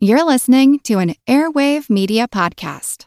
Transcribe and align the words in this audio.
You're 0.00 0.24
listening 0.24 0.78
to 0.84 1.00
an 1.00 1.16
Airwave 1.26 1.90
Media 1.90 2.28
Podcast. 2.28 3.06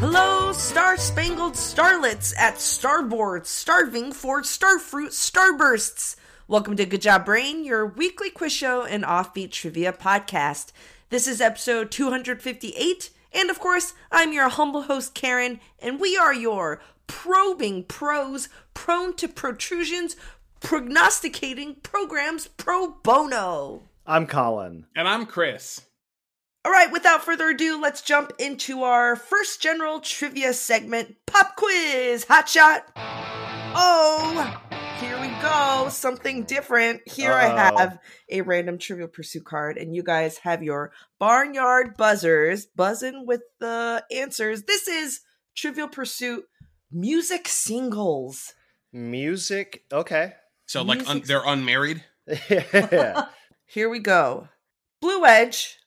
Hello, 0.00 0.52
Star 0.52 0.96
Spangled 0.96 1.52
Starlets 1.52 2.36
at 2.36 2.60
Starboard, 2.60 3.46
starving 3.46 4.10
for 4.10 4.42
starfruit 4.42 5.10
starbursts. 5.10 6.16
Welcome 6.48 6.74
to 6.78 6.84
Good 6.84 7.02
Job 7.02 7.26
Brain, 7.26 7.64
your 7.64 7.86
weekly 7.86 8.30
quiz 8.30 8.52
show 8.52 8.84
and 8.84 9.04
offbeat 9.04 9.52
trivia 9.52 9.92
podcast. 9.92 10.72
This 11.10 11.28
is 11.28 11.40
episode 11.40 11.92
258, 11.92 13.10
and 13.36 13.50
of 13.50 13.60
course, 13.60 13.92
I'm 14.10 14.32
your 14.32 14.48
humble 14.48 14.82
host, 14.82 15.14
Karen, 15.14 15.60
and 15.78 16.00
we 16.00 16.16
are 16.16 16.32
your 16.32 16.80
probing 17.06 17.84
pros, 17.84 18.48
prone 18.72 19.14
to 19.16 19.28
protrusions, 19.28 20.16
prognosticating 20.60 21.76
programs 21.82 22.48
pro 22.48 22.96
bono. 23.02 23.82
I'm 24.06 24.26
Colin. 24.26 24.86
And 24.96 25.06
I'm 25.06 25.26
Chris. 25.26 25.82
All 26.64 26.72
right, 26.72 26.90
without 26.90 27.22
further 27.22 27.50
ado, 27.50 27.80
let's 27.80 28.02
jump 28.02 28.32
into 28.38 28.82
our 28.82 29.14
first 29.14 29.62
general 29.62 30.00
trivia 30.00 30.52
segment 30.52 31.16
Pop 31.26 31.54
Quiz 31.56 32.24
Hot 32.24 32.48
Shot. 32.48 32.90
Oh, 32.96 34.60
here 35.00 35.20
we 35.20 35.28
go. 35.42 35.88
Something 35.90 36.44
different. 36.44 37.02
Here 37.06 37.32
I 37.32 37.48
Uh-oh. 37.48 37.76
have 37.78 37.98
a 38.30 38.40
random 38.42 38.78
Trivial 38.78 39.08
Pursuit 39.08 39.44
card, 39.44 39.76
and 39.76 39.94
you 39.94 40.02
guys 40.02 40.38
have 40.38 40.62
your 40.62 40.92
barnyard 41.18 41.96
buzzers 41.96 42.66
buzzing 42.66 43.26
with 43.26 43.42
the 43.60 44.04
answers. 44.10 44.62
This 44.62 44.88
is 44.88 45.20
Trivial 45.54 45.88
Pursuit 45.88 46.44
music 46.90 47.48
singles. 47.48 48.54
Music. 48.92 49.84
Okay. 49.92 50.32
So, 50.66 50.82
like, 50.82 51.08
un- 51.08 51.22
they're 51.24 51.44
unmarried. 51.44 52.02
yeah. 52.48 53.26
Here 53.66 53.88
we 53.88 53.98
go. 53.98 54.48
Blue 55.00 55.24
Edge. 55.26 55.78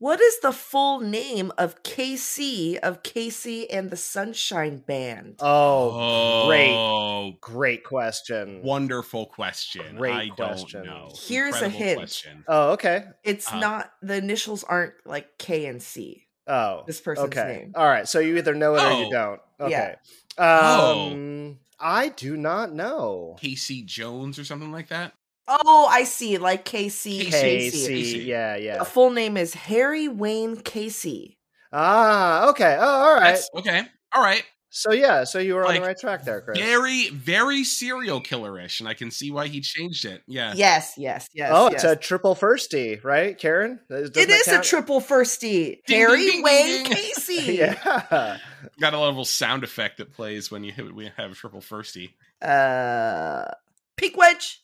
What 0.00 0.20
is 0.20 0.38
the 0.40 0.52
full 0.52 1.00
name 1.00 1.50
of 1.58 1.82
KC 1.82 2.76
of 2.78 3.02
KC 3.02 3.66
and 3.68 3.90
the 3.90 3.96
Sunshine 3.96 4.78
Band? 4.78 5.36
Oh, 5.40 6.46
great, 6.46 6.72
Oh, 6.72 7.32
great 7.40 7.82
question. 7.82 8.62
wonderful 8.62 9.26
question. 9.26 9.96
Great 9.96 10.12
I 10.14 10.28
question. 10.28 10.84
don't 10.84 10.94
know. 10.94 11.10
Here's 11.26 11.60
a 11.60 11.68
hint. 11.68 11.98
Question. 11.98 12.44
Oh, 12.46 12.72
okay. 12.74 13.06
It's 13.24 13.52
Uh, 13.52 13.58
not 13.58 13.92
the 14.00 14.14
initials 14.14 14.62
aren't 14.62 14.94
like 15.04 15.36
K 15.36 15.66
and 15.66 15.82
C. 15.82 16.26
Oh, 16.46 16.84
This 16.86 17.00
person's 17.00 17.36
okay. 17.36 17.58
name. 17.62 17.72
All 17.74 17.84
right. 17.88 18.06
So 18.06 18.20
you 18.20 18.36
either 18.38 18.54
know 18.54 18.76
it 18.76 18.82
or 18.82 19.00
you 19.00 19.06
Oh. 19.06 19.10
don't. 19.10 19.40
Okay. 19.60 19.96
Yeah. 20.38 20.80
Um, 20.92 21.58
I 21.80 22.10
do 22.10 22.36
not 22.36 22.72
know. 22.72 23.36
Casey 23.40 23.82
Jones 23.82 24.38
or 24.38 24.44
something 24.44 24.70
like 24.70 24.88
that. 24.90 25.12
Oh, 25.48 25.88
I 25.90 26.04
see. 26.04 26.38
Like 26.38 26.64
Casey. 26.64 27.24
Casey. 27.24 27.86
Casey. 27.86 28.18
Yeah, 28.20 28.56
yeah. 28.56 28.78
The 28.78 28.84
full 28.84 29.10
name 29.10 29.36
is 29.36 29.54
Harry 29.54 30.08
Wayne 30.08 30.56
Casey. 30.56 31.38
Ah, 31.72 32.50
okay. 32.50 32.76
Oh, 32.78 32.86
all 32.86 33.14
right. 33.14 33.34
That's 33.34 33.50
okay. 33.54 33.82
All 34.12 34.22
right. 34.22 34.44
So 34.70 34.92
yeah, 34.92 35.24
so 35.24 35.38
you 35.38 35.54
were 35.54 35.66
on 35.66 35.74
the 35.74 35.80
right 35.80 35.98
track 35.98 36.24
there, 36.24 36.42
Chris. 36.42 36.58
Very, 36.58 37.08
very 37.08 37.64
serial 37.64 38.20
killer-ish, 38.20 38.80
and 38.80 38.88
I 38.88 38.92
can 38.92 39.10
see 39.10 39.30
why 39.30 39.46
he 39.48 39.62
changed 39.62 40.04
it. 40.04 40.22
Yeah. 40.26 40.52
Yes, 40.54 40.92
yes, 40.98 41.26
yes. 41.32 41.50
oh, 41.54 41.70
yes. 41.70 41.82
it's 41.82 41.84
a 41.84 41.96
triple 41.96 42.34
firsty, 42.34 43.02
right, 43.02 43.36
Karen? 43.38 43.80
Doesn't 43.88 44.14
It 44.14 44.28
that 44.28 44.40
is 44.40 44.48
a 44.48 44.60
triple 44.60 45.00
firsty. 45.00 45.78
Ding, 45.86 45.98
Harry 45.98 46.18
ding, 46.18 46.30
ding, 46.30 46.42
Wayne 46.42 46.84
ding. 46.84 46.92
Casey. 46.94 47.54
yeah. 47.54 48.36
Got 48.78 48.92
a 48.92 49.00
little 49.00 49.24
sound 49.24 49.64
effect 49.64 49.98
that 49.98 50.12
plays 50.12 50.50
when 50.50 50.64
you 50.64 50.72
hit, 50.72 50.94
we 50.94 51.10
have 51.16 51.34
triple 51.34 51.60
firsty. 51.60 52.10
Uh, 52.42 53.50
Peak 53.96 54.18
Wedge. 54.18 54.62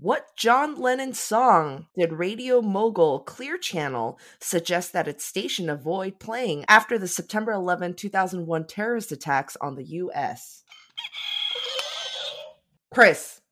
What 0.00 0.34
John 0.34 0.80
Lennon 0.80 1.12
song 1.12 1.86
did 1.94 2.14
radio 2.14 2.62
mogul 2.62 3.20
Clear 3.20 3.58
Channel 3.58 4.18
suggest 4.40 4.94
that 4.94 5.06
its 5.06 5.26
station 5.26 5.68
avoid 5.68 6.18
playing 6.18 6.64
after 6.68 6.98
the 6.98 7.06
September 7.06 7.52
11, 7.52 7.94
2001 7.94 8.66
terrorist 8.66 9.12
attacks 9.12 9.58
on 9.60 9.76
the 9.76 9.84
U.S.? 9.84 10.64
Chris, 12.90 13.42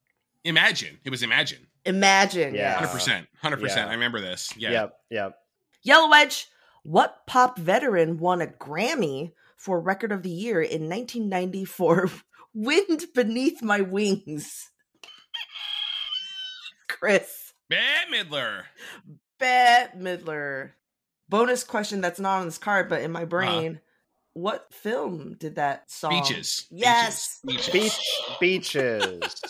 Imagine. 0.43 0.99
It 1.05 1.11
was 1.11 1.23
Imagine. 1.23 1.67
imagine. 1.85 2.55
Yeah. 2.55 2.79
100%. 2.79 3.27
100%. 3.45 3.67
Yeah. 3.69 3.87
I 3.87 3.93
remember 3.93 4.23
this. 4.23 4.55
Yeah. 4.57 4.71
Yep. 4.71 4.95
Yep. 5.11 5.39
Yellow 5.83 6.09
Wedge. 6.09 6.47
What 6.83 7.27
pop 7.27 7.59
veteran 7.59 8.17
won 8.17 8.41
a 8.41 8.47
Grammy 8.47 9.33
for 9.59 9.79
Record 9.79 10.13
of 10.13 10.23
the 10.23 10.31
Year 10.31 10.63
in 10.63 10.89
1994? 10.89 12.11
Wind 12.55 13.05
Beneath 13.15 13.63
My 13.63 13.83
Wings? 13.83 14.71
Chris. 16.99 17.53
Bette 17.69 18.11
Midler. 18.13 18.63
Bette 19.39 19.97
Midler. 19.97 20.71
Bonus 21.29 21.65
question 21.65 22.01
that's 22.01 22.21
not 22.21 22.41
on 22.41 22.47
this 22.47 22.59
card, 22.59 22.89
but 22.89 23.03
in 23.03 23.13
my 23.13 23.21
uh-huh. 23.21 23.27
brain. 23.27 23.81
What 24.33 24.73
film 24.73 25.37
did 25.39 25.57
that 25.57 25.91
song? 25.91 26.11
Beaches. 26.11 26.67
Yes. 26.71 27.41
Beaches. 27.45 27.73
Beach 27.73 28.01
beaches. 28.41 29.43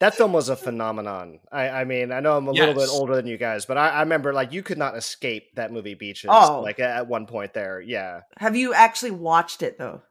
that 0.00 0.14
film 0.14 0.32
was 0.32 0.48
a 0.48 0.56
phenomenon. 0.56 1.38
I, 1.52 1.68
I 1.68 1.84
mean, 1.84 2.10
I 2.10 2.20
know 2.20 2.36
I'm 2.36 2.48
a 2.48 2.52
little 2.52 2.74
bit 2.74 2.88
older 2.90 3.14
than 3.14 3.26
you 3.26 3.38
guys, 3.38 3.66
but 3.66 3.78
I, 3.78 3.90
I 3.90 4.00
remember 4.00 4.32
like 4.32 4.52
you 4.52 4.62
could 4.62 4.78
not 4.78 4.96
escape 4.96 5.54
that 5.54 5.72
movie 5.72 5.94
Beaches. 5.94 6.30
Oh. 6.32 6.60
like 6.62 6.80
at, 6.80 6.96
at 6.96 7.08
one 7.08 7.26
point 7.26 7.54
there. 7.54 7.80
Yeah, 7.80 8.22
Have 8.38 8.56
you 8.56 8.74
actually 8.74 9.12
watched 9.12 9.62
it 9.62 9.78
though? 9.78 10.02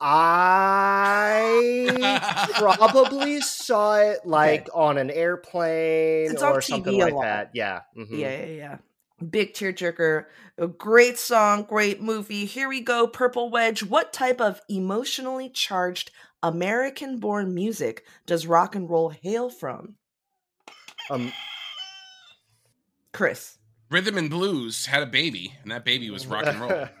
I 0.00 1.90
probably 2.54 3.40
saw 3.40 3.96
it 3.96 4.24
like 4.24 4.68
on 4.74 4.98
an 4.98 5.10
airplane 5.10 6.32
It's 6.32 6.42
or 6.42 6.58
TV 6.58 6.62
something 6.64 6.98
like 6.98 7.12
lot. 7.12 7.22
that. 7.22 7.50
Yeah. 7.54 7.80
mhm. 7.96 8.08
Yeah, 8.10 8.38
yeah, 8.40 8.46
yeah. 8.46 8.78
Big 9.28 9.52
tearjerker. 9.52 10.24
A 10.58 10.66
great 10.66 11.18
song, 11.18 11.64
great 11.64 12.00
movie. 12.00 12.46
Here 12.46 12.68
we 12.68 12.80
go, 12.80 13.06
Purple 13.06 13.50
Wedge. 13.50 13.82
What 13.82 14.12
type 14.12 14.40
of 14.40 14.60
emotionally 14.68 15.50
charged 15.50 16.10
American 16.42 17.18
born 17.18 17.54
music 17.54 18.06
does 18.26 18.46
rock 18.46 18.74
and 18.74 18.88
roll 18.88 19.10
hail 19.10 19.50
from? 19.50 19.96
Um, 21.10 21.32
Chris. 23.12 23.58
Rhythm 23.90 24.16
and 24.16 24.30
Blues 24.30 24.86
had 24.86 25.02
a 25.02 25.06
baby, 25.06 25.52
and 25.62 25.72
that 25.72 25.84
baby 25.84 26.08
was 26.10 26.26
rock 26.26 26.46
and 26.46 26.60
roll. 26.60 26.70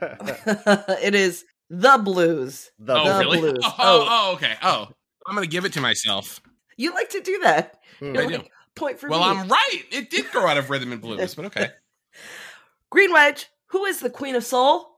it 1.02 1.14
is 1.14 1.44
the 1.70 1.98
blues. 2.02 2.70
the 2.78 2.94
oh, 2.94 3.04
The 3.04 3.18
really? 3.20 3.38
Blues. 3.40 3.58
Oh, 3.64 3.72
Oh. 3.78 4.06
oh, 4.10 4.32
okay. 4.34 4.56
Oh, 4.62 4.88
I'm 5.26 5.34
gonna 5.34 5.46
give 5.46 5.64
it 5.64 5.72
to 5.74 5.80
myself. 5.80 6.40
You 6.76 6.92
like 6.94 7.10
to 7.10 7.20
do 7.20 7.38
that. 7.44 7.78
You're 8.00 8.22
I 8.22 8.26
do. 8.26 8.42
point 8.74 8.98
for 8.98 9.08
Well, 9.08 9.20
me. 9.20 9.26
Well, 9.26 9.38
I'm 9.44 9.48
right. 9.48 9.82
It 9.90 10.10
did 10.10 10.30
grow 10.30 10.46
out 10.46 10.56
of 10.58 10.68
Rhythm 10.70 10.92
and 10.92 11.00
Blues, 11.00 11.34
but 11.34 11.44
okay. 11.46 11.68
Green 12.90 13.12
Wedge. 13.12 13.46
Who 13.68 13.84
is 13.84 14.00
the 14.00 14.10
Queen 14.10 14.34
of 14.34 14.44
Soul? 14.44 14.96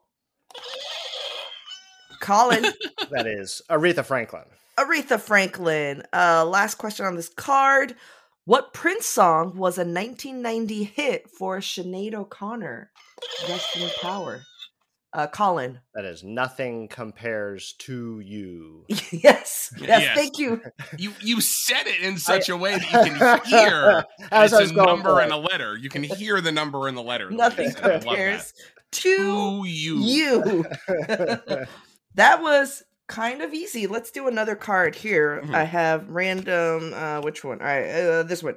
Colin. 2.20 2.62
that 3.10 3.26
is 3.26 3.60
Aretha 3.68 4.04
Franklin. 4.04 4.44
Aretha 4.78 5.20
Franklin. 5.20 6.02
Uh, 6.12 6.44
last 6.46 6.76
question 6.76 7.04
on 7.04 7.16
this 7.16 7.28
card. 7.28 7.94
What 8.44 8.72
Prince 8.72 9.06
song 9.06 9.56
was 9.56 9.76
a 9.78 9.82
1990 9.84 10.84
hit 10.84 11.28
for 11.30 11.58
Sinead 11.58 12.14
O'Connor? 12.14 12.90
Rest 13.48 13.76
in 13.76 13.88
power. 14.00 14.42
Uh, 15.14 15.26
Colin. 15.26 15.78
That 15.94 16.06
is 16.06 16.24
nothing 16.24 16.88
compares 16.88 17.74
to 17.80 18.20
you. 18.20 18.86
yes, 18.88 19.12
yes, 19.12 19.72
Yes. 19.78 20.16
thank 20.16 20.38
you. 20.38 20.62
You 20.98 21.12
you 21.20 21.40
said 21.42 21.86
it 21.86 22.00
in 22.00 22.16
such 22.16 22.48
a 22.48 22.56
way 22.56 22.78
that 22.78 22.90
you 23.06 23.12
can 23.12 23.40
hear 23.44 24.04
As 24.32 24.52
it's 24.54 24.70
a 24.70 24.74
number 24.74 25.10
for 25.10 25.20
and 25.20 25.30
a 25.32 25.36
letter. 25.36 25.76
You 25.76 25.90
can 25.90 26.02
hear 26.02 26.40
the 26.40 26.50
number 26.52 26.88
and 26.88 26.96
the 26.96 27.02
letter. 27.02 27.30
Nothing 27.30 27.66
you 27.66 27.70
said 27.72 27.84
it. 27.84 27.84
I 27.84 27.92
love 27.92 28.02
that. 28.04 28.08
compares 28.08 28.52
to 28.92 29.16
To 29.16 29.64
you. 29.66 29.98
you. 29.98 30.64
that 32.14 32.40
was 32.42 32.82
kind 33.08 33.42
of 33.42 33.52
easy. 33.52 33.86
Let's 33.86 34.10
do 34.10 34.28
another 34.28 34.54
card 34.54 34.94
here. 34.94 35.42
Mhm. 35.44 35.54
I 35.54 35.64
have 35.64 36.08
random. 36.08 36.94
Uh, 36.94 37.20
which 37.20 37.44
one? 37.44 37.60
All 37.60 37.66
right, 37.66 37.88
uh, 37.90 38.22
this 38.22 38.42
one. 38.42 38.56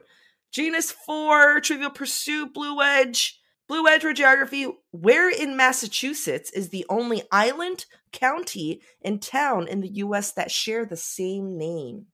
Genus 0.51 0.91
four, 0.91 1.59
Trivial 1.59 1.89
Pursuit, 1.89 2.53
Blue 2.53 2.81
Edge, 2.81 3.41
Blue 3.67 3.87
Edge 3.87 4.05
or 4.05 4.13
Geography. 4.13 4.67
Where 4.91 5.29
in 5.29 5.57
Massachusetts 5.57 6.51
is 6.51 6.69
the 6.69 6.85
only 6.89 7.23
island, 7.31 7.85
county, 8.11 8.81
and 9.03 9.21
town 9.21 9.67
in 9.67 9.81
the 9.81 9.89
U.S. 9.89 10.31
that 10.33 10.51
share 10.51 10.85
the 10.85 10.97
same 10.97 11.57
name? 11.57 12.05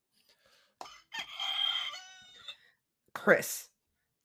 Chris. 3.14 3.68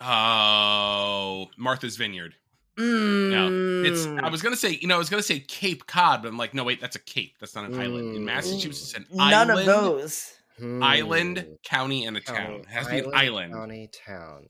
Oh, 0.01 1.47
Martha's 1.57 1.97
Vineyard. 1.97 2.35
Mm, 2.79 3.31
No, 3.31 3.91
it's. 3.91 4.07
I 4.23 4.29
was 4.29 4.43
gonna 4.43 4.55
say, 4.57 4.79
you 4.81 4.87
know, 4.87 4.97
I 4.97 4.99
was 4.99 5.09
gonna 5.09 5.23
say 5.23 5.41
Cape 5.41 5.87
Cod, 5.87 6.23
but 6.23 6.29
I'm 6.29 6.37
like, 6.37 6.53
no, 6.53 6.63
wait, 6.63 6.81
that's 6.81 6.97
a 6.97 7.01
cape. 7.01 7.37
That's 7.41 7.55
not 7.55 7.65
an 7.65 7.81
island. 7.81 8.15
In 8.15 8.23
Mm. 8.23 8.27
Massachusetts, 8.27 8.93
an 8.95 9.07
none 9.11 9.51
island, 9.51 9.61
of 9.61 9.67
those. 9.67 10.33
Hmm. 10.59 10.83
island, 10.83 11.47
county, 11.65 12.05
and 12.07 12.17
a 12.17 12.21
County, 12.21 12.39
town. 12.47 12.61
It 12.61 12.67
has 12.67 12.87
to 12.87 12.93
be 12.93 12.99
an 13.01 13.11
island. 13.15 13.53
County, 13.55 13.91
town. 14.07 14.47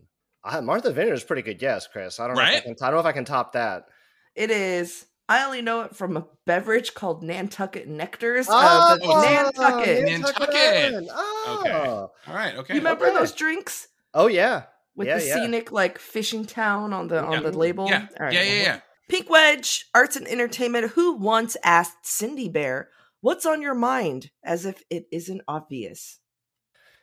Uh, 0.46 0.62
Martha 0.62 0.93
Vineyard 0.93 1.14
is 1.14 1.22
a 1.22 1.26
pretty 1.26 1.43
good 1.43 1.58
guess, 1.58 1.87
Chris. 1.87 2.20
I 2.20 2.26
don't 2.28 2.37
know. 2.37 2.43
If 2.43 2.48
I, 2.48 2.60
can, 2.60 2.72
I 2.81 2.87
don't 2.87 2.94
know 2.94 3.00
if 3.00 3.06
I 3.06 3.12
can 3.12 3.25
top 3.25 3.52
that. 3.52 3.87
It 4.34 4.50
is 4.50 5.06
I 5.28 5.44
only 5.44 5.60
know 5.60 5.82
it 5.82 5.96
from 5.96 6.16
a 6.16 6.26
beverage 6.44 6.94
called 6.94 7.22
Nantucket 7.22 7.88
Nectars. 7.88 8.46
Oh, 8.48 8.56
uh, 8.56 8.96
the 8.96 9.04
oh, 9.06 9.22
Nantucket. 9.22 10.04
Nantucket. 10.04 10.52
Nantucket. 10.52 11.08
Oh. 11.12 11.58
Okay. 11.60 11.72
All 11.72 12.10
right. 12.28 12.54
Okay. 12.56 12.75
You 12.75 12.81
remember 12.81 13.06
okay. 13.06 13.14
those 13.16 13.32
drinks 13.32 13.88
Oh 14.14 14.28
yeah. 14.28 14.64
with 14.94 15.08
Yeah, 15.08 15.19
the 15.19 15.26
yeah. 15.26 15.34
scenic 15.34 15.72
like 15.72 15.98
fishing 15.98 16.44
town 16.44 16.93
on 16.93 17.08
the 17.08 17.16
Yeah. 17.16 17.25
on 17.26 17.43
the 17.43 17.52
label? 17.52 17.88
Yeah. 17.88 18.06
All 18.19 18.26
right, 18.26 18.34
yeah. 18.34 18.43
Yeah. 18.43 18.62
Yeah. 18.62 18.81
Pink 19.08 19.28
Wedge, 19.28 19.87
Arts 19.94 20.16
and 20.16 20.28
Entertainment. 20.28 20.93
Who 20.93 21.16
once 21.16 21.56
asked 21.64 22.06
Cindy 22.06 22.48
Bear, 22.48 22.88
"What's 23.20 23.46
on 23.46 23.62
your 23.62 23.75
mind?" 23.75 24.31
As 24.44 24.64
if 24.64 24.82
it 24.90 25.06
isn't 25.12 25.43
obvious. 25.46 26.19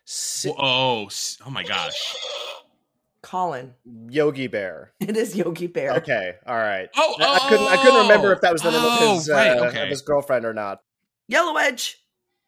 Si- 0.06 0.50
Whoa, 0.50 1.08
Oh. 1.08 1.10
Oh 1.46 1.50
my 1.50 1.64
gosh. 1.64 2.16
Colin, 3.24 3.74
Yogi 4.10 4.48
Bear. 4.48 4.92
it 5.00 5.18
is 5.18 5.36
Yogi 5.36 5.68
Bear. 5.68 5.94
Okay. 5.94 6.36
All 6.46 6.56
right. 6.56 6.90
Oh. 6.96 7.16
I- 7.20 7.24
I 7.24 7.50
couldn't. 7.50 7.68
I 7.68 7.78
couldn't 7.78 8.02
remember 8.02 8.32
if 8.34 8.42
that 8.42 8.54
was 8.54 8.62
the 8.62 8.72
name 8.72 8.82
oh, 8.84 9.14
of 9.14 9.18
his 9.18 9.30
right, 9.30 9.58
uh, 9.58 9.66
okay. 9.66 9.84
of 9.84 9.90
his 9.90 10.02
girlfriend 10.02 10.46
or 10.46 10.54
not. 10.54 10.80
Yellow 11.28 11.58
Edge. 11.58 12.00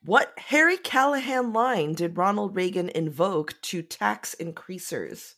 What 0.03 0.37
Harry 0.37 0.77
Callahan 0.77 1.51
line 1.51 1.93
did 1.93 2.15
Ronald 2.15 2.55
Reagan 2.55 2.89
invoke 2.89 3.59
to 3.63 3.81
tax 3.81 4.35
increasers? 4.35 5.33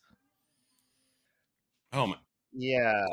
Oh 1.94 2.07
my. 2.07 2.16
Yeah. 2.51 3.06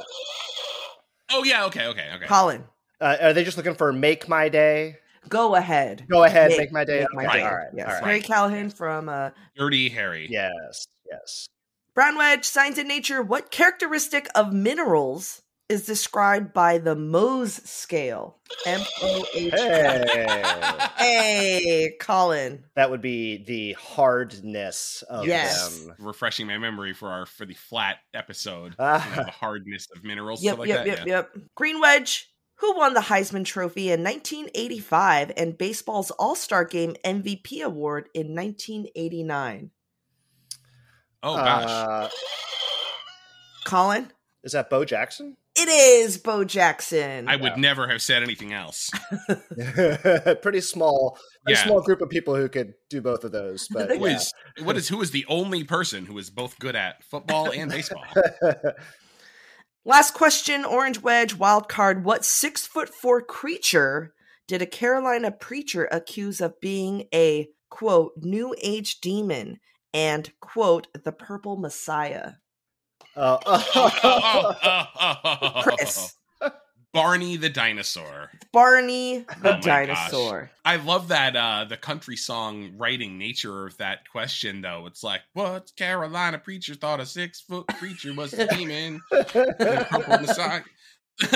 Oh 1.31 1.45
yeah. 1.45 1.67
Okay. 1.67 1.87
Okay. 1.87 2.09
Okay. 2.17 2.27
Colin, 2.27 2.65
Uh, 3.01 3.17
are 3.21 3.33
they 3.33 3.45
just 3.45 3.57
looking 3.57 3.75
for 3.75 3.93
"Make 3.93 4.29
My 4.29 4.49
Day"? 4.49 4.97
go 5.29 5.55
ahead. 5.55 6.07
Go 6.09 6.25
ahead, 6.25 6.51
Make- 6.51 6.59
make, 6.59 6.73
my 6.73 6.85
day. 6.85 7.01
Make 7.01 7.15
my 7.15 7.27
Okay, 7.27 7.39
day. 7.39 7.45
All 7.45 7.55
right. 7.55 7.69
Yes. 7.75 7.87
All 7.87 7.95
right. 7.95 8.05
Harry 8.05 8.21
Callahan 8.21 8.71
from 8.71 9.09
uh, 9.09 9.31
Dirty 9.57 9.89
Harry. 9.89 10.27
Yes. 10.31 10.87
Yes. 11.11 11.49
Brown 11.95 12.17
Wedge, 12.19 12.45
Science 12.45 12.79
and 12.79 12.89
Nature. 12.89 13.23
What 13.23 13.51
characteristic 13.51 14.29
of 14.35 14.53
minerals 14.53 15.43
is 15.69 15.87
described 15.87 16.53
by 16.53 16.79
the 16.79 16.97
Mohs 16.97 17.65
scale? 17.67 18.39
M 18.67 18.81
O 19.03 19.25
H. 19.35 19.53
Hey. 19.55 20.89
Hey, 20.97 21.97
Colin. 22.01 22.65
that 22.77 22.91
would 22.91 23.01
be 23.01 23.45
the 23.45 23.73
hardness 23.75 25.03
of 25.09 25.27
Yes. 25.27 25.79
them. 25.85 25.95
Refreshing 25.99 26.47
my 26.47 26.59
memory 26.59 26.93
for 26.95 27.09
our 27.11 27.27
for 27.27 27.47
the 27.47 27.55
flat 27.55 27.99
episode. 28.13 28.75
Ah. 28.79 29.09
You 29.11 29.17
know, 29.17 29.25
the 29.25 29.31
hardness 29.31 29.87
of 29.95 30.03
minerals. 30.05 30.43
Yep, 30.43 30.59
like 30.59 30.69
yep, 30.69 30.79
that. 30.79 30.87
yep, 30.87 31.07
yeah. 31.07 31.15
yep. 31.17 31.37
Green 31.55 31.81
Wedge, 31.81 32.29
who 32.59 32.77
won 32.77 32.95
the 32.95 33.01
Heisman 33.01 33.45
Trophy 33.45 33.91
in 33.91 34.03
1985 34.03 35.33
and 35.37 35.57
baseball's 35.57 36.11
All 36.13 36.35
Star 36.35 36.65
Game 36.65 36.95
MVP 37.05 37.63
award 37.63 38.09
in 38.15 38.35
1989? 38.35 39.71
Oh 41.25 41.37
gosh. 41.37 41.65
Uh, 41.69 42.09
Colin? 43.65 44.11
is 44.43 44.53
that 44.53 44.69
Bo 44.69 44.85
Jackson? 44.85 45.37
It 45.57 45.69
is 45.69 46.19
Bo 46.19 46.45
Jackson. 46.45 47.29
I 47.29 47.37
would 47.37 47.57
never 47.57 47.89
have 47.89 48.03
said 48.03 48.23
anything 48.23 48.53
else. 48.53 48.91
pretty 50.43 50.61
small, 50.61 51.17
pretty 51.45 51.59
Yeah. 51.59 51.65
small 51.65 51.81
group 51.81 52.03
of 52.03 52.11
people 52.11 52.37
who 52.37 52.49
could 52.49 52.75
do 52.91 53.01
both 53.01 53.25
of 53.25 53.33
those. 53.33 53.69
But 53.69 53.89
Who 53.97 54.07
yeah. 54.07 54.17
is 54.17 54.35
what 54.63 54.77
is 54.77 54.89
who 54.89 55.01
is 55.01 55.13
the 55.13 55.25
only 55.29 55.65
person 55.65 56.05
who 56.07 56.19
is 56.19 56.29
both 56.29 56.59
good 56.59 56.77
at 56.77 57.03
football 57.05 57.51
and 57.51 57.71
baseball? 57.71 58.05
Last 59.87 60.15
question, 60.15 60.65
Orange 60.65 61.01
Wedge, 61.03 61.35
wild 61.35 61.69
card. 61.69 62.05
What 62.05 62.25
six 62.25 62.67
foot 62.67 62.89
four 62.89 63.23
creature 63.23 64.13
did 64.49 64.61
a 64.61 64.67
Carolina 64.67 65.31
preacher 65.31 65.89
accuse 65.91 66.41
of 66.41 66.61
being 66.61 67.05
a 67.15 67.49
quote 67.71 68.13
new 68.19 68.55
age 68.63 69.01
demon 69.01 69.59
and 69.95 70.31
quote 70.41 70.89
the 71.05 71.13
purple 71.13 71.57
messiah? 71.57 72.33
Uh, 73.17 73.39
Oh, 73.47 73.65
oh, 73.75 74.57
oh, 74.63 74.87
oh, 75.03 75.39
oh, 75.43 75.63
Chris. 75.63 76.17
Barney 76.93 77.37
the 77.37 77.49
dinosaur. 77.49 78.31
Barney 78.53 79.25
the 79.43 79.51
Oh 79.51 79.53
my 79.59 79.59
gosh. 79.59 80.11
dinosaur. 80.11 80.51
I 80.65 80.77
love 80.77 81.09
that 81.09 81.35
uh 81.35 81.65
the 81.69 81.77
country 81.77 82.17
song 82.17 82.75
writing 82.77 83.19
nature 83.19 83.67
of 83.67 83.77
that 83.79 84.09
question 84.11 84.63
though. 84.63 84.87
It's 84.87 85.03
like, 85.03 85.23
what 85.33 85.73
Carolina 85.77 86.39
preacher 86.39 86.75
thought 86.75 87.01
a 87.01 87.07
six 87.07 87.41
foot 87.41 87.67
creature 87.79 88.15
was 88.15 88.33
a 88.35 88.47
demon? 88.47 89.01
The 89.11 89.87
purple 89.91 90.19
messiah. 90.19 90.63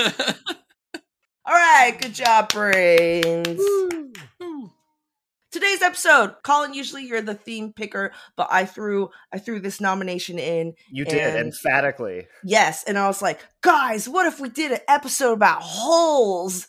All 1.45 1.55
right, 1.55 1.97
good 1.99 2.13
job, 2.13 2.51
brains. 2.53 3.59
Ooh. 3.59 4.13
Today's 5.51 5.81
episode, 5.81 6.35
Colin. 6.43 6.75
Usually 6.75 7.05
you're 7.05 7.21
the 7.21 7.33
theme 7.33 7.73
picker, 7.73 8.11
but 8.35 8.47
I 8.51 8.65
threw 8.65 9.09
I 9.33 9.39
threw 9.39 9.59
this 9.59 9.81
nomination 9.81 10.37
in. 10.37 10.75
you 10.91 11.05
did 11.05 11.35
emphatically. 11.35 12.27
Yes, 12.43 12.83
and 12.83 12.99
I 12.99 13.07
was 13.07 13.21
like, 13.21 13.39
guys, 13.61 14.07
what 14.07 14.27
if 14.27 14.39
we 14.39 14.49
did 14.49 14.71
an 14.73 14.79
episode 14.87 15.33
about 15.33 15.63
holes? 15.63 16.67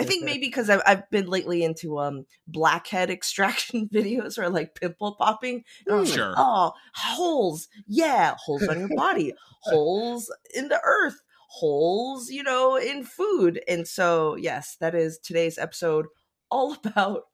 I 0.00 0.04
think 0.04 0.24
maybe 0.24 0.46
because 0.46 0.70
I've, 0.70 0.80
I've 0.86 1.10
been 1.10 1.26
lately 1.26 1.62
into 1.62 1.98
um 1.98 2.24
blackhead 2.46 3.10
extraction 3.10 3.88
videos 3.92 4.38
or 4.38 4.48
like 4.48 4.74
pimple 4.76 5.14
popping. 5.16 5.64
And 5.86 6.08
Sure. 6.08 6.28
like, 6.28 6.34
oh, 6.38 6.72
holes. 6.94 7.68
Yeah, 7.86 8.34
holes 8.42 8.66
on 8.66 8.80
your 8.80 8.88
body, 8.96 9.34
holes 9.60 10.32
in 10.54 10.68
the 10.68 10.80
earth, 10.82 11.20
holes, 11.48 12.30
you 12.30 12.42
know, 12.42 12.76
in 12.76 13.04
food. 13.04 13.60
And 13.68 13.86
so, 13.86 14.36
yes, 14.36 14.78
that 14.80 14.94
is 14.94 15.18
today's 15.18 15.58
episode 15.58 16.06
all 16.50 16.72
about 16.84 17.24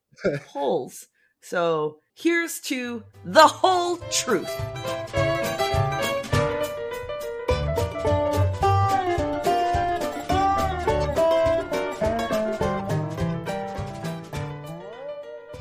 holes. 0.47 1.07
So 1.41 1.97
here's 2.15 2.59
to 2.61 3.03
the 3.25 3.47
whole 3.47 3.97
truth. 4.11 4.49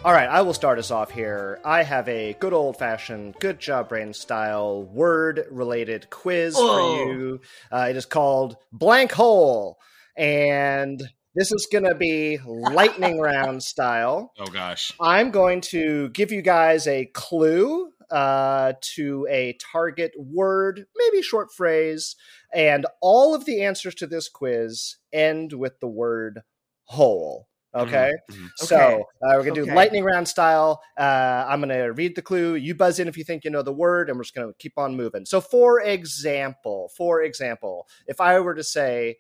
All 0.04 0.14
right, 0.14 0.28
I 0.28 0.40
will 0.42 0.54
start 0.54 0.78
us 0.78 0.90
off 0.90 1.10
here. 1.10 1.58
I 1.64 1.82
have 1.82 2.08
a 2.08 2.34
good 2.38 2.52
old 2.54 2.78
fashioned, 2.78 3.34
good 3.40 3.58
job 3.58 3.88
brain 3.90 4.14
style 4.14 4.84
word 4.84 5.44
related 5.50 6.08
quiz 6.08 6.54
Oh. 6.56 6.76
for 7.06 7.12
you. 7.12 7.40
Uh, 7.70 7.88
it 7.90 7.96
is 7.96 8.06
called 8.06 8.56
Blank 8.72 9.12
Hole. 9.12 9.78
And 10.16 11.02
this 11.38 11.52
is 11.52 11.69
going 11.70 11.85
to 11.85 11.94
be 11.94 12.38
lightning 12.44 13.20
round 13.20 13.62
style. 13.62 14.32
Oh 14.40 14.46
gosh. 14.46 14.93
I'm 15.00 15.31
going 15.31 15.61
to 15.73 16.08
give 16.11 16.32
you 16.32 16.43
guys 16.43 16.87
a 16.87 17.06
clue 17.06 17.93
uh, 18.11 18.73
to 18.94 19.26
a 19.31 19.56
target 19.73 20.12
word, 20.17 20.85
maybe 20.96 21.23
short 21.23 21.52
phrase, 21.52 22.17
and 22.52 22.87
all 23.00 23.35
of 23.35 23.44
the 23.44 23.62
answers 23.62 23.94
to 23.96 24.06
this 24.06 24.29
quiz 24.29 24.96
end 25.12 25.52
with 25.52 25.79
the 25.81 25.88
word 25.88 26.43
hole. 26.85 27.49
Okay. 27.75 28.10
Mhm. 28.31 28.48
So 28.56 28.77
Okay. 28.77 28.94
uh, 28.94 29.05
we're 29.36 29.43
gonna 29.44 29.55
do 29.55 29.62
Okay. 29.62 29.74
lightning 29.74 30.05
round 30.05 30.27
style. 30.27 30.81
Uh, 30.98 31.44
I'm 31.48 31.60
gonna 31.60 31.93
read 31.93 32.17
the 32.17 32.22
clue. 32.22 32.55
You 32.55 32.74
buzz 32.74 32.98
in 32.98 33.08
if 33.08 33.17
you 33.17 33.24
think 33.24 33.44
you 33.44 33.51
know 33.51 33.62
the 33.62 33.72
word, 33.72 34.08
and 34.08 34.17
we're 34.19 34.24
just 34.24 34.34
gonna 34.34 34.55
keep 34.58 34.79
on 34.79 34.96
moving. 34.96 35.27
So, 35.27 35.41
for 35.41 35.81
example, 35.81 36.91
for 36.96 37.22
example, 37.22 37.86
if 38.06 38.20
I 38.20 38.41
were 38.41 38.55
to 38.55 38.65
say 38.65 39.19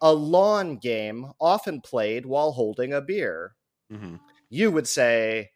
a 0.00 0.12
lawn 0.12 0.76
game 0.76 1.32
often 1.40 1.80
played 1.80 2.24
while 2.26 2.52
holding 2.52 2.92
a 2.92 3.00
beer, 3.00 3.54
Mhm. 3.92 4.20
you 4.48 4.70
would 4.70 4.86
say 4.88 5.50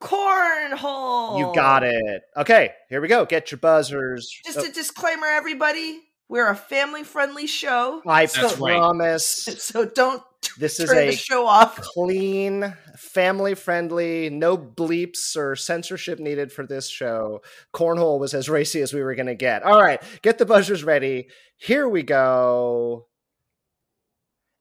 Cornhole. 0.00 1.38
you 1.38 1.52
got 1.54 1.82
it. 1.82 2.22
Okay, 2.36 2.72
here 2.88 3.00
we 3.00 3.08
go. 3.08 3.24
Get 3.24 3.50
your 3.50 3.58
buzzers. 3.58 4.30
Just 4.44 4.58
Oh, 4.58 4.64
a 4.64 4.68
disclaimer, 4.70 5.26
everybody. 5.26 6.00
We're 6.28 6.48
a 6.50 6.56
family-friendly 6.56 7.46
show, 7.46 8.02
I 8.06 8.26
That's 8.26 8.58
right. 8.58 8.76
promise. 8.76 9.26
so 9.58 9.86
don't 9.86 10.22
t- 10.42 10.50
This 10.58 10.78
is 10.78 10.90
turn 10.90 10.98
a 10.98 11.06
the 11.06 11.12
show 11.16 11.46
off. 11.46 11.76
clean, 11.80 12.74
family 12.96 13.54
friendly, 13.54 14.28
no 14.28 14.58
bleeps 14.58 15.36
or 15.36 15.56
censorship 15.56 16.18
needed 16.18 16.52
for 16.52 16.66
this 16.66 16.86
show. 16.88 17.40
Cornhole 17.74 18.18
was 18.20 18.34
as 18.34 18.48
racy 18.50 18.82
as 18.82 18.92
we 18.92 19.02
were 19.02 19.14
going 19.14 19.26
to 19.26 19.34
get. 19.34 19.62
All 19.62 19.80
right, 19.80 20.02
get 20.22 20.36
the 20.38 20.44
buzzers 20.46 20.84
ready. 20.84 21.28
Here 21.56 21.88
we 21.88 22.02
go. 22.02 23.06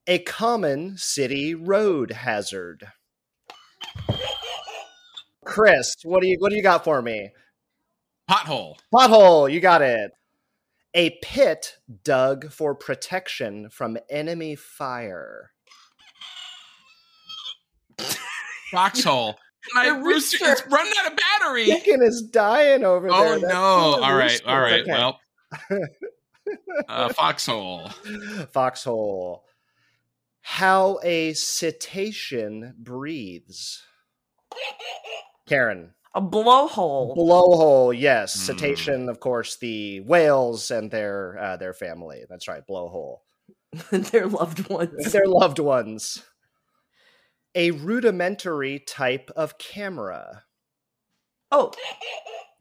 A 0.10 0.20
common 0.20 0.98
city 0.98 1.54
road 1.54 2.12
hazard. 2.12 2.88
Chris, 5.46 5.96
what 6.04 6.22
do 6.22 6.28
you 6.28 6.38
what 6.40 6.50
do 6.50 6.56
you 6.56 6.64
got 6.64 6.84
for 6.84 7.02
me? 7.02 7.32
Pothole. 8.30 8.76
Pothole, 8.94 9.52
you 9.52 9.60
got 9.60 9.82
it. 9.82 10.12
A 10.94 11.18
pit 11.22 11.76
dug 12.04 12.52
for 12.52 12.74
protection 12.74 13.70
from 13.70 13.98
enemy 14.10 14.56
fire. 14.56 15.52
Foxhole. 18.72 19.36
My 19.74 19.86
The 19.90 19.94
rooster 19.96 20.38
rooster. 20.46 20.64
it's 20.64 20.74
running 20.74 20.94
out 21.00 21.12
of 21.12 21.18
battery. 21.18 21.66
Chicken 21.66 22.02
is 22.02 22.22
dying 22.32 22.84
over 22.84 23.10
there. 23.10 23.34
Oh 23.36 23.38
no. 23.38 24.04
All 24.04 24.16
right, 24.16 24.42
all 24.46 24.60
right. 24.60 24.82
Okay. 24.82 24.92
Well. 24.92 25.20
Uh, 26.88 27.10
foxhole. 27.10 27.90
Foxhole. 28.54 29.44
How 30.50 30.98
a 31.04 31.34
cetacean 31.34 32.74
breathes. 32.80 33.84
Karen. 35.46 35.94
A 36.16 36.22
blowhole. 36.22 37.18
Blowhole, 37.18 37.94
yes. 37.96 38.34
Hmm. 38.34 38.54
Cetacean, 38.54 39.10
of 39.10 39.20
course, 39.20 39.58
the 39.58 40.00
whales 40.00 40.72
and 40.72 40.90
their 40.90 41.38
uh, 41.38 41.58
their 41.58 41.74
family. 41.74 42.24
That's 42.30 42.48
right, 42.48 42.66
blowhole. 42.66 43.18
Their 43.92 44.28
loved 44.28 44.70
ones. 44.70 45.12
Their 45.12 45.28
loved 45.28 45.60
ones. 45.60 46.24
A 47.54 47.72
rudimentary 47.72 48.80
type 48.80 49.30
of 49.36 49.58
camera. 49.58 50.44
Oh, 51.52 51.74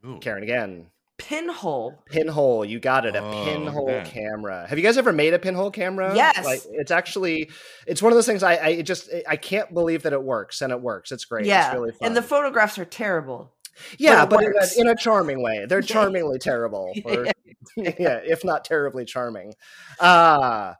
Ooh. 0.05 0.19
Karen 0.19 0.43
again. 0.43 0.87
Pinhole. 1.17 2.03
Pinhole, 2.07 2.63
you 2.65 2.79
got 2.79 3.05
it. 3.05 3.15
A 3.15 3.23
Oh, 3.23 3.43
pinhole 3.45 3.89
yeah. 3.89 4.03
camera. 4.03 4.65
Have 4.67 4.77
you 4.77 4.83
guys 4.83 4.97
ever 4.97 5.11
made 5.13 5.33
a 5.33 5.39
pinhole 5.39 5.71
camera? 5.71 6.15
Yes. 6.15 6.43
Like 6.45 6.61
it's 6.71 6.91
actually 6.91 7.49
it's 7.85 8.01
one 8.01 8.11
of 8.11 8.17
those 8.17 8.25
things 8.25 8.43
I 8.43 8.57
I 8.57 8.81
just 8.81 9.09
I 9.27 9.35
can't 9.35 9.73
believe 9.73 10.03
that 10.03 10.13
it 10.13 10.23
works 10.23 10.61
and 10.61 10.71
it 10.71 10.81
works. 10.81 11.11
It's 11.11 11.25
great. 11.25 11.45
yeah, 11.45 11.67
It's 11.67 11.73
really 11.75 11.91
fun. 11.91 12.07
and 12.07 12.15
the 12.17 12.21
photographs 12.21 12.77
are 12.79 12.85
terrible. 12.85 13.53
yeah, 13.97 14.25
but 14.25 14.37
but, 14.37 14.43
in, 14.45 14.53
a, 14.59 14.81
in 14.81 14.87
a 14.87 14.95
charming 14.95 15.41
way. 15.43 15.65
They're 15.67 15.81
charmingly 15.95 16.39
terrible. 16.39 16.93
Or, 17.05 17.25
yeah, 17.75 18.19
if 18.23 18.43
not 18.45 18.63
terribly 18.65 19.03
charming. 19.05 19.53
Uh 19.99 20.73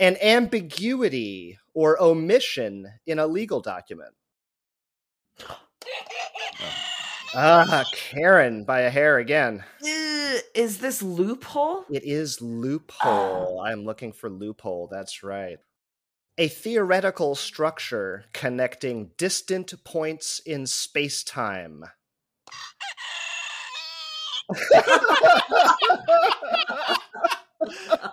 an 0.00 0.16
ambiguity 0.22 1.58
or 1.74 2.00
omission 2.00 2.86
in 3.06 3.18
a 3.18 3.26
legal 3.26 3.60
document. 3.60 4.10
Ah, 7.40 7.84
Karen 7.92 8.64
by 8.64 8.80
a 8.80 8.90
hair 8.90 9.18
again. 9.18 9.62
Uh, 9.80 10.38
is 10.56 10.78
this 10.78 11.04
loophole? 11.04 11.84
It 11.88 12.02
is 12.04 12.42
loophole. 12.42 13.62
I'm 13.64 13.84
looking 13.84 14.12
for 14.12 14.28
loophole. 14.28 14.88
That's 14.90 15.22
right. 15.22 15.58
A 16.36 16.48
theoretical 16.48 17.36
structure 17.36 18.24
connecting 18.32 19.12
distant 19.16 19.72
points 19.84 20.40
in 20.44 20.66
space 20.66 21.22
time. 21.22 21.84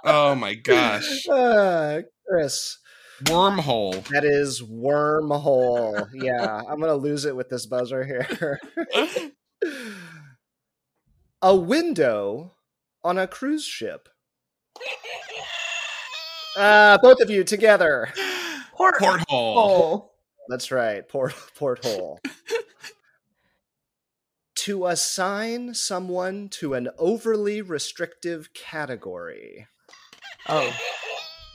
Oh 0.04 0.36
my 0.36 0.54
gosh. 0.54 1.28
uh, 1.28 2.02
Chris, 2.28 2.78
Wormhole. 3.26 4.04
that 4.10 4.24
is 4.24 4.62
wormhole. 4.62 6.08
Yeah, 6.14 6.62
I'm 6.68 6.80
going 6.80 6.90
to 6.92 6.96
lose 6.96 7.26
it 7.26 7.36
with 7.36 7.50
this 7.50 7.66
buzzer 7.66 8.04
here. 8.04 8.60
a 11.42 11.56
window 11.56 12.54
on 13.04 13.18
a 13.18 13.28
cruise 13.28 13.66
ship. 13.66 14.10
Uh, 16.58 16.98
both 17.02 17.20
of 17.20 17.30
you 17.30 17.44
together. 17.44 18.10
Port- 18.74 19.00
Porthole. 19.00 19.54
hole. 19.54 20.12
That's 20.48 20.72
right, 20.72 21.08
port 21.08 21.34
porthole. 21.56 22.20
to 24.56 24.86
assign 24.88 25.74
someone 25.74 26.50
to 26.50 26.74
an 26.74 26.90
overly 26.98 27.62
restrictive 27.62 28.54
category. 28.54 29.68
Oh, 30.48 30.74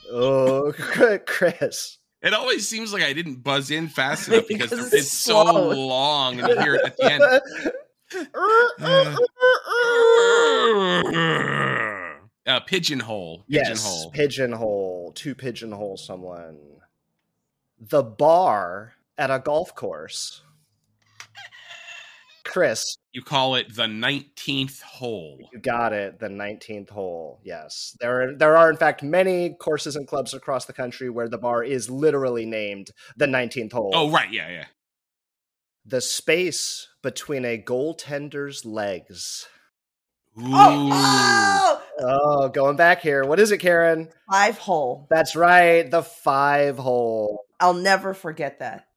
Oh, 0.09 0.73
Chris. 1.25 1.97
It 2.21 2.33
always 2.33 2.67
seems 2.67 2.93
like 2.93 3.03
I 3.03 3.13
didn't 3.13 3.43
buzz 3.43 3.71
in 3.71 3.87
fast 3.89 4.27
enough 4.29 4.47
because, 4.47 4.69
Because 4.69 4.93
it's 4.93 5.11
so 5.11 5.43
long 5.69 6.39
and 6.39 6.47
you 6.49 6.59
hear 6.59 6.75
it 6.75 6.85
at 6.85 6.97
the 6.97 7.11
end. 7.11 7.23
uh, 12.47 12.59
pigeonhole. 12.61 13.43
yes, 13.47 13.67
Pigeonhole. 13.69 14.11
pigeonhole. 14.11 15.11
To 15.15 15.35
pigeonhole 15.35 15.97
someone. 15.97 16.57
The 17.79 18.03
bar 18.03 18.93
at 19.17 19.31
a 19.31 19.39
golf 19.39 19.73
course. 19.75 20.41
Chris, 22.51 22.97
you 23.13 23.21
call 23.21 23.55
it 23.55 23.73
the 23.73 23.83
19th 23.85 24.81
hole. 24.81 25.39
You 25.53 25.59
got 25.59 25.93
it. 25.93 26.19
The 26.19 26.27
nineteenth 26.27 26.89
hole. 26.89 27.39
Yes, 27.45 27.95
there 28.01 28.21
are, 28.21 28.35
there 28.35 28.57
are 28.57 28.69
in 28.69 28.75
fact 28.75 29.03
many 29.03 29.55
courses 29.57 29.95
and 29.95 30.05
clubs 30.05 30.33
across 30.33 30.65
the 30.65 30.73
country 30.73 31.09
where 31.09 31.29
the 31.29 31.37
bar 31.37 31.63
is 31.63 31.89
literally 31.89 32.45
named 32.45 32.91
the 33.15 33.27
nineteenth 33.27 33.71
hole. 33.71 33.91
Oh, 33.93 34.09
right. 34.11 34.31
Yeah, 34.31 34.49
yeah. 34.49 34.65
the 35.85 36.01
space 36.01 36.89
between 37.01 37.45
a 37.45 37.57
goaltender's 37.57 38.65
legs. 38.65 39.47
Ooh. 40.37 40.43
oh, 40.53 41.81
oh, 41.99 42.41
Oh, 42.43 42.49
going 42.49 42.75
back 42.75 43.01
here. 43.01 43.23
What 43.23 43.39
is 43.39 43.51
it, 43.51 43.59
Karen? 43.59 44.09
five 44.29 44.57
hole. 44.57 45.07
That's 45.09 45.35
right. 45.35 45.89
The 45.89 46.03
five 46.03 46.77
hole. 46.77 47.45
I'll 47.59 47.73
never 47.73 48.13
forget 48.13 48.59
that. 48.59 48.87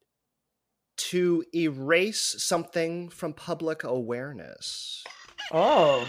To 1.15 1.45
erase 1.55 2.35
something 2.39 3.07
from 3.07 3.31
public 3.31 3.85
awareness. 3.85 5.01
Oh, 5.49 6.05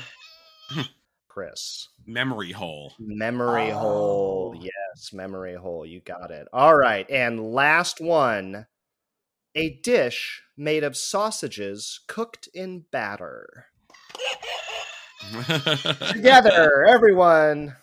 Chris. 1.28 1.90
Memory 2.04 2.50
hole. 2.50 2.92
Memory 2.98 3.70
Oh. 3.70 3.78
hole. 3.78 4.56
Yes, 4.60 5.12
memory 5.12 5.54
hole. 5.54 5.86
You 5.86 6.00
got 6.00 6.32
it. 6.32 6.48
All 6.52 6.75
right. 6.76 7.08
And 7.08 7.52
last 7.54 8.00
one 8.00 8.66
a 9.54 9.78
dish 9.84 10.42
made 10.56 10.82
of 10.82 10.96
sausages 10.96 12.00
cooked 12.08 12.48
in 12.52 12.86
batter. 12.90 13.66
Together, 16.10 16.84
everyone. 16.84 17.76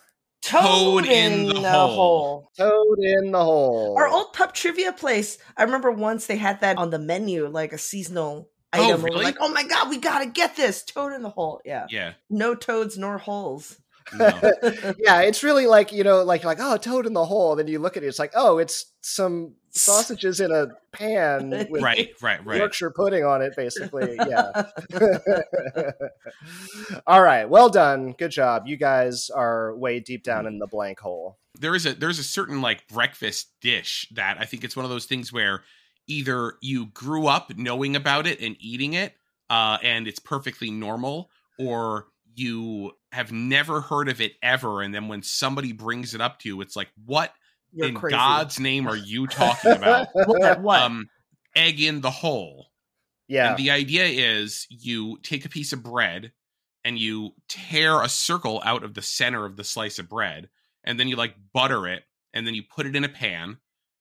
Toad, 0.44 1.06
in, 1.06 1.46
the, 1.48 1.70
hole. 1.70 2.50
Toad 2.56 2.98
in 3.00 3.32
the 3.32 3.42
hole. 3.42 3.96
Our 3.98 4.08
old 4.08 4.32
pub 4.32 4.54
trivia 4.54 4.92
place. 4.92 5.38
I 5.56 5.62
remember 5.64 5.90
once 5.90 6.26
they 6.26 6.36
had 6.36 6.60
that 6.60 6.78
on 6.78 6.90
the 6.90 6.98
menu, 6.98 7.48
like 7.48 7.72
a 7.72 7.78
seasonal 7.78 8.48
Oh, 8.76 8.84
item. 8.84 9.02
We 9.02 9.10
really? 9.10 9.24
like, 9.24 9.36
oh 9.40 9.48
my 9.48 9.62
god, 9.62 9.88
we 9.88 9.98
gotta 9.98 10.26
get 10.26 10.56
this 10.56 10.82
toad 10.82 11.12
in 11.12 11.22
the 11.22 11.30
hole. 11.30 11.60
Yeah, 11.64 11.86
yeah. 11.90 12.14
no 12.28 12.54
toads 12.54 12.98
nor 12.98 13.18
holes. 13.18 13.78
No. 14.12 14.26
yeah, 14.98 15.20
it's 15.20 15.42
really 15.42 15.66
like, 15.66 15.92
you 15.92 16.04
know, 16.04 16.22
like 16.24 16.44
like, 16.44 16.58
oh, 16.60 16.76
toad 16.76 17.06
in 17.06 17.12
the 17.12 17.24
hole. 17.24 17.56
Then 17.56 17.68
you 17.68 17.78
look 17.78 17.96
at 17.96 18.02
it, 18.02 18.06
it's 18.06 18.18
like, 18.18 18.32
oh, 18.34 18.58
it's 18.58 18.86
some 19.00 19.54
sausages 19.74 20.40
in 20.40 20.52
a 20.52 20.68
pan 20.92 21.50
with 21.70 21.82
right, 21.82 22.12
right, 22.22 22.44
right. 22.44 22.58
Yorkshire 22.58 22.90
pudding 22.90 23.24
on 23.24 23.42
it, 23.42 23.54
basically. 23.56 24.18
Yeah. 24.28 24.64
All 27.06 27.22
right. 27.22 27.48
Well 27.48 27.68
done. 27.68 28.12
Good 28.12 28.30
job. 28.30 28.64
You 28.66 28.76
guys 28.76 29.30
are 29.30 29.76
way 29.76 30.00
deep 30.00 30.22
down 30.22 30.46
in 30.46 30.58
the 30.58 30.66
blank 30.66 31.00
hole. 31.00 31.38
there 31.58 31.74
is 31.74 31.84
a 31.86 31.94
there's 31.94 32.18
a 32.18 32.24
certain 32.24 32.60
like 32.62 32.86
breakfast 32.88 33.48
dish 33.60 34.08
that 34.12 34.38
I 34.40 34.44
think 34.44 34.64
it's 34.64 34.76
one 34.76 34.84
of 34.84 34.90
those 34.90 35.06
things 35.06 35.32
where 35.32 35.62
either 36.06 36.54
you 36.60 36.86
grew 36.86 37.26
up 37.26 37.52
knowing 37.56 37.96
about 37.96 38.26
it 38.26 38.40
and 38.40 38.56
eating 38.60 38.94
it, 38.94 39.14
uh, 39.50 39.78
and 39.82 40.06
it's 40.06 40.18
perfectly 40.18 40.70
normal, 40.70 41.30
or 41.58 42.06
you 42.34 42.92
have 43.12 43.32
never 43.32 43.80
heard 43.80 44.08
of 44.08 44.20
it 44.20 44.32
ever, 44.42 44.82
and 44.82 44.94
then 44.94 45.08
when 45.08 45.22
somebody 45.22 45.72
brings 45.72 46.14
it 46.14 46.20
up 46.20 46.38
to 46.40 46.48
you, 46.48 46.60
it's 46.60 46.76
like, 46.76 46.88
what 47.04 47.32
You're 47.74 47.88
in 47.88 47.94
crazy. 47.94 48.16
God's 48.16 48.60
name 48.60 48.86
are 48.86 48.96
you 48.96 49.26
talking 49.26 49.72
about? 49.72 50.08
what? 50.12 50.60
what? 50.60 50.82
um, 50.82 51.08
egg 51.56 51.80
in 51.80 52.00
the 52.00 52.10
hole. 52.10 52.68
yeah. 53.28 53.50
And 53.50 53.58
the 53.58 53.70
idea 53.70 54.04
is 54.04 54.66
you 54.70 55.18
take 55.22 55.44
a 55.44 55.48
piece 55.48 55.72
of 55.72 55.82
bread 55.82 56.32
and 56.84 56.98
you 56.98 57.32
tear 57.48 58.02
a 58.02 58.08
circle 58.08 58.62
out 58.64 58.84
of 58.84 58.94
the 58.94 59.02
center 59.02 59.44
of 59.44 59.56
the 59.56 59.64
slice 59.64 59.98
of 59.98 60.08
bread, 60.08 60.50
and 60.84 61.00
then 61.00 61.08
you 61.08 61.16
like 61.16 61.34
butter 61.52 61.88
it, 61.88 62.04
and 62.32 62.46
then 62.46 62.54
you 62.54 62.62
put 62.62 62.86
it 62.86 62.94
in 62.94 63.04
a 63.04 63.08
pan, 63.08 63.56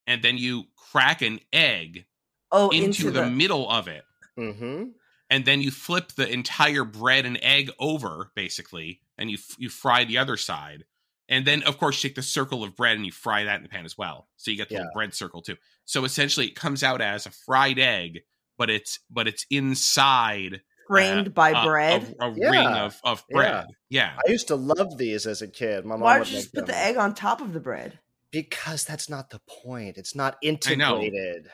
and 0.05 0.21
then 0.21 0.37
you 0.37 0.65
crack 0.75 1.21
an 1.21 1.39
egg 1.53 2.05
oh, 2.51 2.69
into, 2.69 3.09
the, 3.09 3.29
middle 3.29 3.69
of 3.69 3.87
it, 3.87 4.03
mm-hmm. 4.37 4.85
and 5.29 5.45
then 5.45 5.61
you 5.61 5.71
flip 5.71 6.11
the 6.11 6.29
entire 6.29 6.83
bread 6.83 7.25
and 7.25 7.39
egg 7.41 7.71
over, 7.79 8.31
basically, 8.35 8.99
and 9.17 9.31
you 9.31 9.37
f- 9.37 9.55
you 9.57 9.69
fry 9.69 10.03
the 10.03 10.17
other 10.17 10.35
side. 10.35 10.83
And 11.29 11.45
then, 11.45 11.63
of 11.63 11.77
course, 11.77 12.03
you 12.03 12.09
take 12.09 12.15
the 12.15 12.21
circle 12.21 12.63
of 12.63 12.75
bread 12.75 12.97
and 12.97 13.05
you 13.05 13.11
fry 13.11 13.45
that 13.45 13.57
in 13.57 13.63
the 13.63 13.69
pan 13.69 13.85
as 13.85 13.97
well. 13.97 14.27
So 14.37 14.51
you 14.51 14.57
get 14.57 14.69
the 14.69 14.75
Yeah. 14.75 14.85
bread 14.93 15.13
circle 15.13 15.41
too. 15.41 15.55
So 15.85 16.03
essentially, 16.05 16.47
it 16.47 16.55
comes 16.55 16.83
out 16.83 17.01
as 17.01 17.25
a 17.25 17.31
fried 17.31 17.79
egg, 17.79 18.21
but 18.57 18.69
it's 18.69 18.99
but 19.09 19.27
it's 19.27 19.45
inside 19.49 20.61
framed 20.87 21.27
uh, 21.27 21.31
by 21.31 21.49
a- 21.51 21.65
bread. 21.65 22.15
a, 22.19 22.25
a 22.25 22.33
Yeah. 22.35 22.49
ring 22.49 22.67
of 22.67 22.99
of 23.03 23.23
bread. 23.29 23.67
Yeah, 23.89 24.17
I 24.27 24.29
used 24.31 24.47
to 24.49 24.55
love 24.55 24.97
these 24.97 25.25
as 25.25 25.41
a 25.41 25.47
kid. 25.47 25.85
My 25.85 25.95
mom 25.95 26.01
Why 26.01 26.19
would 26.19 26.25
don't 26.25 26.33
you 26.33 26.39
just 26.41 26.53
put 26.53 26.65
the 26.65 26.77
egg 26.77 26.97
on 26.97 27.13
top 27.15 27.41
of 27.41 27.53
the 27.53 27.59
bread? 27.59 27.99
Because 28.31 28.83
that's 28.83 29.09
not 29.09 29.29
the 29.29 29.39
point. 29.47 29.97
It's 29.97 30.15
not 30.15 30.33
I 30.43 30.47
know. 30.75 30.99
integrated. 31.01 31.49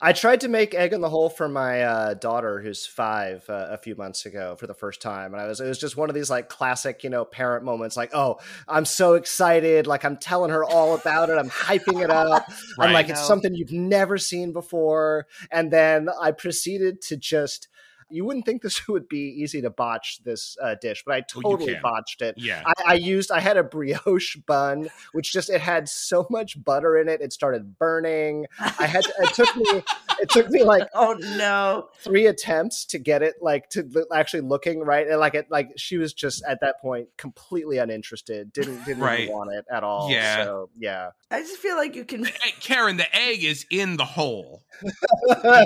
I 0.00 0.12
tried 0.12 0.40
to 0.40 0.48
make 0.48 0.74
egg 0.74 0.92
in 0.92 1.00
the 1.00 1.08
hole 1.08 1.30
for 1.30 1.48
my 1.48 1.82
uh, 1.82 2.14
daughter, 2.14 2.60
who's 2.60 2.86
five, 2.86 3.48
uh, 3.48 3.68
a 3.70 3.78
few 3.78 3.94
months 3.94 4.26
ago 4.26 4.56
for 4.56 4.66
the 4.66 4.74
first 4.74 5.00
time, 5.00 5.32
and 5.32 5.42
I 5.42 5.46
was 5.46 5.60
it 5.60 5.68
was 5.68 5.78
just 5.78 5.96
one 5.96 6.08
of 6.08 6.14
these 6.14 6.30
like 6.30 6.48
classic, 6.48 7.04
you 7.04 7.10
know, 7.10 7.24
parent 7.24 7.64
moments. 7.64 7.96
Like, 7.96 8.10
oh, 8.14 8.38
I'm 8.66 8.84
so 8.84 9.14
excited! 9.14 9.86
Like 9.86 10.04
I'm 10.04 10.16
telling 10.16 10.50
her 10.50 10.64
all 10.64 10.94
about 10.94 11.30
it. 11.30 11.38
I'm 11.38 11.50
hyping 11.50 12.02
it 12.02 12.10
up. 12.10 12.50
I'm 12.78 12.92
like, 12.92 13.08
it's 13.08 13.26
something 13.26 13.54
you've 13.54 13.72
never 13.72 14.18
seen 14.18 14.52
before, 14.52 15.26
and 15.50 15.70
then 15.70 16.08
I 16.20 16.32
proceeded 16.32 17.00
to 17.02 17.16
just. 17.16 17.68
You 18.10 18.24
wouldn't 18.24 18.46
think 18.46 18.62
this 18.62 18.86
would 18.88 19.08
be 19.08 19.20
easy 19.42 19.60
to 19.62 19.70
botch 19.70 20.20
this 20.24 20.56
uh, 20.62 20.74
dish, 20.80 21.02
but 21.06 21.14
I 21.14 21.20
totally 21.22 21.74
can. 21.74 21.82
botched 21.82 22.22
it. 22.22 22.34
Yeah. 22.38 22.62
I, 22.66 22.72
I 22.86 22.94
used 22.94 23.30
I 23.30 23.40
had 23.40 23.56
a 23.56 23.62
brioche 23.62 24.36
bun, 24.46 24.88
which 25.12 25.32
just 25.32 25.50
it 25.50 25.60
had 25.60 25.88
so 25.88 26.26
much 26.30 26.62
butter 26.62 26.96
in 26.98 27.08
it, 27.08 27.20
it 27.20 27.32
started 27.32 27.78
burning. 27.78 28.46
I 28.60 28.86
had 28.86 29.04
to, 29.04 29.12
it 29.20 29.34
took 29.34 29.56
me 29.56 29.82
it 30.20 30.30
took 30.30 30.48
me 30.50 30.62
like 30.64 30.88
oh 30.94 31.14
no. 31.36 31.88
three 31.98 32.26
attempts 32.26 32.84
to 32.86 32.98
get 32.98 33.22
it 33.22 33.36
like 33.40 33.68
to 33.70 33.88
actually 34.12 34.40
looking 34.40 34.80
right 34.80 35.06
and 35.06 35.18
like 35.20 35.34
it 35.34 35.46
like 35.50 35.70
she 35.76 35.96
was 35.96 36.12
just 36.12 36.42
at 36.48 36.60
that 36.60 36.80
point 36.80 37.08
completely 37.16 37.78
uninterested 37.78 38.52
didn't 38.52 38.84
didn't 38.84 39.02
Right. 39.02 39.20
even 39.20 39.32
want 39.34 39.50
it 39.54 39.64
at 39.70 39.84
all 39.84 40.10
Yeah. 40.10 40.44
so 40.44 40.70
yeah 40.78 41.10
I 41.30 41.40
just 41.40 41.58
feel 41.58 41.76
like 41.76 41.94
you 41.94 42.04
can 42.04 42.24
Hey, 42.24 42.52
Karen, 42.60 42.96
the 42.96 43.14
egg 43.14 43.44
is 43.44 43.64
in 43.70 43.96
the 43.96 44.04
hole. 44.04 44.62
You 44.82 44.90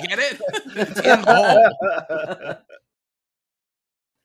get 0.08 0.18
it? 0.18 0.40
It's 0.74 1.00
in 1.00 1.20
the 1.22 1.26
hole. 1.26 2.31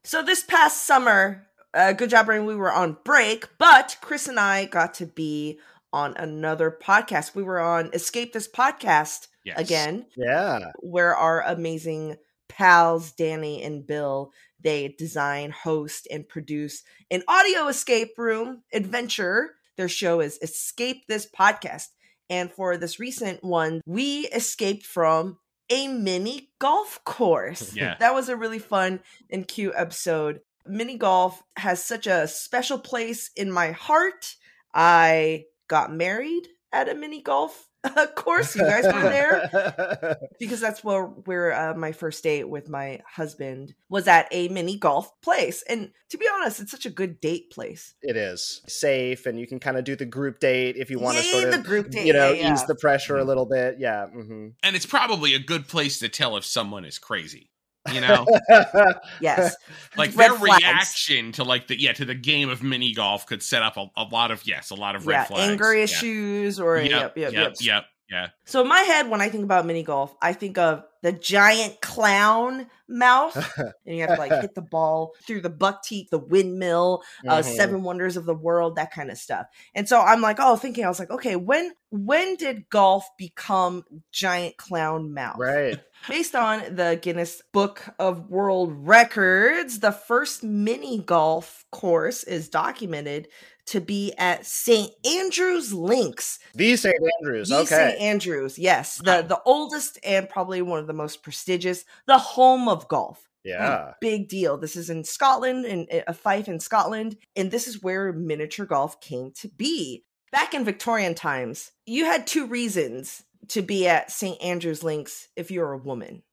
So 0.03 0.23
this 0.23 0.43
past 0.43 0.85
summer, 0.85 1.47
uh, 1.73 1.93
good 1.93 2.09
job, 2.09 2.27
Brain. 2.27 2.45
We 2.45 2.55
were 2.55 2.71
on 2.71 2.97
break, 3.03 3.47
but 3.57 3.97
Chris 4.01 4.27
and 4.27 4.39
I 4.39 4.65
got 4.65 4.93
to 4.95 5.05
be 5.05 5.59
on 5.91 6.15
another 6.17 6.71
podcast. 6.71 7.35
We 7.35 7.43
were 7.43 7.59
on 7.59 7.89
Escape 7.93 8.33
This 8.33 8.47
Podcast 8.47 9.27
Yes. 9.43 9.57
again, 9.59 10.05
yeah 10.17 10.71
where 10.81 11.15
our 11.15 11.41
amazing 11.41 12.17
pals 12.49 13.13
Dani 13.13 13.65
and 13.65 13.85
Bill 13.87 14.31
they 14.59 14.89
design, 14.97 15.51
host, 15.51 16.07
and 16.11 16.27
produce 16.27 16.83
an 17.11 17.23
audio 17.27 17.67
escape 17.67 18.17
room 18.17 18.63
adventure. 18.73 19.51
Their 19.77 19.87
show 19.87 20.19
is 20.19 20.39
Escape 20.41 21.05
This 21.07 21.27
Podcast, 21.29 21.87
and 22.29 22.51
for 22.51 22.75
this 22.77 22.99
recent 22.99 23.43
one, 23.43 23.81
we 23.85 24.21
escaped 24.27 24.85
from 24.85 25.37
a 25.69 25.88
mini 25.88 26.50
golf 26.59 27.03
course. 27.03 27.74
Yeah. 27.75 27.95
that 28.00 28.13
was 28.13 28.29
a 28.29 28.36
really 28.36 28.59
fun 28.59 29.01
and 29.29 29.47
cute 29.47 29.74
episode. 29.75 30.41
Mini 30.65 30.97
golf 30.97 31.41
has 31.57 31.83
such 31.83 32.07
a 32.07 32.27
special 32.27 32.79
place 32.79 33.31
in 33.36 33.51
my 33.51 33.71
heart. 33.71 34.36
I 34.74 35.45
got 35.67 35.91
married 35.91 36.47
at 36.74 36.89
a 36.89 36.95
mini 36.95 37.21
golf 37.21 37.66
course. 38.15 38.55
You 38.55 38.63
guys 38.63 38.86
were 38.86 39.01
there 39.01 40.17
because 40.39 40.60
that's 40.60 40.84
where 40.84 41.03
where 41.03 41.53
uh, 41.53 41.74
my 41.75 41.91
first 41.91 42.24
date 42.24 42.50
with 42.50 42.69
my 42.69 43.00
husband 43.10 43.74
was 43.89 44.07
at 44.07 44.27
a 44.31 44.48
mini 44.50 44.77
golf 44.77 45.12
place. 45.22 45.63
And 45.69 45.91
to 46.10 46.17
be 46.17 46.27
honest, 46.36 46.60
it's 46.60 46.72
such 46.72 46.86
a 46.86 46.89
good 46.89 47.19
date 47.22 47.51
place. 47.51 47.96
it 48.01 48.15
is 48.17 48.62
safe 48.67 49.25
and 49.25 49.39
you 49.39 49.48
can 49.48 49.60
kind 49.60 49.77
of 49.77 49.84
do 49.84 49.96
the 49.96 50.05
group 50.05 50.39
date 50.39 50.75
if 50.77 50.89
you 50.89 51.00
want 51.00 51.17
to 51.17 51.24
sort 51.24 51.43
of 51.46 51.51
the 51.51 51.57
group 51.67 51.89
date, 51.89 52.05
you 52.07 52.13
know 52.13 52.31
yeah, 52.31 52.48
yeah. 52.48 52.53
ease 52.53 52.65
the 52.65 52.75
pressure 52.75 53.17
a 53.17 53.24
little 53.24 53.46
bit 53.46 53.75
yeah 53.79 54.07
hmm 54.07 54.50
And 54.63 54.75
it's 54.75 54.86
probably 54.86 55.34
a 55.34 55.39
good 55.39 55.67
place 55.67 56.00
to 56.00 56.10
tell 56.10 56.38
if 56.38 56.46
someone 56.46 56.86
is 56.86 56.98
crazy. 57.00 57.50
You 57.94 58.01
know? 58.01 58.25
Yes, 59.22 59.56
like 59.98 60.15
Red 60.15 60.32
their 60.32 60.38
flags. 60.38 60.63
reaction 60.63 61.32
to 61.34 61.44
like 61.44 61.67
the 61.67 61.79
yeah 61.79 61.94
to 61.94 62.06
the 62.06 62.15
game 62.15 62.50
of 62.50 62.62
mini 62.63 62.94
golf 62.94 63.25
could 63.25 63.41
set 63.41 63.62
up 63.63 63.77
a, 63.77 63.88
a 63.96 64.03
lot 64.03 64.32
of 64.32 64.46
yes 64.46 64.70
a 64.70 64.75
lot 64.75 64.96
of 64.96 65.06
red 65.08 65.13
yeah, 65.15 65.24
flags 65.25 65.51
anger 65.51 65.74
Yeah. 65.75 65.84
issues 65.84 66.60
or 66.60 66.77
yep, 66.77 67.17
yep, 67.17 67.34
yep, 67.34 67.56
yep 67.62 67.86
yeah 68.09 68.27
So 68.45 68.61
in 68.61 68.67
my 68.67 68.79
head, 68.81 69.09
when 69.09 69.21
I 69.21 69.29
think 69.29 69.43
about 69.43 69.65
mini 69.65 69.83
golf, 69.83 70.15
I 70.21 70.33
think 70.33 70.57
of 70.57 70.83
the 71.03 71.11
giant 71.11 71.81
clown 71.81 72.67
mouth, 72.87 73.35
and 73.85 73.95
you 73.95 74.01
have 74.01 74.13
to 74.13 74.19
like 74.19 74.35
hit 74.35 74.55
the 74.55 74.61
ball 74.61 75.13
through 75.25 75.41
the 75.41 75.49
buck 75.49 75.83
teeth, 75.83 76.09
the 76.09 76.17
windmill, 76.19 77.03
uh, 77.27 77.39
Mhm. 77.39 77.43
seven 77.43 77.83
wonders 77.83 78.17
of 78.17 78.25
the 78.25 78.33
world, 78.35 78.75
that 78.77 78.91
kind 78.91 79.11
of 79.11 79.17
stuff. 79.17 79.45
And 79.75 79.87
so 79.87 79.99
I'm 80.01 80.21
like, 80.21 80.37
oh, 80.39 80.55
thinking, 80.55 80.85
I 80.85 80.87
was 80.89 80.99
like, 80.99 81.11
okay, 81.11 81.35
when 81.35 81.71
when 81.89 82.35
did 82.35 82.69
golf 82.69 83.05
become 83.17 83.83
giant 84.11 84.57
clown 84.57 85.13
mouth? 85.13 85.37
right 85.39 85.79
Based 86.07 86.35
on 86.35 86.75
the 86.75 86.99
Guinness 87.01 87.41
Book 87.53 87.83
of 87.99 88.29
World 88.29 88.71
Records, 88.87 89.79
the 89.79 89.91
first 89.91 90.43
mini 90.43 90.99
golf 90.99 91.65
course 91.71 92.23
is 92.23 92.49
documented 92.49 93.27
to 93.67 93.81
be 93.81 94.13
at 94.17 94.45
St. 94.45 94.91
Andrews 95.05 95.74
Links 95.74 96.39
the 96.55 96.75
st 96.75 96.95
andrews 97.21 97.50
the 97.50 97.57
okay 97.59 97.65
St. 97.65 98.01
Andrews, 98.01 98.57
yes, 98.57 98.97
the 98.97 99.24
the 99.27 99.41
oldest 99.45 100.00
and 100.03 100.29
probably 100.29 100.62
one 100.62 100.79
of 100.79 100.88
the 100.88 100.93
most 100.93 101.24
prestigious, 101.24 101.86
the 102.07 102.17
home 102.17 102.67
of 102.67 102.88
golf. 102.88 103.19
Mm, 103.19 103.50
yeah 103.51 103.93
Big 104.01 104.27
deal. 104.27 104.57
This 104.57 104.75
is 104.75 104.89
in 104.89 105.03
Scotland, 105.03 105.65
in 105.65 105.88
a 106.07 106.13
Fife 106.13 106.47
in 106.47 106.59
Scotland, 106.59 107.17
and 107.36 107.51
this 107.51 107.67
is 107.67 107.81
where 107.81 108.12
miniature 108.12 108.65
golf 108.65 109.00
came 109.00 109.31
to 109.39 109.47
be. 109.47 110.03
Back 110.31 110.53
in 110.53 110.65
Victorian 110.65 111.15
times, 111.15 111.71
you 111.86 112.05
had 112.05 112.27
two 112.27 112.47
reasons 112.47 113.24
to 113.50 113.62
be 113.62 113.88
at 113.88 114.12
St. 114.12 114.41
Andrews 114.41 114.83
Links 114.83 115.29
if 115.36 115.51
you're 115.51 115.71
a 115.71 115.77
woman. 115.77 116.24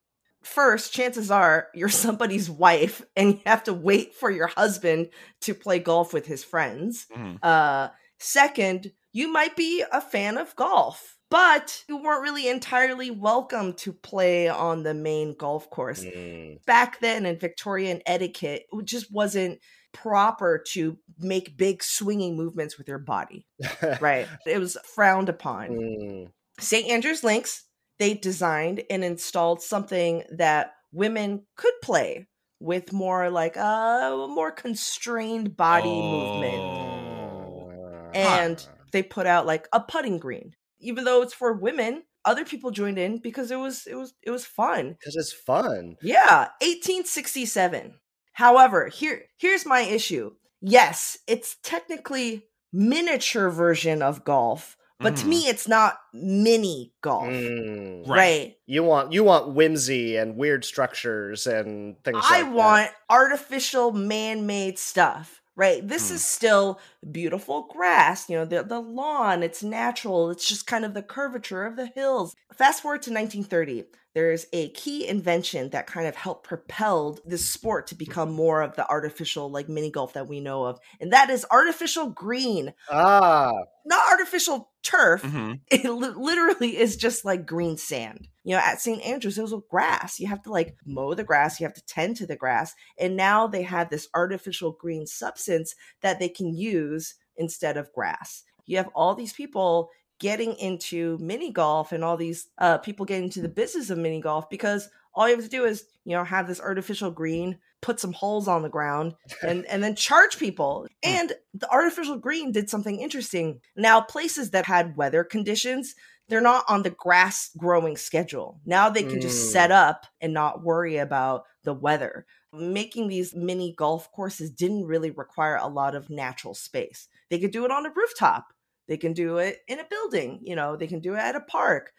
First, 0.45 0.93
chances 0.93 1.31
are 1.31 1.69
you're 1.75 1.89
somebody's 2.07 2.51
wife 2.51 3.03
and 3.17 3.35
you 3.35 3.41
have 3.47 3.65
to 3.65 3.73
wait 3.73 4.15
for 4.15 4.31
your 4.31 4.49
husband 4.49 5.09
to 5.43 5.55
play 5.55 5.79
golf 5.79 6.13
with 6.13 6.27
his 6.27 6.45
friends. 6.45 7.07
Mhm. 7.15 7.39
Uh, 7.43 7.89
second, 8.19 8.93
you 9.13 9.29
might 9.33 9.57
be 9.57 9.85
a 9.93 10.01
fan 10.01 10.39
of 10.39 10.55
golf, 10.57 11.17
but 11.31 11.85
you 11.89 11.97
weren't 12.03 12.23
really 12.23 12.49
entirely 12.49 13.11
welcome 13.11 13.73
to 13.75 13.93
play 13.93 14.49
on 14.49 14.83
the 14.83 14.95
main 14.95 15.35
golf 15.37 15.71
course. 15.71 16.05
Mm. 16.05 16.65
Back 16.67 17.01
then 17.01 17.25
in 17.27 17.39
Victorian 17.39 18.03
etiquette, 18.07 18.65
it 18.73 18.85
just 18.85 19.13
wasn't 19.13 19.61
proper 19.93 20.63
to 20.73 20.99
make 21.19 21.57
big 21.57 21.83
swinging 21.83 22.37
movements 22.37 22.77
with 22.77 22.89
your 22.89 22.99
body, 22.99 23.47
right? 24.01 24.27
it 24.47 24.59
was 24.59 24.77
frowned 24.95 25.29
upon. 25.29 25.69
Mm. 25.71 26.31
St. 26.59 26.89
Andrews 26.91 27.23
Links, 27.25 27.65
they 27.99 28.15
designed 28.15 28.83
and 28.91 29.05
installed 29.05 29.63
something 29.63 30.25
that 30.31 30.75
women 30.93 31.43
could 31.57 31.75
play 31.83 32.27
with 32.61 32.93
more 32.93 33.31
like 33.31 33.57
a 33.57 34.27
more 34.29 34.51
constrained 34.51 35.57
body 35.57 35.89
movement. 35.89 36.55
Oh. 36.55 38.11
and 38.15 38.67
they 38.93 39.03
put 39.03 39.27
out 39.27 39.45
like 39.47 39.69
a 39.73 39.81
putting 39.81 40.19
green. 40.19 40.55
Even 40.81 41.05
though 41.05 41.23
it's 41.23 41.35
for 41.35 41.53
women 41.53 42.05
other 42.25 42.45
people 42.45 42.71
joined 42.71 42.99
in 42.99 43.19
because 43.19 43.51
it 43.51 43.59
was 43.59 43.87
it 43.87 43.97
was 43.97 44.15
it 44.23 44.31
was 44.31 44.47
fun. 44.47 44.97
Because 44.99 45.17
it's 45.17 45.33
fun. 45.33 45.97
Yeah 46.03 46.49
1867 46.63 47.95
however 48.33 48.89
here 48.89 49.25
here's 49.37 49.67
my 49.67 49.81
issue. 49.81 50.33
Yes 50.61 51.19
it's 51.27 51.57
technically 51.63 52.45
miniature 52.73 53.51
version 53.51 54.03
of 54.03 54.25
golf 54.25 54.77
but 55.01 55.17
to 55.17 55.25
Mhm. 55.25 55.29
me 55.29 55.49
it's 55.49 55.67
not 55.69 55.99
mini 56.13 56.93
golf 57.03 57.25
Mm. 57.29 58.07
Right. 58.09 58.17
right 58.19 58.57
You 58.67 58.83
want 58.85 59.13
you 59.13 59.25
want 59.25 59.55
whimsy 59.55 60.17
and 60.17 60.37
weird 60.37 60.65
structures 60.65 61.47
and 61.47 62.03
things. 62.05 62.19
I 62.23 62.43
like 62.43 62.45
that. 62.47 62.53
want 62.55 62.91
artificial 63.11 63.93
man-made 63.93 64.79
stuff. 64.79 65.41
Right. 65.57 65.87
This 65.87 66.09
Hmm. 66.09 66.17
is 66.17 66.25
still 66.25 66.81
beautiful 67.13 67.63
grass, 67.73 68.29
you 68.29 68.37
know, 68.37 68.45
the 68.45 68.63
the 68.65 68.81
lawn, 68.81 69.43
it's 69.45 69.63
natural. 69.63 70.31
It's 70.31 70.49
just 70.49 70.67
kind 70.67 70.85
of 70.85 70.95
the 70.95 71.03
curvature 71.03 71.65
of 71.65 71.77
the 71.77 71.87
hills. 71.87 72.35
Fast 72.53 72.83
forward 72.83 73.03
to 73.03 73.13
1930. 73.13 73.85
There's 74.15 74.47
a 74.53 74.71
key 74.71 75.07
invention 75.09 75.71
that 75.71 75.87
kind 75.89 76.07
of 76.07 76.15
helped 76.15 76.47
propelled 76.47 77.21
this 77.27 77.49
sport 77.49 77.89
to 77.89 77.97
become 77.97 78.31
more 78.33 78.63
of 78.63 78.77
the 78.77 78.89
artificial 78.89 79.51
like 79.51 79.69
mini 79.69 79.91
golf 79.91 80.13
that 80.13 80.29
we 80.29 80.41
know 80.41 80.65
of. 80.65 80.79
And 81.01 81.13
that 81.13 81.31
is 81.31 81.45
artificial 81.51 82.11
green. 82.11 82.73
ah. 82.91 83.53
Not 83.87 84.13
artificial 84.13 84.71
turf. 84.83 85.23
Mhm. 85.23 85.61
It 85.71 85.85
li- 85.85 86.09
literally 86.17 86.77
is 86.79 86.97
just 86.97 87.25
like 87.25 87.45
green 87.45 87.77
sand. 87.77 88.29
You 88.45 88.53
know, 88.55 88.63
at 88.63 88.81
St. 88.81 89.03
Andrews, 89.03 89.37
it 89.37 89.43
was 89.43 89.55
grass. 89.69 90.21
You 90.21 90.29
have 90.29 90.43
to 90.45 90.51
like 90.51 90.77
mow 90.87 91.15
the 91.15 91.25
grass, 91.25 91.59
you 91.59 91.67
have 91.67 91.75
to 91.75 91.85
tend 91.85 92.17
to 92.19 92.27
the 92.27 92.37
grass. 92.37 92.73
And 92.99 93.17
now 93.17 93.47
they 93.47 93.63
have 93.63 93.91
this 93.91 94.09
artificial 94.15 94.73
green 94.73 95.07
substance 95.07 95.75
that 96.03 96.19
they 96.21 96.29
can 96.29 96.55
use 96.55 97.15
instead 97.37 97.77
of 97.77 97.93
grass. 97.93 98.45
You 98.67 98.77
have 98.79 98.89
all 98.95 99.15
these 99.15 99.33
people 99.33 99.91
getting 100.21 100.55
into 100.55 101.19
mini 101.21 101.51
golf 101.53 101.93
and 101.93 102.05
all 102.05 102.17
these 102.17 102.49
uh, 102.59 102.79
people 102.79 103.05
getting 103.07 103.25
into 103.25 103.43
the 103.43 103.49
business 103.49 103.91
of 103.91 103.99
mini 103.99 104.21
golf 104.21 104.49
because 104.49 104.89
all 105.15 105.29
you 105.29 105.35
have 105.37 105.45
to 105.45 105.51
do 105.51 105.65
is, 105.65 105.85
you 106.05 106.17
know, 106.17 106.25
have 106.25 106.49
this 106.49 106.61
artificial 106.61 107.11
green, 107.11 107.59
put 107.83 108.01
some 108.01 108.13
holes 108.13 108.49
on 108.49 108.63
the 108.63 108.69
ground, 108.69 109.15
and 109.43 109.65
and 109.67 109.83
then 109.83 109.95
charge 109.95 110.39
people. 110.39 110.87
And 111.05 111.33
the 111.53 111.71
artificial 111.71 112.17
green 112.17 112.51
did 112.53 112.71
something 112.71 112.99
interesting. 112.99 113.61
Now, 113.77 114.01
places 114.01 114.51
that 114.51 114.65
had 114.67 114.97
weather 114.97 115.23
conditions, 115.23 115.95
they're 116.29 116.41
not 116.41 116.65
on 116.69 116.83
the 116.83 116.91
grass 116.91 117.51
growing 117.57 117.97
schedule. 117.97 118.59
Now 118.65 118.89
they 118.89 119.03
can 119.03 119.21
just 119.21 119.49
Mm. 119.49 119.53
set 119.53 119.71
up 119.71 120.07
and 120.21 120.33
not 120.33 120.63
worry 120.65 120.97
about 120.97 121.45
the 121.65 121.75
weather. 121.75 122.25
Making 122.53 123.09
these 123.09 123.35
mini 123.35 123.75
golf 123.77 124.11
courses 124.13 124.51
didn't 124.51 124.87
really 124.87 125.11
require 125.11 125.57
a 125.57 125.69
lot 125.69 125.95
of 125.95 126.09
natural 126.09 126.55
space. 126.55 127.09
They 127.29 127.39
could 127.39 127.51
do 127.51 127.65
it 127.67 127.71
on 127.71 127.85
a 127.85 127.91
rooftop. 127.91 128.54
They 128.89 128.97
can 128.97 129.13
do 129.13 129.39
it 129.39 129.59
in 129.69 129.81
a 129.81 129.85
building, 129.85 130.41
you 130.43 130.57
know, 130.57 130.77
they 130.77 130.87
can 130.87 131.01
do 131.01 131.15
it 131.15 131.19
at 131.19 131.37
a 131.37 131.41
park. 131.41 131.93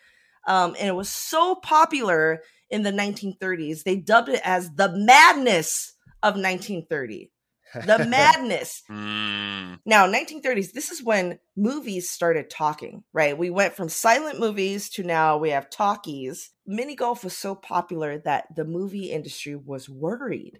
Um, 0.48 0.76
and 0.80 0.88
it 0.88 0.95
was 0.95 1.10
so 1.10 1.56
popular 1.56 2.41
in 2.69 2.84
the 2.84 2.91
1930s, 2.91 3.84
they 3.84 3.95
dubbed 3.95 4.30
it 4.30 4.41
as 4.43 4.69
the 4.76 4.89
madness 4.95 5.93
of 6.24 6.34
1930. 6.36 7.32
the 7.86 8.06
madness. 8.08 8.84
Mm. 8.89 9.80
Now, 9.86 10.08
1930s, 10.08 10.71
this 10.71 10.91
is 10.91 11.04
when 11.04 11.39
movies 11.58 12.10
started 12.10 12.50
talking, 12.50 13.04
right? 13.13 13.38
We 13.38 13.50
went 13.50 13.74
from 13.76 13.89
silent 13.89 14.39
movies 14.39 14.89
to 14.91 15.04
now 15.04 15.38
we 15.38 15.50
have 15.50 15.69
talkies. 15.69 16.52
Mini 16.65 16.95
golf 16.95 17.24
was 17.24 17.36
so 17.36 17.54
popular 17.56 18.17
that 18.19 18.45
the 18.56 18.65
movie 18.65 19.12
industry 19.12 19.56
was 19.56 19.89
worried. 19.89 20.60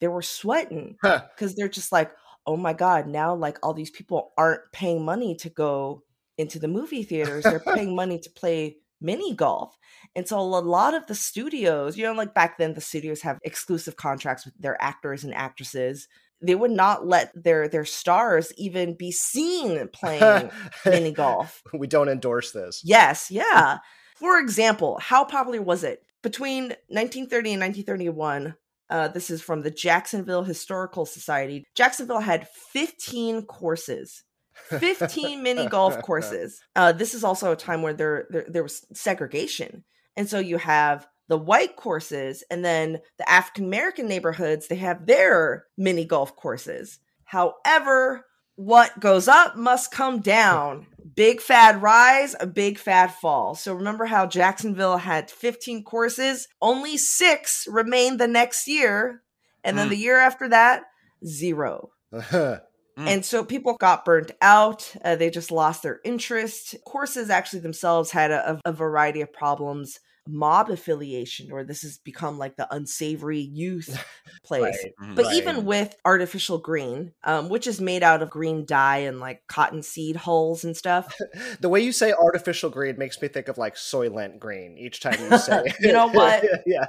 They 0.00 0.08
were 0.08 0.22
sweating 0.22 0.96
Huh. 1.02 1.22
because 1.34 1.54
they're 1.54 1.68
just 1.68 1.90
like, 1.92 2.12
oh 2.46 2.56
my 2.56 2.72
God, 2.72 3.06
now 3.06 3.34
like 3.34 3.58
all 3.62 3.74
these 3.74 3.90
people 3.90 4.32
aren't 4.36 4.60
paying 4.72 5.04
money 5.04 5.34
to 5.36 5.48
go 5.48 6.02
into 6.38 6.58
the 6.58 6.68
movie 6.68 7.02
theaters. 7.02 7.44
They're 7.44 7.60
paying 7.74 7.94
money 7.94 8.18
to 8.18 8.30
play 8.30 8.76
mini 9.00 9.34
golf. 9.34 9.76
And 10.14 10.26
so 10.26 10.38
a 10.38 10.42
lot 10.42 10.94
of 10.94 11.06
the 11.06 11.14
studios, 11.14 11.96
you 11.96 12.04
know, 12.04 12.12
like 12.12 12.34
back 12.34 12.58
then 12.58 12.74
the 12.74 12.80
studios 12.80 13.22
have 13.22 13.38
exclusive 13.42 13.96
contracts 13.96 14.44
with 14.44 14.54
their 14.58 14.80
actors 14.80 15.24
and 15.24 15.34
actresses. 15.34 16.08
They 16.40 16.54
would 16.54 16.70
not 16.70 17.06
let 17.06 17.30
their 17.40 17.68
their 17.68 17.84
stars 17.84 18.52
even 18.56 18.96
be 18.96 19.12
seen 19.12 19.88
playing 19.88 20.50
mini 20.84 21.12
golf. 21.12 21.62
we 21.72 21.86
don't 21.86 22.08
endorse 22.08 22.52
this. 22.52 22.82
Yes, 22.84 23.30
yeah. 23.30 23.78
For 24.16 24.38
example, 24.38 24.98
how 25.00 25.24
popular 25.24 25.62
was 25.62 25.84
it 25.84 26.04
between 26.22 26.64
1930 26.88 27.52
and 27.54 27.60
1931? 27.60 28.54
Uh, 28.92 29.08
this 29.08 29.30
is 29.30 29.40
from 29.40 29.62
the 29.62 29.70
Jacksonville 29.70 30.44
Historical 30.44 31.06
Society. 31.06 31.66
Jacksonville 31.74 32.20
had 32.20 32.46
15 32.46 33.46
courses, 33.46 34.22
15 34.68 35.42
mini 35.42 35.66
golf 35.66 36.02
courses. 36.02 36.60
Uh, 36.76 36.92
this 36.92 37.14
is 37.14 37.24
also 37.24 37.52
a 37.52 37.56
time 37.56 37.80
where 37.80 37.94
there, 37.94 38.26
there 38.28 38.44
there 38.46 38.62
was 38.62 38.84
segregation, 38.92 39.82
and 40.14 40.28
so 40.28 40.38
you 40.38 40.58
have 40.58 41.08
the 41.28 41.38
white 41.38 41.74
courses, 41.76 42.44
and 42.50 42.62
then 42.62 42.98
the 43.16 43.30
African 43.30 43.64
American 43.64 44.08
neighborhoods. 44.08 44.68
They 44.68 44.76
have 44.76 45.06
their 45.06 45.64
mini 45.78 46.04
golf 46.04 46.36
courses. 46.36 46.98
However, 47.24 48.26
what 48.56 49.00
goes 49.00 49.26
up 49.26 49.56
must 49.56 49.90
come 49.90 50.20
down. 50.20 50.86
Big 51.14 51.40
fad 51.40 51.82
rise, 51.82 52.34
a 52.40 52.46
big 52.46 52.78
fad 52.78 53.12
fall. 53.14 53.54
So 53.54 53.74
remember 53.74 54.06
how 54.06 54.26
Jacksonville 54.26 54.98
had 54.98 55.30
15 55.30 55.84
courses? 55.84 56.48
Only 56.60 56.96
six 56.96 57.66
remained 57.70 58.18
the 58.18 58.28
next 58.28 58.66
year. 58.68 59.22
And 59.64 59.76
then 59.78 59.86
Hmm. 59.86 59.90
the 59.90 59.98
year 59.98 60.18
after 60.18 60.48
that, 60.48 60.84
zero. 61.26 61.90
Mm. 62.98 63.08
And 63.08 63.24
so 63.24 63.42
people 63.42 63.74
got 63.78 64.04
burnt 64.04 64.32
out. 64.42 64.94
Uh, 65.02 65.16
they 65.16 65.30
just 65.30 65.50
lost 65.50 65.82
their 65.82 66.00
interest. 66.04 66.76
Courses 66.86 67.30
actually 67.30 67.60
themselves 67.60 68.10
had 68.10 68.30
a, 68.30 68.60
a 68.66 68.72
variety 68.72 69.22
of 69.22 69.32
problems. 69.32 69.98
Mob 70.28 70.70
affiliation, 70.70 71.50
or 71.50 71.64
this 71.64 71.82
has 71.82 71.98
become 71.98 72.38
like 72.38 72.56
the 72.56 72.72
unsavory 72.72 73.40
youth 73.40 73.88
place. 74.44 74.62
Right. 75.00 75.14
But 75.16 75.24
Right. 75.26 75.34
even 75.34 75.64
with 75.64 75.96
artificial 76.04 76.58
green, 76.58 77.12
um, 77.24 77.48
which 77.48 77.66
is 77.66 77.80
made 77.80 78.02
out 78.04 78.22
of 78.22 78.30
green 78.30 78.64
dye 78.64 78.98
and 78.98 79.18
like 79.18 79.42
cotton 79.48 79.82
seed 79.82 80.14
hulls 80.16 80.62
and 80.64 80.76
stuff, 80.76 81.12
The 81.60 81.68
way 81.68 81.80
you 81.80 81.90
say 81.92 82.12
artificial 82.12 82.70
green 82.70 82.96
makes 82.98 83.20
me 83.20 83.28
think 83.28 83.48
of 83.48 83.58
like 83.58 83.74
Soylent 83.74 84.38
green 84.38 84.78
each 84.78 85.00
time 85.00 85.18
you 85.20 85.36
say 85.38 85.62
it. 85.66 85.74
You 85.80 85.92
know 85.92 86.08
what? 86.08 86.44
yeah. 86.66 86.86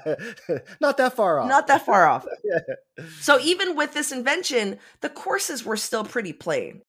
Not 0.79 0.97
that 0.97 1.13
far 1.15 1.39
off. 1.39 1.49
not 1.49 1.67
that 1.67 1.85
far 1.85 2.07
off. 2.07 2.25
So 3.21 3.39
even 3.39 3.75
with 3.75 3.93
this 3.93 4.11
invention, 4.11 4.77
the 5.01 5.09
courses 5.09 5.65
were 5.65 5.77
still 5.77 6.03
pretty 6.03 6.33
plain. 6.33 6.81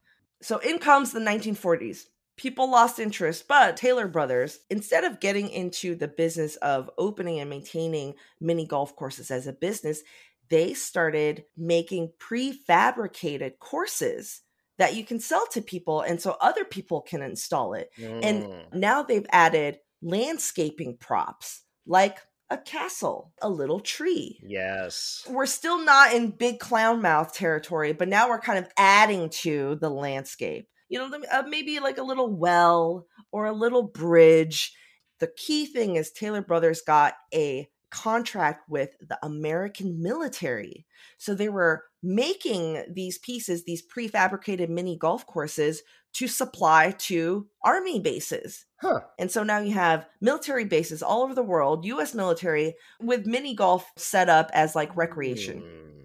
So 0.43 0.59
in 0.59 0.79
comes 0.79 1.13
the 1.13 1.21
1940s. 1.21 2.05
People 2.37 2.69
lost 2.71 2.99
interest, 2.99 3.47
but 3.47 3.77
Taylor 3.77 4.09
Brothers, 4.09 4.61
instead 4.71 5.05
of 5.05 5.21
getting 5.21 5.49
into 5.51 5.95
the 5.95 6.09
business 6.09 6.57
of 6.57 6.91
opening 6.99 7.39
and 7.39 7.49
maintaining 7.49 8.15
mini 8.41 8.67
golf 8.67 8.97
courses 8.97 9.31
as 9.31 9.47
a 9.47 9.53
business, 9.53 10.03
they 10.49 10.75
started 10.75 11.45
making 11.57 12.13
prefabricated 12.19 13.59
courses 13.59 14.43
that 14.79 14.97
you 14.97 15.05
can 15.05 15.21
sell 15.21 15.47
to 15.53 15.63
people 15.63 16.01
and 16.01 16.21
so 16.21 16.37
other 16.41 16.65
people 16.65 17.01
can 17.01 17.23
install 17.23 17.75
it. 17.75 17.91
And 17.97 18.43
Mm. 18.45 18.75
now 18.75 19.03
they've 19.05 19.27
added 19.31 19.79
landscaping 20.03 20.97
props 20.99 21.63
like 21.87 22.19
a 22.51 22.59
castle, 22.59 23.33
a 23.41 23.49
little 23.49 23.81
tree. 23.81 24.41
yes. 24.43 25.25
We're 25.29 25.47
still 25.47 25.83
not 25.83 26.13
in 26.13 26.31
big 26.33 26.59
clown 26.59 27.01
mouth 27.01 27.33
territory, 27.33 27.93
but 27.93 28.09
now 28.09 28.29
we're 28.29 28.41
kind 28.41 28.59
of 28.59 28.69
adding 28.77 29.31
to 29.31 29.77
the 29.77 29.89
landscape. 29.91 30.69
You 30.95 31.01
know, 31.01 31.21
uh, 31.33 31.43
maybe 31.49 31.81
like 31.81 31.99
a 31.99 32.05
little 32.05 32.31
well 32.31 33.09
or 33.33 33.47
a 33.47 33.53
little 33.53 33.83
bridge. 33.83 34.73
The 35.19 35.27
key 35.27 35.67
thing 35.67 35.97
is 35.97 36.13
Taylor 36.13 36.41
Brothers 36.41 36.83
got 36.83 37.15
a 37.35 37.69
contract 37.91 38.69
with 38.69 38.91
the 39.01 39.19
American 39.25 40.01
military. 40.01 40.87
So 41.19 41.35
they 41.35 41.49
were 41.49 41.83
making 42.01 42.85
these 42.89 43.19
pieces, 43.19 43.65
these 43.65 43.83
prefabricated 43.85 44.69
mini 44.69 44.97
golf 44.97 45.27
courses 45.27 45.83
to 46.13 46.29
supply 46.29 46.93
to 46.99 47.49
army 47.65 47.99
bases. 47.99 48.65
Huh. 48.81 49.01
And 49.19 49.33
so 49.33 49.43
now 49.43 49.59
you 49.59 49.73
have 49.73 50.07
military 50.21 50.65
bases 50.65 51.03
all 51.03 51.25
over 51.25 51.35
the 51.35 51.43
world, 51.43 51.85
US 51.87 52.15
military, 52.15 52.75
with 53.01 53.27
mini 53.27 53.53
golf 53.57 53.91
set 53.97 54.29
up 54.29 54.49
as 54.55 54.77
like 54.77 54.97
recreation. 54.97 55.63
Mm. 55.63 56.04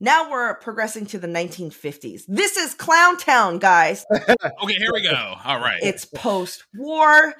Now 0.00 0.30
we're 0.30 0.54
progressing 0.56 1.06
to 1.06 1.18
the 1.18 1.26
1950s. 1.26 2.22
This 2.28 2.56
is 2.56 2.74
Clown 2.74 3.16
Town, 3.16 3.58
guys. 3.58 4.04
Okay, 4.62 4.74
here 4.74 4.92
we 4.92 5.02
go. 5.02 5.34
All 5.44 5.58
right. 5.60 5.78
It's 5.82 6.04
post 6.04 6.64
war. 6.74 7.34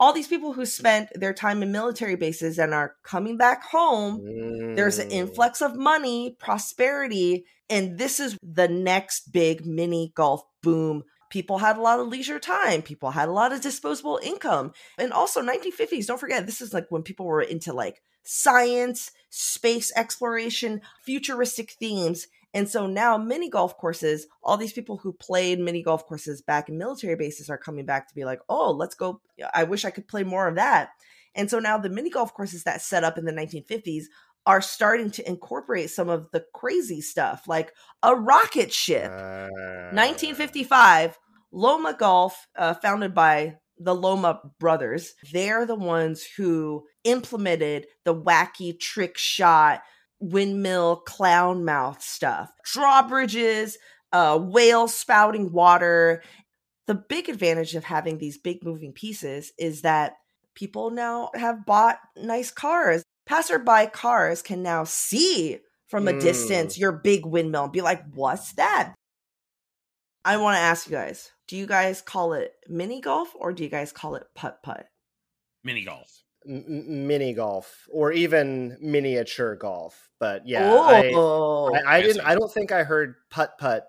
All 0.00 0.12
these 0.12 0.26
people 0.28 0.52
who 0.52 0.66
spent 0.66 1.08
their 1.14 1.32
time 1.32 1.62
in 1.62 1.70
military 1.72 2.16
bases 2.16 2.58
and 2.58 2.74
are 2.74 2.94
coming 3.04 3.36
back 3.36 3.64
home, 3.64 4.20
there's 4.74 4.98
an 4.98 5.08
Mm. 5.08 5.12
influx 5.12 5.62
of 5.62 5.76
money, 5.76 6.36
prosperity, 6.40 7.44
and 7.70 7.96
this 7.98 8.18
is 8.20 8.36
the 8.42 8.68
next 8.68 9.32
big 9.32 9.64
mini 9.64 10.12
golf 10.14 10.42
boom. 10.62 11.04
People 11.30 11.58
had 11.58 11.76
a 11.76 11.80
lot 11.80 12.00
of 12.00 12.08
leisure 12.08 12.38
time. 12.40 12.82
People 12.82 13.10
had 13.12 13.28
a 13.28 13.32
lot 13.32 13.52
of 13.52 13.60
disposable 13.60 14.20
income. 14.22 14.72
And 14.98 15.12
also 15.12 15.40
1950s, 15.42 16.06
don't 16.06 16.20
forget, 16.20 16.44
this 16.46 16.60
is 16.60 16.74
like 16.74 16.86
when 16.90 17.02
people 17.02 17.26
were 17.26 17.40
into 17.42 17.72
like 17.72 18.02
science, 18.24 19.12
space 19.30 19.92
exploration, 19.94 20.80
futuristic 21.04 21.72
themes. 21.72 22.26
And 22.52 22.68
so 22.68 22.86
now 22.86 23.18
mini 23.18 23.50
golf 23.50 23.76
courses, 23.76 24.26
all 24.42 24.56
these 24.56 24.72
people 24.72 24.96
who 24.96 25.12
played 25.12 25.58
mini 25.58 25.82
golf 25.82 26.06
courses 26.06 26.40
back 26.40 26.68
in 26.68 26.78
military 26.78 27.16
bases 27.16 27.50
are 27.50 27.58
coming 27.58 27.84
back 27.84 28.08
to 28.08 28.14
be 28.14 28.24
like, 28.24 28.40
oh, 28.48 28.70
let's 28.70 28.94
go. 28.94 29.20
I 29.52 29.64
wish 29.64 29.84
I 29.84 29.90
could 29.90 30.08
play 30.08 30.22
more 30.22 30.46
of 30.46 30.54
that. 30.54 30.90
And 31.34 31.50
so 31.50 31.58
now 31.58 31.78
the 31.78 31.88
mini 31.88 32.10
golf 32.10 32.32
courses 32.32 32.62
that 32.64 32.80
set 32.80 33.02
up 33.02 33.18
in 33.18 33.24
the 33.24 33.32
1950s 33.32 34.04
are 34.46 34.60
starting 34.60 35.10
to 35.10 35.28
incorporate 35.28 35.90
some 35.90 36.08
of 36.08 36.30
the 36.30 36.44
crazy 36.54 37.00
stuff, 37.00 37.48
like 37.48 37.72
a 38.02 38.14
rocket 38.14 38.72
ship. 38.72 39.10
Uh, 39.10 39.48
1955, 39.92 41.18
Lomma 41.52 41.98
Golf, 41.98 42.46
uh, 42.56 42.74
founded 42.74 43.14
by 43.14 43.56
the 43.78 43.94
Lomma 43.94 44.38
brothers, 44.58 45.14
they're 45.32 45.66
the 45.66 45.74
ones 45.74 46.26
who 46.36 46.84
implemented 47.04 47.86
the 48.04 48.14
wacky 48.14 48.78
trick 48.78 49.18
shot, 49.18 49.82
windmill, 50.20 50.96
clown 50.96 51.64
mouth 51.64 52.00
stuff, 52.02 52.50
drawbridges, 52.64 53.76
uh, 54.12 54.38
whales 54.38 54.94
spouting 54.94 55.52
water. 55.52 56.22
The 56.86 56.94
big 56.94 57.28
advantage 57.28 57.74
of 57.74 57.84
having 57.84 58.18
these 58.18 58.38
big 58.38 58.62
moving 58.62 58.92
pieces 58.92 59.52
is 59.58 59.82
that 59.82 60.14
people 60.54 60.90
now 60.90 61.30
have 61.34 61.66
bought 61.66 61.98
nice 62.16 62.50
cars. 62.50 63.02
Passerby 63.26 63.86
cars 63.92 64.42
can 64.42 64.62
now 64.62 64.84
see 64.84 65.58
from 65.88 66.08
a 66.08 66.12
Mm. 66.12 66.20
distance 66.20 66.78
your 66.78 66.92
big 66.92 67.26
windmill 67.26 67.64
and 67.64 67.72
be 67.72 67.80
like, 67.80 68.02
what's 68.14 68.52
that? 68.52 68.94
I 70.24 70.36
want 70.38 70.56
to 70.56 70.60
ask 70.60 70.86
you 70.86 70.92
guys 70.92 71.30
do 71.46 71.56
you 71.56 71.66
guys 71.66 72.00
call 72.02 72.32
it 72.32 72.54
mini 72.68 73.00
golf 73.00 73.32
or 73.34 73.52
do 73.52 73.62
you 73.62 73.68
guys 73.68 73.92
call 73.92 74.14
it 74.14 74.26
putt 74.34 74.62
putt? 74.62 74.86
Mini 75.62 75.84
golf. 75.84 76.10
m- 76.46 76.64
m- 76.68 77.06
mini 77.06 77.32
golf 77.34 77.86
or 77.90 78.12
even 78.12 78.76
miniature 78.80 79.56
golf. 79.56 80.08
But 80.20 80.46
yeah, 80.46 80.70
I, 80.72 81.12
oh, 81.14 81.74
I, 81.74 81.96
I 81.96 81.98
Yes, 81.98 82.06
didn't. 82.14 82.26
I 82.26 82.34
don't 82.34 82.52
think 82.52 82.72
I 82.72 82.82
heard 82.84 83.14
putt 83.30 83.58
putt 83.58 83.86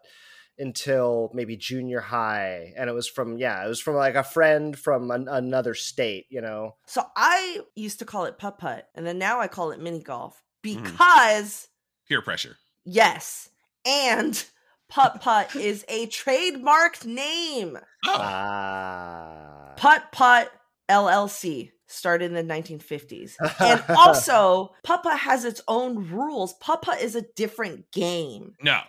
until 0.58 1.30
maybe 1.34 1.58
junior 1.58 2.00
high, 2.00 2.74
and 2.78 2.90
it 2.90 2.94
was 2.94 3.10
from 3.10 3.38
yeah, 3.38 3.64
it 3.66 3.68
was 3.68 3.82
from 3.82 3.96
like 3.96 4.16
a 4.16 4.24
friend 4.24 4.78
from 4.78 5.12
an, 5.12 5.28
another 5.28 5.74
state. 5.74 6.26
You 6.30 6.42
know, 6.42 6.76
so 6.88 7.04
I 7.16 7.60
used 7.76 8.00
to 8.00 8.06
call 8.06 8.24
it 8.26 8.38
putt 8.38 8.58
putt 8.58 8.88
and 8.96 9.06
then 9.06 9.18
now 9.18 9.40
I 9.42 9.48
call 9.48 9.72
it 9.72 9.82
mini 9.82 10.00
golf 10.02 10.42
Mm-hmm. 10.66 10.84
because, 10.84 11.68
Peer 12.10 12.22
pressure. 12.24 12.56
yes, 12.86 13.50
and 13.86 14.44
putt 14.90 15.22
putt 15.22 15.56
is 15.56 15.84
a 15.88 16.08
trademarked 16.08 17.06
name. 17.06 17.78
Oh, 18.08 18.18
ah, 18.20 19.74
Putt 19.78 20.12
Putt 20.12 20.52
LLC 20.90 21.72
started 21.88 22.32
in 22.32 22.34
the 22.34 22.54
1950s. 22.54 23.34
And 23.60 23.84
also, 23.90 24.74
Putt 24.84 25.04
Putt 25.04 25.20
has 25.20 25.44
its 25.46 25.62
own 25.68 26.10
rules. 26.10 26.54
Putt 26.62 26.82
Putt 26.82 27.02
is 27.02 27.16
a 27.16 27.26
different 27.36 27.92
game. 27.92 28.54
no. 28.62 28.82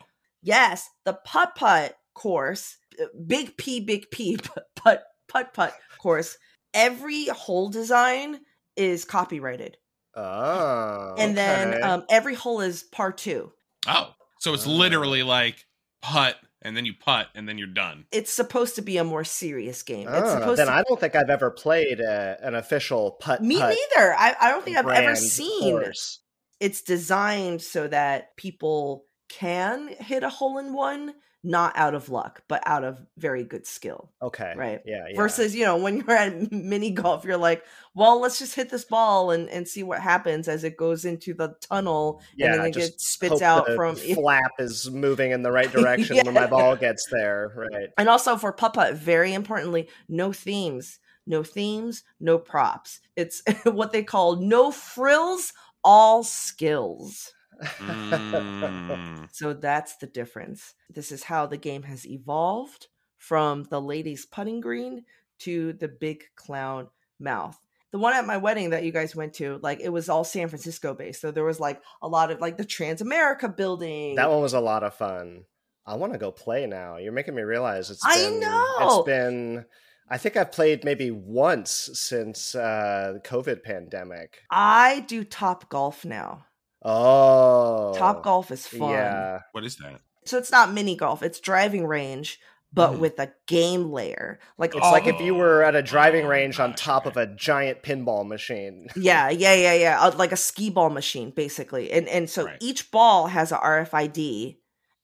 Yes, 0.42 0.88
the 1.04 1.14
Putt 1.24 1.56
Putt 1.56 1.96
course, 2.14 2.76
uh, 3.02 3.06
big 3.26 3.56
P, 3.56 3.80
big 3.80 4.11
P, 4.12 4.37
putt 4.76 5.02
Putt 5.26 5.52
Putt 5.54 5.74
course, 5.98 6.38
every 6.72 7.26
hole 7.26 7.68
design 7.68 8.38
is 8.76 9.04
copyrighted. 9.04 9.76
oh, 10.14 11.14
And 11.18 11.37
then 11.37 11.82
um, 11.82 12.04
every 12.09 12.35
hole 12.35 12.61
is 12.61 12.85
par 12.85 13.11
two. 13.12 13.50
Oh, 13.88 14.12
So 14.38 14.54
it's 14.54 14.66
Ah. 14.66 14.70
literally 14.70 15.24
like 15.24 15.65
putt 16.07 16.37
and 16.62 16.77
then 16.77 16.85
you 16.87 16.95
putt 16.95 17.29
and 17.35 17.49
then 17.49 17.59
you're 17.59 17.66
done. 17.69 18.07
It's 18.12 18.33
supposed 18.33 18.77
to 18.77 18.83
be 18.83 18.97
a 18.97 19.05
more 19.05 19.25
serious 19.25 19.83
game. 19.83 20.09
it's 20.09 20.29
Ah, 20.29 20.38
supposed 20.38 20.61
then 20.61 20.66
to 20.69 20.73
I 20.73 20.83
don't 20.87 20.99
think 21.01 21.14
I've 21.16 21.31
ever 21.31 21.51
played 21.51 22.01
a, 22.01 22.38
an 22.42 22.55
official 22.55 23.12
putt. 23.21 23.42
Me 23.42 23.57
neither. 23.59 24.14
I, 24.16 24.35
I 24.40 24.51
don't 24.51 24.64
think 24.64 24.77
I've 24.77 24.87
ever 24.88 25.14
seen 25.16 25.75
course. 25.81 26.21
it's 26.61 26.83
designed 26.83 27.61
so 27.62 27.88
that 27.88 28.37
people 28.37 29.05
can 29.29 29.88
hit 29.88 30.23
a 30.23 30.29
hole 30.29 30.59
in 30.59 30.73
one, 30.73 31.14
not 31.46 31.76
out 31.76 31.94
of 31.94 32.09
luck, 32.09 32.42
but 32.48 32.61
out 32.66 32.82
of 32.82 32.98
very 33.16 33.44
good 33.44 33.68
skill. 33.68 34.11
Okay. 34.20 34.52
Right. 34.56 34.80
Yeah. 34.85 35.04
yeah. 35.09 35.16
Versus, 35.16 35.54
you 35.54 35.64
know, 35.64 35.76
when 35.76 35.98
you're 35.98 36.11
at 36.11 36.50
mini 36.52 36.90
golf, 36.90 37.24
you're 37.24 37.37
like, 37.37 37.64
well, 37.94 38.20
let's 38.20 38.40
just 38.40 38.56
hit 38.56 38.68
this 38.68 38.85
ball 38.85 39.30
and, 39.30 39.48
and 39.48 39.66
see 39.68 39.85
what 39.85 40.00
happens 40.00 40.48
as 40.48 40.64
it 40.64 40.76
goes 40.76 41.04
into 41.04 41.35
the 41.35 41.54
tunnel 41.61 42.20
yeah, 42.37 42.46
and 42.46 42.54
then 42.54 42.66
it 42.66 42.74
gets 42.74 43.06
spits 43.06 43.42
out 43.42 43.66
the 43.66 43.76
from 43.76 43.94
flap 43.94 44.50
is 44.59 44.90
moving 44.90 45.30
in 45.30 45.42
the 45.42 45.52
right 45.52 45.70
direction 45.72 46.16
when 46.16 46.35
my 46.35 46.48
ball 46.48 46.74
gets 46.74 47.06
there. 47.12 47.52
Right. 47.54 47.90
And 47.96 48.09
also 48.09 48.37
for 48.37 48.52
putt, 48.52 48.94
very 48.94 49.32
importantly, 49.32 49.88
no 50.09 50.32
themes, 50.32 50.98
no 51.28 51.44
themes, 51.44 52.02
no 52.18 52.38
props. 52.38 52.98
It's 53.14 53.40
what 53.64 53.92
they 53.92 54.02
call 54.02 54.35
no 54.37 54.72
frills, 54.72 55.52
all 55.85 56.24
skills. 56.24 57.32
Mm. 57.62 59.29
So 59.33 59.53
that's 59.53 59.97
the 59.97 60.07
difference. 60.07 60.75
This 60.88 61.12
is 61.12 61.25
how 61.25 61.47
the 61.47 61.59
game 61.59 61.83
has 61.83 62.07
evolved 62.07 62.87
from 63.19 63.64
the 63.64 63.81
ladies' 63.81 64.25
putting 64.25 64.61
green 64.61 65.05
to 65.40 65.75
the 65.75 65.88
big 65.88 66.25
clown 66.37 66.88
mouth. 67.19 67.59
The 67.92 67.99
one 67.99 68.14
at 68.14 68.27
my 68.27 68.37
wedding 68.37 68.71
that 68.71 68.85
you 68.85 68.92
guys 68.92 69.14
went 69.14 69.35
to, 69.35 69.59
like 69.62 69.81
it 69.81 69.90
was 69.90 70.09
all 70.09 70.25
San 70.25 70.49
Francisco 70.49 70.95
based. 70.95 71.21
So 71.21 71.31
there 71.31 71.45
was 71.45 71.61
like 71.61 71.83
a 72.03 72.09
lot 72.09 72.31
of 72.31 72.40
like 72.40 72.57
the 72.57 72.64
Transamerica 72.64 73.55
building. 73.55 74.16
That 74.16 74.31
one 74.31 74.40
was 74.40 74.55
a 74.55 74.61
lot 74.61 74.83
of 74.83 74.95
fun. 74.95 75.45
I 75.85 75.97
want 75.97 76.12
to 76.12 76.19
go 76.19 76.33
play 76.33 76.66
now. 76.66 76.97
You're 76.97 77.12
making 77.12 77.35
me 77.35 77.42
realize 77.42 77.90
it's 77.90 78.05
I 78.05 78.16
been, 78.16 78.40
know. 78.40 78.77
It's 78.81 79.07
been 79.07 79.64
I 80.09 80.19
think 80.19 80.37
I've 80.37 80.53
played 80.53 80.85
maybe 80.85 81.11
once 81.11 81.90
since 81.95 82.55
uh 82.55 83.12
the 83.14 83.21
COVID 83.21 83.62
pandemic. 83.62 84.38
I 84.51 85.01
do 85.09 85.25
Topgolf 85.25 86.05
now. 86.05 86.47
Oh. 86.82 87.94
Topgolf 87.96 88.50
is 88.50 88.66
fun. 88.66 88.90
Yeah. 88.90 89.40
what 89.52 89.64
is 89.64 89.76
that? 89.76 90.00
So 90.24 90.38
it's 90.38 90.50
not 90.50 90.72
mini 90.72 90.96
golf, 90.96 91.22
it's 91.22 91.40
driving 91.40 91.86
range, 91.86 92.38
but. 92.72 92.92
Mhm. 92.94 92.98
with 92.98 93.18
a 93.20 93.32
game 93.46 93.90
layer. 93.92 94.38
Like 94.58 94.74
It's 94.74 94.82
like 94.82 95.06
if 95.06 95.20
you 95.20 95.34
were 95.34 95.62
at 95.62 95.74
a 95.76 95.82
driving 95.82 96.26
Oh, 96.26 96.28
range 96.28 96.58
on 96.60 96.74
top 96.74 97.06
of 97.06 97.16
a 97.16 97.26
giant 97.26 97.82
pinball 97.82 98.26
machine. 98.26 98.88
Yeah, 98.96 99.30
yeah, 99.30 99.54
yeah, 99.54 99.74
yeah. 99.74 100.00
Uh, 100.00 100.12
like 100.16 100.32
a 100.32 100.36
skee 100.36 100.70
ball 100.70 100.90
machine, 100.90 101.30
basically. 101.30 101.90
And 101.92 102.08
and 102.08 102.28
so 102.28 102.44
Right. 102.46 102.56
each 102.60 102.90
ball 102.90 103.28
has 103.28 103.52
a 103.52 103.56
RFID, 103.58 104.58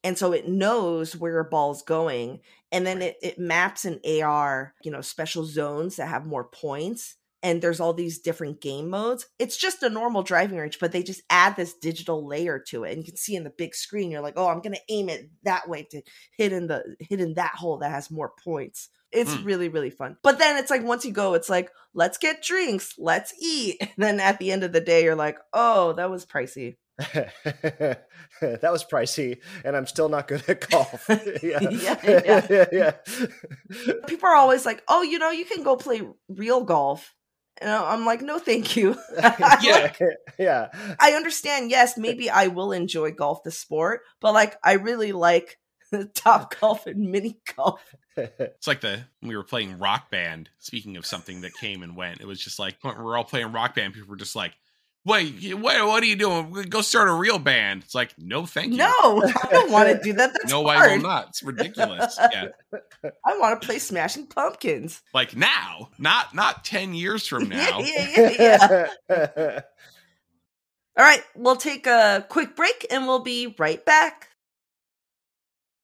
and 0.04 0.18
so 0.18 0.32
it 0.32 0.48
knows 0.48 1.16
where 1.16 1.32
your 1.32 1.44
ball's 1.44 1.82
going, 1.82 2.40
and 2.72 2.84
then 2.86 3.00
it 3.00 3.16
it 3.22 3.38
maps 3.38 3.84
an 3.84 4.00
AR, 4.04 4.74
you 4.82 4.90
know, 4.90 5.00
special 5.00 5.44
zones 5.44 5.96
that 5.96 6.08
have 6.08 6.26
more 6.26 6.44
points. 6.44 7.14
And 7.42 7.60
there's 7.60 7.80
all 7.80 7.92
these 7.92 8.20
different 8.20 8.60
game 8.60 8.88
modes. 8.88 9.26
It's 9.38 9.56
just 9.56 9.82
a 9.82 9.88
normal 9.90 10.22
driving 10.22 10.58
range, 10.58 10.78
but 10.78 10.92
they 10.92 11.02
just 11.02 11.22
add 11.28 11.56
this 11.56 11.74
digital 11.74 12.26
layer 12.26 12.58
to 12.68 12.84
it, 12.84 12.92
and 12.92 12.98
you 12.98 13.04
can 13.04 13.16
see 13.16 13.34
in 13.34 13.42
the 13.44 13.50
big 13.50 13.74
screen. 13.74 14.10
You're 14.10 14.20
like, 14.20 14.34
oh, 14.36 14.46
I'm 14.48 14.60
gonna 14.60 14.76
aim 14.88 15.08
it 15.08 15.28
that 15.42 15.68
way 15.68 15.82
to 15.90 16.02
hit 16.36 16.52
in 16.52 16.68
the 16.68 16.96
hit 17.00 17.20
in 17.20 17.34
that 17.34 17.54
hole 17.56 17.78
that 17.78 17.90
has 17.90 18.10
more 18.10 18.32
points. 18.44 18.88
It's 19.10 19.34
Hmm. 19.34 19.44
really 19.44 19.68
really 19.68 19.90
fun. 19.90 20.16
But 20.22 20.38
then 20.38 20.56
it's 20.56 20.70
like 20.70 20.84
once 20.84 21.04
you 21.04 21.12
go, 21.12 21.34
it's 21.34 21.50
like 21.50 21.70
let's 21.94 22.16
get 22.16 22.42
drinks, 22.42 22.94
let's 22.96 23.34
eat. 23.42 23.76
And 23.80 23.90
then 23.98 24.20
at 24.20 24.38
the 24.38 24.52
end 24.52 24.62
of 24.64 24.72
the 24.72 24.80
day, 24.80 25.02
you're 25.04 25.14
like, 25.16 25.38
oh, 25.52 25.92
that 25.94 26.10
was 26.10 26.24
pricey. 26.24 26.76
that 26.98 28.06
was 28.40 28.84
pricey, 28.84 29.38
and 29.64 29.76
I'm 29.76 29.86
still 29.86 30.08
not 30.08 30.28
good 30.28 30.42
at 30.48 30.68
golf. 30.70 31.06
yeah. 31.42 31.58
Yeah, 31.60 32.46
yeah. 32.48 32.66
yeah. 32.72 32.92
People 34.06 34.28
are 34.28 34.36
always 34.36 34.64
like, 34.66 34.82
oh, 34.88 35.02
you 35.02 35.18
know, 35.18 35.30
you 35.30 35.44
can 35.44 35.62
go 35.62 35.76
play 35.76 36.02
real 36.28 36.62
golf. 36.64 37.14
And 37.62 37.70
I- 37.70 37.92
I'm 37.92 38.04
like, 38.04 38.20
no, 38.22 38.38
thank 38.38 38.76
you. 38.76 38.96
yeah. 39.18 39.92
yeah. 40.38 40.68
I 41.00 41.12
understand, 41.12 41.70
yes, 41.70 41.96
maybe 41.96 42.28
I 42.28 42.48
will 42.48 42.72
enjoy 42.72 43.12
golf, 43.12 43.42
the 43.42 43.50
sport, 43.50 44.02
but 44.20 44.34
like, 44.34 44.56
I 44.62 44.74
really 44.74 45.12
like 45.12 45.58
the 45.90 46.04
Topgolf 46.14 46.86
and 46.86 47.10
mini 47.10 47.38
golf. 47.56 47.80
It's 48.16 48.66
like 48.66 48.82
the 48.82 49.00
when 49.20 49.30
we 49.30 49.36
were 49.36 49.42
playing 49.44 49.78
Rock 49.78 50.10
Band. 50.10 50.50
Speaking 50.58 50.96
of 50.98 51.06
something 51.06 51.40
that 51.42 51.54
came 51.54 51.82
and 51.82 51.96
went, 51.96 52.20
it 52.20 52.26
was 52.26 52.40
just 52.40 52.58
like 52.58 52.76
when 52.82 52.96
we're 53.02 53.16
all 53.16 53.24
playing 53.24 53.52
Rock 53.52 53.74
Band. 53.74 53.94
People 53.94 54.10
were 54.10 54.16
just 54.16 54.36
like, 54.36 54.52
"Wait, 55.04 55.34
you- 55.34 55.56
what? 55.56 55.84
What 55.86 56.02
are 56.02 56.06
you 56.06 56.16
doing? 56.16 56.52
Go 56.68 56.80
start 56.82 57.08
a 57.08 57.12
real 57.12 57.38
band." 57.38 57.82
It's 57.84 57.94
like, 57.94 58.14
no, 58.18 58.46
thank 58.46 58.72
you. 58.72 58.78
No, 58.78 58.86
I 58.90 59.48
don't 59.50 59.70
want 59.72 59.88
to 59.88 60.00
do 60.02 60.12
that. 60.14 60.32
That's 60.32 60.50
no, 60.52 60.64
hard. 60.64 60.78
I 60.90 60.94
will 60.96 61.02
not. 61.02 61.28
It's 61.30 61.42
ridiculous. 61.42 62.16
Yeah, 62.18 62.48
I 63.24 63.38
want 63.38 63.60
to 63.60 63.66
play 63.66 63.78
Smashing 63.78 64.26
Pumpkins. 64.26 65.02
like 65.14 65.34
now, 65.36 65.90
not 65.98 66.34
not 66.34 66.64
ten 66.64 66.94
years 66.94 67.26
from 67.26 67.48
now. 67.48 67.80
yeah, 67.80 68.30
yeah, 68.38 68.88
yeah. 69.10 69.60
All 70.98 71.04
right, 71.04 71.22
we'll 71.34 71.56
take 71.56 71.86
a 71.86 72.24
quick 72.28 72.54
break 72.54 72.86
and 72.90 73.06
we'll 73.06 73.20
be 73.22 73.54
right 73.58 73.82
back. 73.84 74.28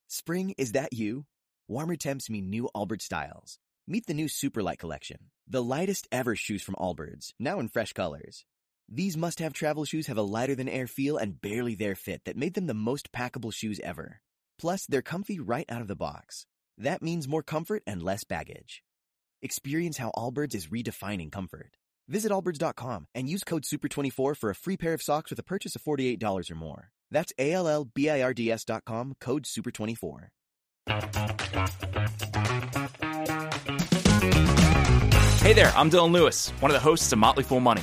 Spring, 0.09 0.55
is 0.59 0.73
that 0.73 0.93
you? 0.93 1.25
Warmer 1.67 1.97
temps 1.97 2.29
mean 2.31 2.51
new 2.51 2.69
Allbirds 2.75 3.03
styles. 3.03 3.59
Meet 3.87 4.07
the 4.07 4.15
new 4.15 4.27
Superlight 4.27 4.79
collection, 4.79 5.31
the 5.49 5.63
lightest 5.63 6.09
ever 6.13 6.37
shoes 6.37 6.63
from 6.63 6.75
Allbirds, 6.77 7.33
now 7.39 7.59
in 7.59 7.69
fresh 7.69 7.95
colors. 7.95 8.45
These 8.91 9.19
must 9.19 9.41
have 9.41 9.53
travel 9.53 9.85
shoes 9.85 10.07
have 10.07 10.17
a 10.17 10.23
lighter 10.23 10.55
than 10.55 10.69
air 10.69 10.87
feel 10.87 11.19
and 11.19 11.39
barely 11.39 11.75
there 11.75 11.95
fit 11.95 12.23
that 12.25 12.39
made 12.39 12.55
them 12.55 12.67
the 12.67 12.73
most 12.73 13.13
packable 13.13 13.53
shoes 13.53 13.79
ever. 13.81 14.23
Plus, 14.59 14.87
they're 14.87 15.03
comfy 15.03 15.39
right 15.39 15.67
out 15.69 15.83
of 15.83 15.89
the 15.89 15.97
box. 15.97 16.47
That 16.79 17.03
means 17.03 17.29
more 17.29 17.43
comfort 17.43 17.83
and 17.87 18.03
less 18.03 18.25
baggage. 18.25 18.83
Experience 19.43 19.99
how 19.99 20.11
Allbirds 20.17 20.55
is 20.55 20.69
redefining 20.69 21.31
comfort. 21.31 21.77
Visit 22.09 22.33
allbirds.com 22.33 23.09
and 23.15 23.29
use 23.29 23.45
code 23.45 23.65
SUPER24 23.65 24.35
for 24.35 24.49
a 24.49 24.55
free 24.55 24.79
pair 24.79 24.95
of 24.95 25.03
socks 25.03 25.29
with 25.29 25.39
a 25.39 25.45
purchase 25.45 25.77
of 25.77 25.83
$48 25.83 26.51
or 26.51 26.55
more. 26.55 26.89
That's 27.11 27.35
A 27.39 27.53
L 27.53 27.69
L 27.69 27.85
B 27.85 28.09
I 28.09 28.23
R 28.23 28.33
D 28.33 28.51
S 28.51 28.65
dot 28.65 28.87
com, 28.87 29.15
code 29.21 29.45
SUPER24. 29.45 30.29
Hey 35.43 35.53
there, 35.53 35.73
I'm 35.77 35.91
Dylan 35.91 36.13
Lewis, 36.13 36.51
one 36.61 36.71
of 36.71 36.75
the 36.75 36.81
hosts 36.81 37.13
of 37.13 37.19
Motley 37.19 37.45
Fool 37.45 37.61
Money. 37.61 37.83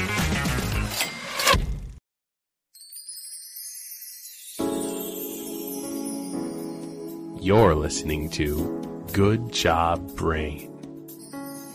You're 7.51 7.75
listening 7.75 8.29
to 8.29 9.03
Good 9.11 9.51
Job 9.51 10.15
Brain. 10.15 10.71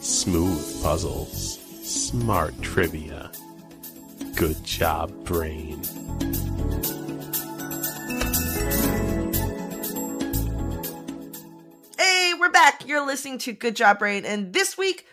Smooth 0.00 0.82
puzzles, 0.82 1.58
smart 1.82 2.58
trivia. 2.62 3.30
Good 4.36 4.64
Job 4.64 5.12
Brain. 5.26 5.82
Hey, 11.98 12.32
we're 12.40 12.48
back. 12.48 12.88
You're 12.88 13.04
listening 13.04 13.36
to 13.40 13.52
Good 13.52 13.76
Job 13.76 13.98
Brain, 13.98 14.24
and 14.24 14.54
this 14.54 14.78
week 14.78 15.04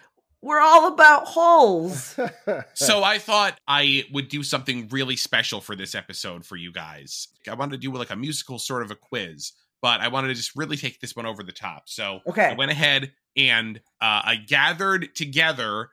we're 0.41 0.61
all 0.61 0.87
about 0.87 1.27
holes. 1.27 2.17
So 2.73 3.03
I 3.03 3.17
thought 3.17 3.59
I 3.67 4.05
would 4.13 4.29
do 4.29 4.43
something 4.43 4.87
really 4.89 5.17
special 5.17 5.59
for 5.59 5.75
this 5.75 5.93
episode 5.93 6.45
for 6.45 6.55
you 6.55 6.71
guys. 6.71 7.27
I 7.49 7.53
wanted 7.53 7.71
to 7.71 7.77
do 7.77 7.93
like 7.97 8.11
a 8.11 8.15
musical 8.15 8.59
sort 8.59 8.83
of 8.83 8.91
a 8.91 8.95
quiz, 8.95 9.51
but 9.83 9.99
I 9.99 10.07
wanted 10.07 10.29
to 10.29 10.33
just 10.33 10.55
really 10.55 10.77
take 10.77 11.01
this 11.01 11.13
one 11.13 11.25
over 11.25 11.43
the 11.43 11.51
top. 11.51 11.83
So 11.89 12.21
Okay. 12.25 12.45
I 12.45 12.53
went 12.53 12.71
ahead 12.71 13.11
and 13.35 13.77
uh, 14.01 14.21
I 14.23 14.35
gathered 14.37 15.13
together 15.13 15.89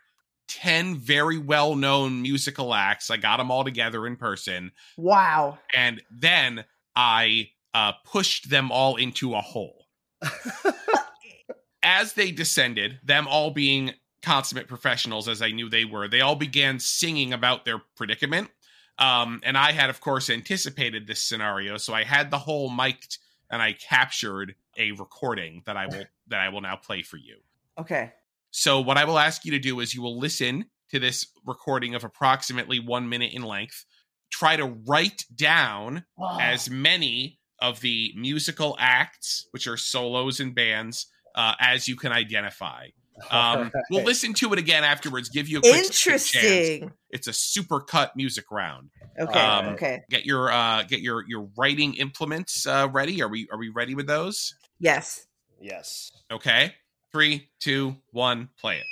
10 0.48 0.94
very 0.96 1.38
well 1.38 1.74
known 1.74 2.22
musical 2.22 2.72
acts. 2.72 3.11
I 3.11 3.16
got 3.16 3.38
them 3.38 3.50
all 3.50 3.64
together 3.64 4.07
in 4.07 4.14
person. 4.14 4.70
Wow. 4.96 5.59
And 5.74 6.00
then 6.09 6.64
I 6.94 7.50
uh, 7.74 7.92
pushed 8.05 8.48
them 8.48 8.70
all 8.70 8.94
into 8.94 9.35
a 9.35 9.40
hole. 9.40 9.87
As 11.83 12.12
they 12.12 12.31
descended, 12.31 13.00
them 13.03 13.26
all 13.26 13.50
being 13.50 13.92
consummate 14.22 14.68
professionals 14.68 15.29
as 15.29 15.40
I 15.40 15.50
knew 15.50 15.68
they 15.70 15.87
were, 15.87 16.07
they 16.07 16.20
all 16.20 16.37
began 16.37 16.79
singing 16.79 17.33
about 17.33 17.64
their 17.64 17.81
predicament. 17.96 18.50
Um, 18.98 19.40
and 19.44 19.57
I 19.57 19.72
had, 19.72 19.88
of 19.88 20.03
course, 20.03 20.29
anticipated 20.29 21.07
this 21.07 21.22
scenario, 21.22 21.79
so 21.79 21.94
I 21.94 22.05
had 22.05 22.31
the 22.31 22.38
whole 22.38 22.68
mic'd 22.68 23.16
and 23.51 23.61
I 23.61 23.73
captured 23.73 24.55
a 24.77 24.93
recording 24.93 25.63
that 25.67 25.77
I 25.77 25.87
will 25.87 26.05
that 26.29 26.41
I 26.41 26.49
will 26.49 26.61
now 26.61 26.77
play 26.77 27.03
for 27.03 27.17
you. 27.17 27.37
Okay. 27.79 28.13
So 28.51 28.81
what 28.81 28.97
I 28.97 29.05
will 29.05 29.19
ask 29.19 29.45
you 29.45 29.53
to 29.53 29.59
do 29.59 29.81
is 29.81 29.95
you 29.95 30.03
will 30.03 30.19
listen 30.19 30.67
to 30.91 30.99
this 30.99 31.27
recording 31.47 31.95
of 31.95 32.05
approximately 32.05 32.81
one 32.81 33.09
minute 33.09 33.33
in 33.33 33.43
length. 33.43 33.85
Try 34.31 34.57
to 34.57 34.67
write 34.87 35.25
down 35.35 36.05
as 36.41 36.71
many 36.71 37.39
of 37.61 37.81
the 37.81 38.13
musical 38.17 38.77
acts, 38.79 39.47
which 39.51 39.67
are 39.67 39.77
solos 39.77 40.41
and 40.41 40.55
bands, 40.55 41.07
uh, 41.35 41.55
as 41.61 41.89
you 41.89 41.97
can 41.97 42.13
identify. 42.13 42.89
Um, 43.30 43.70
we'll 43.90 44.04
listen 44.04 44.35
to 44.35 44.52
it 44.52 44.59
again 44.59 44.85
afterwards. 44.85 45.28
Give 45.28 45.48
you 45.48 45.59
a 45.59 45.61
quick 45.61 45.85
skip 45.85 45.92
chance. 45.94 46.33
Interesting. 46.33 46.92
It's 47.11 47.26
a 47.26 47.33
super 47.33 47.80
cut 47.80 48.16
music 48.16 48.46
round. 48.50 48.90
Okay. 49.18 49.38
Um, 49.38 49.66
okay. 49.74 50.02
Get 50.11 50.24
your 50.24 50.50
uh, 50.50 50.85
get 50.85 51.00
your 51.00 51.24
your 51.28 51.48
writing 51.56 51.94
implements 51.94 52.66
uh, 52.66 52.88
ready. 52.92 53.22
Are 53.22 53.28
we 53.28 53.48
are 53.52 53.59
we 53.59 53.68
ready 53.68 53.94
with 53.94 54.06
those? 54.06 54.54
Yes. 54.78 55.26
Yes. 55.61 56.12
Okay. 56.30 56.74
Three, 57.12 57.48
two, 57.59 57.96
one, 58.12 58.48
play 58.59 58.76
it. 58.76 58.87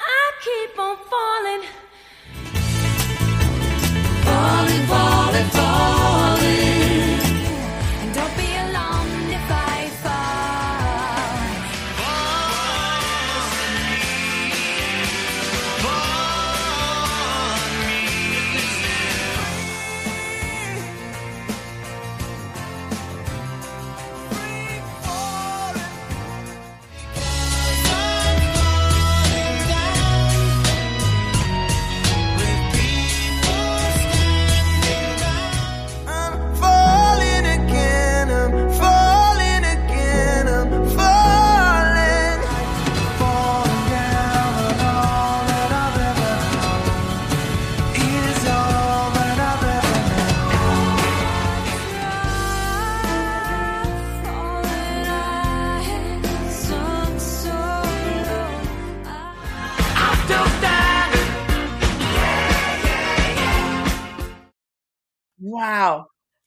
I 0.00 0.32
keep 0.42 0.78
on 0.78 0.96
falling. 0.96 1.12
Falling, 1.12 1.68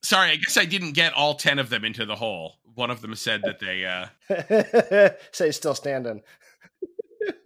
Sorry, 0.06 0.30
I 0.30 0.36
guess 0.36 0.56
I 0.56 0.66
didn't 0.66 0.92
get 0.92 1.14
all 1.14 1.34
ten 1.34 1.58
of 1.58 1.72
them 1.72 1.84
into 1.84 2.06
the 2.06 2.16
hole. 2.16 2.60
One 2.76 2.92
of 2.92 3.02
them 3.02 3.16
said 3.16 3.42
that 3.42 3.60
they 3.60 3.86
uh 3.86 5.10
Say 5.32 5.50
still 5.50 5.74
standing. 5.74 6.22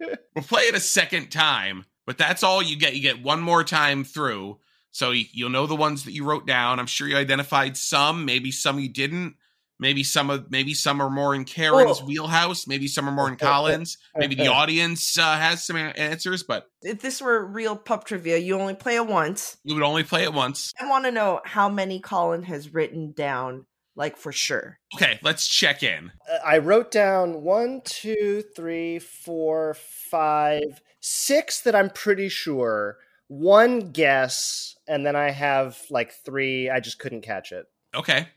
we'll 0.34 0.44
play 0.44 0.64
it 0.64 0.74
a 0.74 0.80
second 0.80 1.30
time, 1.30 1.86
but 2.04 2.18
that's 2.18 2.42
all 2.42 2.62
you 2.62 2.76
get. 2.76 2.94
You 2.94 3.00
get 3.00 3.22
one 3.22 3.40
more 3.40 3.64
time 3.64 4.04
through, 4.04 4.58
so 4.90 5.10
you, 5.10 5.24
you'll 5.32 5.48
know 5.48 5.66
the 5.66 5.74
ones 5.74 6.04
that 6.04 6.12
you 6.12 6.24
wrote 6.24 6.46
down. 6.46 6.78
I'm 6.78 6.86
sure 6.86 7.08
you 7.08 7.16
identified 7.16 7.78
some, 7.78 8.26
maybe 8.26 8.52
some 8.52 8.78
you 8.78 8.90
didn't. 8.90 9.36
Maybe 9.80 10.04
some 10.04 10.28
of 10.30 10.50
maybe 10.50 10.74
some 10.74 11.00
are 11.00 11.08
more 11.10 11.34
in 11.34 11.44
Karen's 11.44 12.00
Oh. 12.00 12.04
wheelhouse. 12.04 12.66
Maybe 12.66 12.86
some 12.86 13.08
are 13.08 13.12
more 13.12 13.28
in 13.28 13.36
Colin's. 13.48 13.96
Maybe 14.14 14.34
the 14.34 14.48
audience 14.48 15.18
uh, 15.18 15.36
has 15.38 15.64
some 15.66 15.76
a- 15.76 15.80
answers, 15.96 16.42
but 16.42 16.66
If 16.82 17.00
this 17.00 17.20
were 17.22 17.44
real 17.44 17.76
pub 17.76 18.04
trivia, 18.04 18.36
you 18.36 18.60
only 18.60 18.74
play 18.74 18.96
it 18.96 19.06
once. 19.06 19.56
you 19.64 19.74
would 19.74 19.82
only 19.82 20.02
play 20.04 20.22
it 20.24 20.32
once. 20.34 20.72
I 20.78 20.86
want 20.88 21.06
to 21.06 21.10
know 21.10 21.40
how 21.44 21.68
many 21.68 21.98
Colin 21.98 22.42
has 22.44 22.72
written 22.74 23.12
down, 23.12 23.64
like 23.96 24.16
for 24.18 24.32
sure. 24.32 24.78
Okay, 24.94 25.18
let's 25.22 25.48
check 25.48 25.82
in. 25.82 26.12
Uh, 26.30 26.38
I 26.44 26.58
wrote 26.58 26.90
down 26.90 27.42
one, 27.42 27.80
two, 27.84 28.44
three, 28.54 28.98
four, 28.98 29.74
five, 29.74 30.82
six 31.00 31.62
that 31.62 31.74
I'm 31.74 31.88
pretty 31.90 32.28
sure. 32.28 32.98
One 33.28 33.92
guess, 33.92 34.74
and 34.88 35.06
then 35.06 35.16
I 35.16 35.30
have 35.30 35.78
like 35.88 36.12
three. 36.12 36.68
I 36.68 36.80
just 36.80 36.98
couldn't 36.98 37.22
catch 37.22 37.52
it. 37.52 37.64
Okay. 37.94 38.28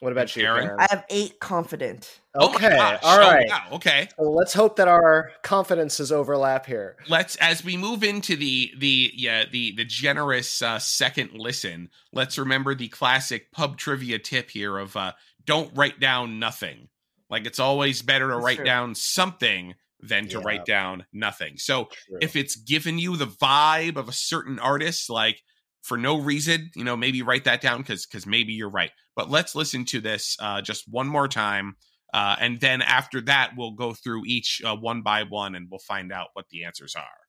What 0.00 0.12
about 0.12 0.34
you, 0.36 0.42
Karen? 0.42 0.64
Karen? 0.68 0.80
I 0.80 0.86
have 0.90 1.04
eight 1.10 1.40
confident. 1.40 2.20
Oh 2.34 2.54
Okay, 2.54 2.68
gosh. 2.68 3.00
all 3.02 3.18
Oh, 3.18 3.42
wow, 3.48 3.66
Okay. 3.72 4.08
Well, 4.16 4.34
let's 4.34 4.52
hope 4.54 4.76
that 4.76 4.86
our 4.88 5.32
confidences 5.42 6.12
overlap 6.12 6.66
here. 6.66 6.96
let's 7.08 7.34
as 7.36 7.64
we 7.64 7.76
move 7.76 8.04
into 8.04 8.36
the 8.36 8.72
the 8.78 9.10
yeah 9.14 9.44
the 9.50 9.72
the 9.72 9.84
generous 9.84 10.62
uh, 10.62 10.78
second 10.78 11.32
listen 11.34 11.88
let's 12.12 12.38
remember 12.38 12.74
the 12.74 12.88
classic 12.88 13.50
pub 13.52 13.76
trivia 13.76 14.18
tip 14.18 14.50
here 14.50 14.78
of 14.78 14.96
uh 14.96 15.12
don't 15.44 15.74
write 15.76 15.98
down 15.98 16.38
nothing 16.38 16.88
like 17.30 17.46
it's 17.46 17.58
always 17.58 18.02
better 18.02 18.28
to 18.28 18.34
That's 18.34 18.44
write 18.44 18.56
true. 18.56 18.64
down 18.66 18.94
something 18.94 19.74
than 20.00 20.28
to 20.28 20.38
Yeah. 20.38 20.44
write 20.44 20.64
down 20.64 21.06
nothing 21.12 21.56
so 21.56 21.86
True. 22.06 22.18
if 22.20 22.36
it's 22.36 22.54
given 22.54 22.98
you 22.98 23.16
the 23.16 23.26
vibe 23.26 23.96
of 23.96 24.08
a 24.08 24.12
certain 24.12 24.58
artist 24.60 25.10
like 25.10 25.42
for 25.82 25.96
no 25.96 26.18
reason 26.20 26.70
you 26.74 26.84
know 26.84 26.96
maybe 26.96 27.22
write 27.22 27.44
that 27.44 27.60
down 27.60 27.78
because 27.78 28.06
because 28.06 28.26
maybe 28.26 28.52
you're 28.52 28.70
right 28.70 28.90
but 29.16 29.30
let's 29.30 29.54
listen 29.54 29.84
to 29.84 30.00
this 30.00 30.36
uh 30.40 30.60
just 30.60 30.84
one 30.88 31.06
more 31.06 31.28
time 31.28 31.76
uh 32.14 32.36
and 32.40 32.60
then 32.60 32.82
after 32.82 33.20
that 33.20 33.52
we'll 33.56 33.72
go 33.72 33.92
through 33.92 34.22
each 34.26 34.60
uh, 34.64 34.74
one 34.74 35.02
by 35.02 35.22
one 35.22 35.54
and 35.54 35.68
we'll 35.70 35.78
find 35.80 36.12
out 36.12 36.28
what 36.34 36.46
the 36.50 36.64
answers 36.64 36.94
are 36.96 37.28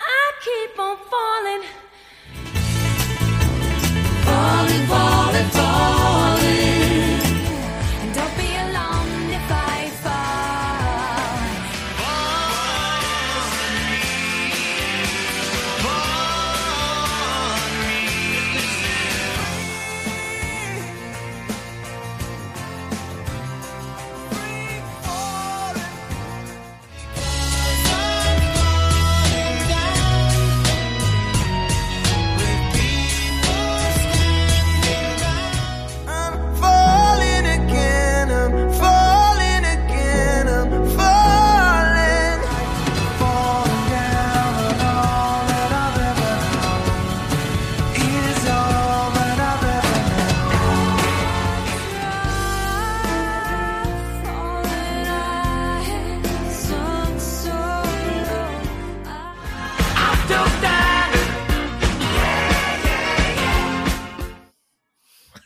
I 0.00 0.32
keep 0.40 0.78
on 0.78 0.96
falling. 1.10 1.64
Falling, 4.24 4.86
falling. 4.86 5.15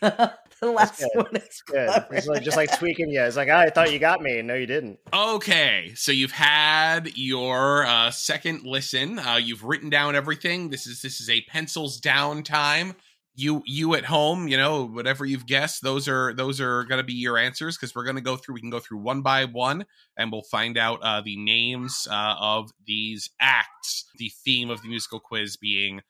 the 0.61 0.71
last 0.71 0.99
good. 0.99 1.09
one 1.15 1.35
is 1.35 1.61
Good. 1.67 1.87
clever. 1.87 2.15
It's 2.15 2.27
like 2.27 2.43
just 2.43 2.57
like 2.57 2.77
tweaking 2.77 3.09
you. 3.09 3.21
It's 3.21 3.37
like, 3.37 3.49
ah, 3.51 3.59
I 3.59 3.69
thought 3.69 3.91
you 3.93 3.99
got 3.99 4.21
me. 4.21 4.41
No, 4.41 4.55
you 4.55 4.65
didn't. 4.65 4.99
Okay, 5.13 5.91
so 5.95 6.11
you've 6.11 6.31
had 6.31 7.15
your 7.15 7.85
uh, 7.85 8.11
second 8.11 8.63
listen. 8.63 9.19
Uh, 9.19 9.39
you've 9.41 9.63
written 9.63 9.89
down 9.89 10.15
everything. 10.15 10.69
This 10.69 10.87
is 10.87 11.01
this 11.01 11.21
is 11.21 11.29
a 11.29 11.41
pencils 11.41 11.99
down 11.99 12.43
time. 12.43 12.95
You 13.33 13.63
you 13.65 13.93
at 13.95 14.05
home, 14.05 14.47
you 14.47 14.57
know 14.57 14.85
whatever 14.87 15.23
you've 15.25 15.45
guessed. 15.45 15.83
Those 15.83 16.07
are 16.07 16.33
those 16.33 16.59
are 16.59 16.83
going 16.83 16.99
to 16.99 17.05
be 17.05 17.13
your 17.13 17.37
answers 17.37 17.77
because 17.77 17.95
we're 17.95 18.03
going 18.03 18.17
to 18.17 18.21
go 18.21 18.35
through. 18.35 18.55
We 18.55 18.61
can 18.61 18.69
go 18.69 18.79
through 18.79 18.99
one 18.99 19.21
by 19.21 19.45
one, 19.45 19.85
and 20.17 20.31
we'll 20.31 20.41
find 20.43 20.77
out 20.77 20.99
uh, 21.01 21.21
the 21.21 21.37
names 21.37 22.07
uh, 22.11 22.35
of 22.39 22.71
these 22.85 23.29
acts. 23.39 24.05
The 24.17 24.31
theme 24.43 24.69
of 24.69 24.81
the 24.81 24.89
musical 24.89 25.19
quiz 25.19 25.57
being 25.57 26.01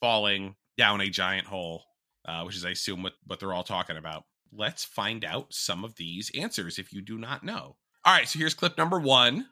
falling 0.00 0.56
down 0.76 1.00
a 1.00 1.08
giant 1.08 1.46
hole, 1.46 1.84
uh, 2.24 2.42
which 2.44 2.56
is 2.56 2.64
I 2.64 2.70
assume 2.70 3.02
what 3.02 3.14
what 3.26 3.40
they're 3.40 3.52
all 3.52 3.64
talking 3.64 3.96
about. 3.96 4.24
Let's 4.52 4.84
find 4.84 5.24
out 5.24 5.52
some 5.52 5.84
of 5.84 5.96
these 5.96 6.30
answers 6.38 6.78
if 6.78 6.92
you 6.92 7.00
do 7.02 7.18
not 7.18 7.42
know. 7.42 7.76
All 8.04 8.14
right, 8.14 8.28
so 8.28 8.38
here's 8.38 8.54
clip 8.54 8.76
number 8.78 9.00
one. 9.00 9.46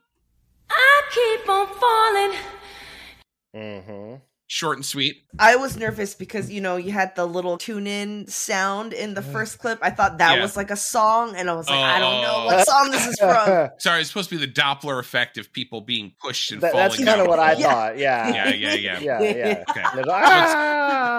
I 0.70 1.02
keep 1.12 1.48
on 1.48 1.66
falling. 1.66 2.38
Mm-hmm. 3.54 4.14
Short 4.48 4.76
and 4.76 4.84
sweet. 4.84 5.16
I 5.38 5.56
was 5.56 5.78
nervous 5.78 6.14
because 6.14 6.50
you 6.50 6.60
know 6.60 6.76
you 6.76 6.92
had 6.92 7.16
the 7.16 7.24
little 7.26 7.56
tune 7.56 7.86
in 7.86 8.26
sound 8.26 8.92
in 8.92 9.14
the 9.14 9.22
first 9.22 9.58
clip. 9.58 9.78
I 9.80 9.88
thought 9.88 10.18
that 10.18 10.36
Yeah. 10.36 10.42
was 10.42 10.58
like 10.58 10.70
a 10.70 10.76
song, 10.76 11.34
and 11.36 11.48
I 11.48 11.54
was 11.54 11.70
like, 11.70 11.78
I 11.78 11.98
don't 11.98 12.20
know 12.20 12.34
Oh. 12.36 12.44
what 12.46 12.66
song 12.66 12.90
this 12.90 13.06
is 13.06 13.18
from. 13.18 13.70
Sorry, 13.78 14.00
it's 14.00 14.08
supposed 14.10 14.28
to 14.28 14.38
be 14.38 14.44
the 14.44 14.52
Doppler 14.52 15.00
effect 15.00 15.38
of 15.38 15.50
people 15.54 15.80
being 15.80 16.12
pushed 16.20 16.52
and 16.52 16.60
That- 16.60 16.72
falling 16.72 16.88
that's 16.90 17.02
kind 17.04 17.20
of 17.22 17.28
what 17.28 17.38
I 17.38 17.52
Yeah. 17.52 17.72
thought. 17.72 17.98
Yeah. 17.98 18.28
Yeah, 18.28 18.48
yeah, 18.54 18.74
yeah. 18.74 18.98
Yeah, 19.00 19.20
yeah. 19.22 19.64
Okay. 19.70 19.82
Ah! 20.10 21.11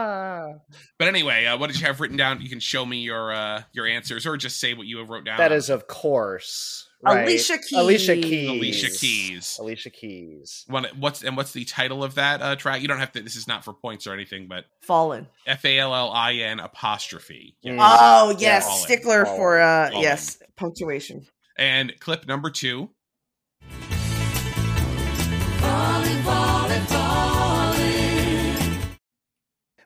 But 0.98 1.08
anyway, 1.08 1.46
uh, 1.46 1.58
what 1.58 1.68
did 1.68 1.80
you 1.80 1.86
have 1.86 2.00
written 2.00 2.18
down? 2.18 2.42
You 2.42 2.50
can 2.50 2.60
show 2.60 2.86
me 2.86 2.98
your 2.98 3.34
uh, 3.34 3.64
your 3.74 3.88
answers, 3.88 4.26
or 4.26 4.38
just 4.38 4.60
say 4.60 4.74
what 4.74 4.88
you 4.88 4.98
have 5.00 5.10
wrote 5.10 5.26
down. 5.26 5.38
That 5.38 5.52
is, 5.52 5.70
of 5.70 5.88
course, 5.88 6.88
right. 7.02 7.24
Alicia 7.24 7.58
Alicia 7.76 8.16
Keys. 8.16 8.24
Keys. 8.26 8.50
Alicia 8.50 8.98
Keys. 9.00 9.58
Alicia 9.60 9.90
Keys. 9.90 10.66
What, 10.68 10.98
what's 10.98 11.24
and 11.24 11.36
what's 11.38 11.52
the 11.52 11.66
title 11.66 12.04
of 12.04 12.16
that 12.16 12.42
uh, 12.42 12.56
track? 12.56 12.82
You 12.82 12.88
don't 12.88 13.00
have 13.00 13.12
to. 13.14 13.22
This 13.22 13.36
is 13.36 13.48
not 13.48 13.64
for 13.64 13.74
points 13.74 14.08
or 14.08 14.14
anything, 14.14 14.48
but 14.48 14.66
Fallen. 14.82 15.28
F 15.46 15.66
A 15.66 15.80
L 15.80 15.94
L 15.94 16.12
I 16.12 16.34
N 16.34 16.60
apostrophe. 16.60 17.56
Mm. 17.66 17.78
Oh 17.80 18.36
yes, 18.40 18.66
Fallen. 18.66 18.82
stickler 18.82 19.26
Fallen. 19.26 19.40
for 19.40 19.62
uh 19.62 19.90
Fallen. 19.90 20.04
yes 20.04 20.38
punctuation. 20.56 21.28
And 21.58 21.94
clip 22.00 22.28
number 22.28 22.50
two. 22.50 22.90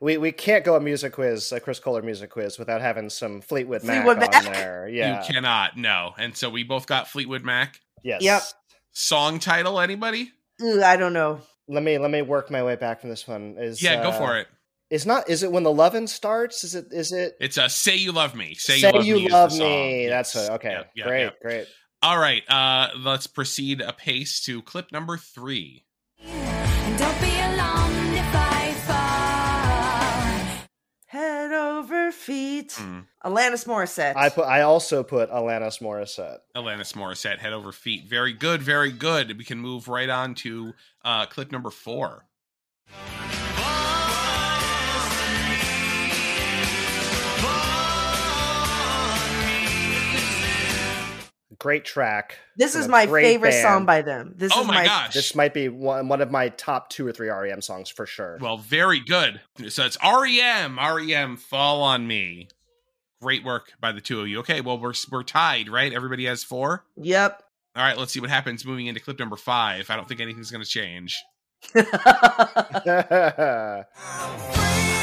We 0.02 0.18
we 0.18 0.32
can't 0.32 0.64
go 0.64 0.76
a 0.76 0.80
music 0.80 1.14
quiz, 1.14 1.52
a 1.52 1.60
Chris 1.60 1.80
Kohler 1.80 2.02
music 2.02 2.30
quiz, 2.30 2.60
without 2.60 2.82
having 2.82 3.10
some 3.10 3.42
Fleetwood 3.42 3.84
Mac 3.84 4.04
Fleetwood 4.04 4.24
on 4.24 4.44
Mac. 4.44 4.54
there. 4.54 4.88
Yeah. 4.90 5.22
You 5.22 5.34
cannot. 5.34 5.78
No. 5.78 6.14
And 6.18 6.36
so 6.36 6.50
we 6.50 6.64
both 6.64 6.88
got 6.88 7.08
Fleetwood 7.08 7.44
Mac. 7.44 7.80
Yes. 8.04 8.22
Yep. 8.22 8.42
Song 8.92 9.40
title. 9.40 9.80
Anybody? 9.80 10.32
Ooh, 10.62 10.82
I 10.84 10.98
don't 10.98 11.14
know. 11.14 11.42
Let 11.68 11.84
me 11.84 11.98
let 11.98 12.12
me 12.12 12.22
work 12.22 12.50
my 12.50 12.64
way 12.64 12.76
back 12.76 13.02
from 13.02 13.10
this 13.10 13.28
one. 13.28 13.56
Is 13.58 13.82
Yeah, 13.82 14.02
go 14.02 14.10
uh, 14.10 14.18
for 14.18 14.38
it. 14.38 14.48
Is 14.90 15.06
not 15.06 15.30
is 15.30 15.44
it 15.44 15.52
when 15.52 15.64
the 15.64 15.72
lovin' 15.72 16.08
starts? 16.08 16.64
Is 16.64 16.74
it 16.76 16.88
is 16.92 17.12
it 17.12 17.36
It's 17.42 17.58
a 17.58 17.68
"Say 17.68 17.98
You 17.98 18.14
Love 18.14 18.36
Me." 18.36 18.54
Say, 18.54 18.80
Say 18.80 18.88
You 18.88 18.94
Love 18.94 19.06
you 19.06 19.16
Me. 19.16 19.30
love 19.30 19.52
me? 19.52 20.04
Yes. 20.06 20.34
That's 20.34 20.48
a, 20.50 20.54
okay. 20.54 20.70
Yeah, 20.70 20.84
yeah, 20.96 21.04
great, 21.06 21.24
yeah. 21.24 21.30
great. 21.42 21.68
All 22.02 22.18
right. 22.18 22.44
Uh, 22.48 22.90
let's 22.98 23.28
proceed 23.28 23.82
apace 23.82 24.42
to 24.46 24.62
clip 24.62 24.92
number 24.92 25.18
three. 25.18 25.84
Head 31.10 31.54
over 31.54 32.12
feet. 32.12 32.74
Hmm. 32.74 33.00
Alanis 33.24 33.66
Morissette. 33.66 34.18
I 34.18 34.28
put 34.28 34.44
I 34.46 34.62
also 34.62 35.04
put 35.04 35.32
Alanis 35.32 35.82
Morissette. 35.82 36.40
Alanis 36.54 36.94
Morissette, 36.94 37.38
head 37.40 37.54
over 37.54 37.72
feet. 37.72 38.10
Very 38.10 38.34
good, 38.34 38.62
very 38.62 38.92
good. 38.92 39.38
We 39.38 39.46
can 39.46 39.58
move 39.58 39.88
right 39.88 40.10
on 40.10 40.36
to 40.36 40.74
uh, 41.06 41.26
clip 41.28 41.50
number 41.50 41.70
four. 41.70 42.26
Great 51.60 51.86
track. 51.86 52.38
this 52.56 52.76
is 52.76 52.88
my 52.88 53.08
favorite 53.08 53.50
band. 53.50 53.64
song 53.64 53.86
by 53.86 54.04
them. 54.04 54.34
This 54.36 54.52
oh 54.56 54.62
is 54.62 54.68
my, 54.68 54.86
gosh. 54.86 55.14
This 55.14 55.34
might 55.34 55.54
be 55.54 55.70
one, 55.70 56.08
one 56.08 56.22
of 56.22 56.30
my 56.30 56.50
top 56.50 56.90
two 56.90 57.08
or 57.08 57.12
three 57.12 57.30
REM 57.30 57.62
songs 57.62 57.90
for 57.90 58.06
sure. 58.06 58.38
well, 58.40 58.58
very 58.58 59.00
good. 59.00 59.42
So 59.70 59.86
it's 59.86 59.98
REM. 60.04 60.78
REM, 60.78 61.38
Fall 61.38 61.82
on 61.82 62.06
Me. 62.06 62.50
Great 63.22 63.44
work 63.44 63.72
by 63.80 63.92
the 63.92 64.02
two 64.02 64.22
of 64.22 64.28
you. 64.28 64.40
Okay, 64.40 64.62
well, 64.62 64.78
we're, 64.78 64.94
we're 65.12 65.24
tied, 65.24 65.70
right? 65.70 65.92
Everybody 65.92 66.26
has 66.26 66.44
four. 66.44 66.86
Yep. 66.98 67.42
All 67.76 67.84
right, 67.84 67.98
let's 67.98 68.12
see 68.12 68.20
what 68.20 68.30
happens 68.30 68.66
moving 68.66 68.88
into 68.88 69.00
clip 69.00 69.18
number 69.18 69.36
five. 69.36 69.90
I 69.90 69.96
don't 69.96 70.08
think 70.08 70.22
anything's 70.22 70.52
going 70.52 70.64
to 70.64 70.70
change. 70.70 71.18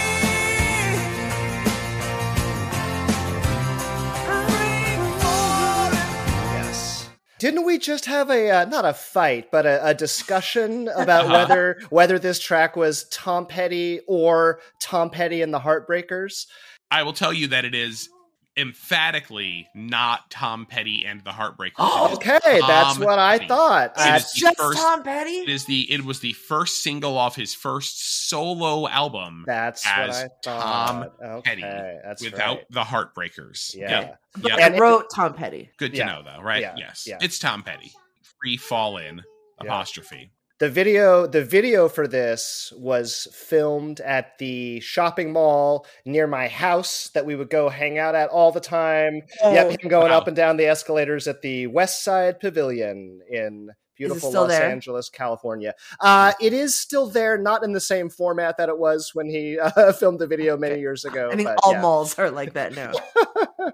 Didn't 7.45 7.67
we 7.67 7.77
just 7.77 8.07
have 8.07 8.31
a 8.31 8.51
uh, 8.51 8.65
not 8.65 8.87
a 8.87 8.95
fight, 8.95 9.51
but 9.51 9.67
a, 9.67 9.89
a 9.89 9.93
discussion 9.93 10.89
about 10.97 11.29
whether 11.29 11.79
whether 11.91 12.19
this 12.19 12.41
track 12.41 12.75
was 12.75 13.05
Tom 13.11 13.45
Petty 13.45 14.01
or 14.07 14.61
Tom 14.81 15.11
Petty 15.11 15.43
and 15.43 15.53
the 15.53 15.61
Heartbreakers? 15.61 16.47
I 16.91 17.03
will 17.03 17.13
tell 17.13 17.35
you 17.35 17.49
that 17.49 17.67
it 17.67 17.75
is 17.75 18.09
emphatically 18.57 19.69
not 19.75 20.31
Tom 20.31 20.67
Petty 20.67 21.05
and 21.07 21.23
the 21.25 21.31
Heartbreakers. 21.31 21.73
Oh, 21.79 22.07
um, 22.07 22.13
It 22.13 22.23
is 22.23 22.29
uh, 22.29 22.37
Okay, 22.45 22.61
that's 22.67 22.99
what 22.99 23.19
I 23.19 23.39
Petty. 23.39 23.49
thought. 23.49 23.91
It 23.97 24.01
I- 24.01 24.19
Just 24.35 24.57
first- 24.59 24.79
Tom 24.79 25.03
Petty. 25.03 25.39
It 25.41 25.49
is 25.49 25.65
the 25.65 25.91
it 25.93 26.05
was 26.05 26.21
the 26.21 26.33
first 26.35 26.83
single 26.83 27.17
off 27.19 27.37
his 27.37 27.55
first 27.55 28.29
solo 28.29 28.89
album 28.89 29.45
that's 29.47 29.85
what 29.85 29.99
as 30.11 30.23
I 30.25 30.29
Tom 30.43 31.03
thought. 31.03 31.13
okay, 31.23 31.51
Petty 31.51 31.63
that's 32.05 32.23
without 32.23 32.57
right. 32.59 32.67
the 32.71 32.83
Heartbreakers. 32.83 33.75
Yeah. 33.75 33.91
yeah. 34.01 34.15
But 34.37 34.51
Yep. 34.53 34.59
I 34.59 34.63
And 34.67 34.81
wrote 34.81 35.07
Tom 35.15 35.35
Petty. 35.35 35.71
Good 35.79 35.93
to 35.93 35.99
Yeah. 35.99 36.07
know 36.07 36.23
though, 36.25 36.43
right? 36.43 36.61
Yeah. 36.63 36.75
Yes. 36.77 37.05
Yeah. 37.07 37.19
It's 37.21 37.39
Tom 37.39 37.63
Petty. 37.63 37.93
Free 38.41 38.57
fall 38.57 38.97
in 38.99 39.17
Yeah. 39.63 39.67
apostrophe. 39.69 40.31
The 40.65 40.71
video 40.71 41.27
the 41.27 41.45
video 41.45 41.91
for 41.91 42.09
this 42.09 42.73
was 42.75 43.29
filmed 43.35 44.01
at 44.01 44.39
the 44.39 44.81
shopping 44.81 45.31
mall 45.31 45.87
near 46.07 46.27
my 46.27 46.49
house 46.49 47.11
that 47.13 47.27
we 47.27 47.37
would 47.37 47.51
go 47.51 47.69
hang 47.69 47.99
out 47.99 48.15
at 48.15 48.31
all 48.31 48.51
the 48.51 48.61
time 48.61 49.21
Oh, 49.43 49.53
yep 49.53 49.79
him 49.79 49.91
going 49.91 50.11
wow. 50.11 50.17
up 50.17 50.27
and 50.27 50.35
down 50.35 50.57
the 50.57 50.65
escalators 50.65 51.29
at 51.29 51.43
the 51.43 51.67
west 51.67 52.03
side 52.03 52.41
pavilion 52.41 53.21
in 53.31 53.73
beautiful 53.95 54.33
los 54.33 54.49
there? 54.49 54.71
angeles 54.71 55.11
california 55.11 55.75
uh, 56.01 56.33
it 56.41 56.55
is 56.55 56.75
still 56.75 57.09
there 57.09 57.37
not 57.37 57.63
in 57.63 57.73
the 57.73 57.81
same 57.81 58.09
format 58.09 58.57
that 58.57 58.71
it 58.71 58.79
was 58.79 59.11
when 59.13 59.29
he 59.29 59.59
uh, 59.63 59.93
filmed 59.93 60.19
the 60.19 60.27
video 60.27 60.57
many 60.57 60.81
years 60.81 61.05
ago 61.05 61.29
I 61.31 61.35
mean, 61.35 61.45
but 61.45 61.59
all 61.63 61.75
yeah. 61.75 61.83
malls 61.83 62.19
are 62.19 62.31
like 62.31 62.55
that 62.55 62.75
now. 62.75 62.93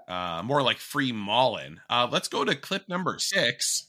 Uh, 0.07 0.41
more 0.43 0.61
like 0.61 0.77
free 0.77 1.11
mallin. 1.11 1.79
Uh, 1.89 2.07
let's 2.09 2.29
go 2.29 2.45
to 2.45 2.55
clip 2.55 2.87
number 2.87 3.17
six. 3.19 3.87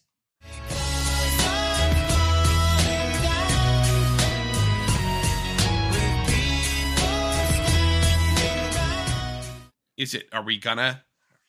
Is 9.97 10.14
it? 10.14 10.28
Are 10.32 10.43
we 10.43 10.59
gonna? 10.59 11.03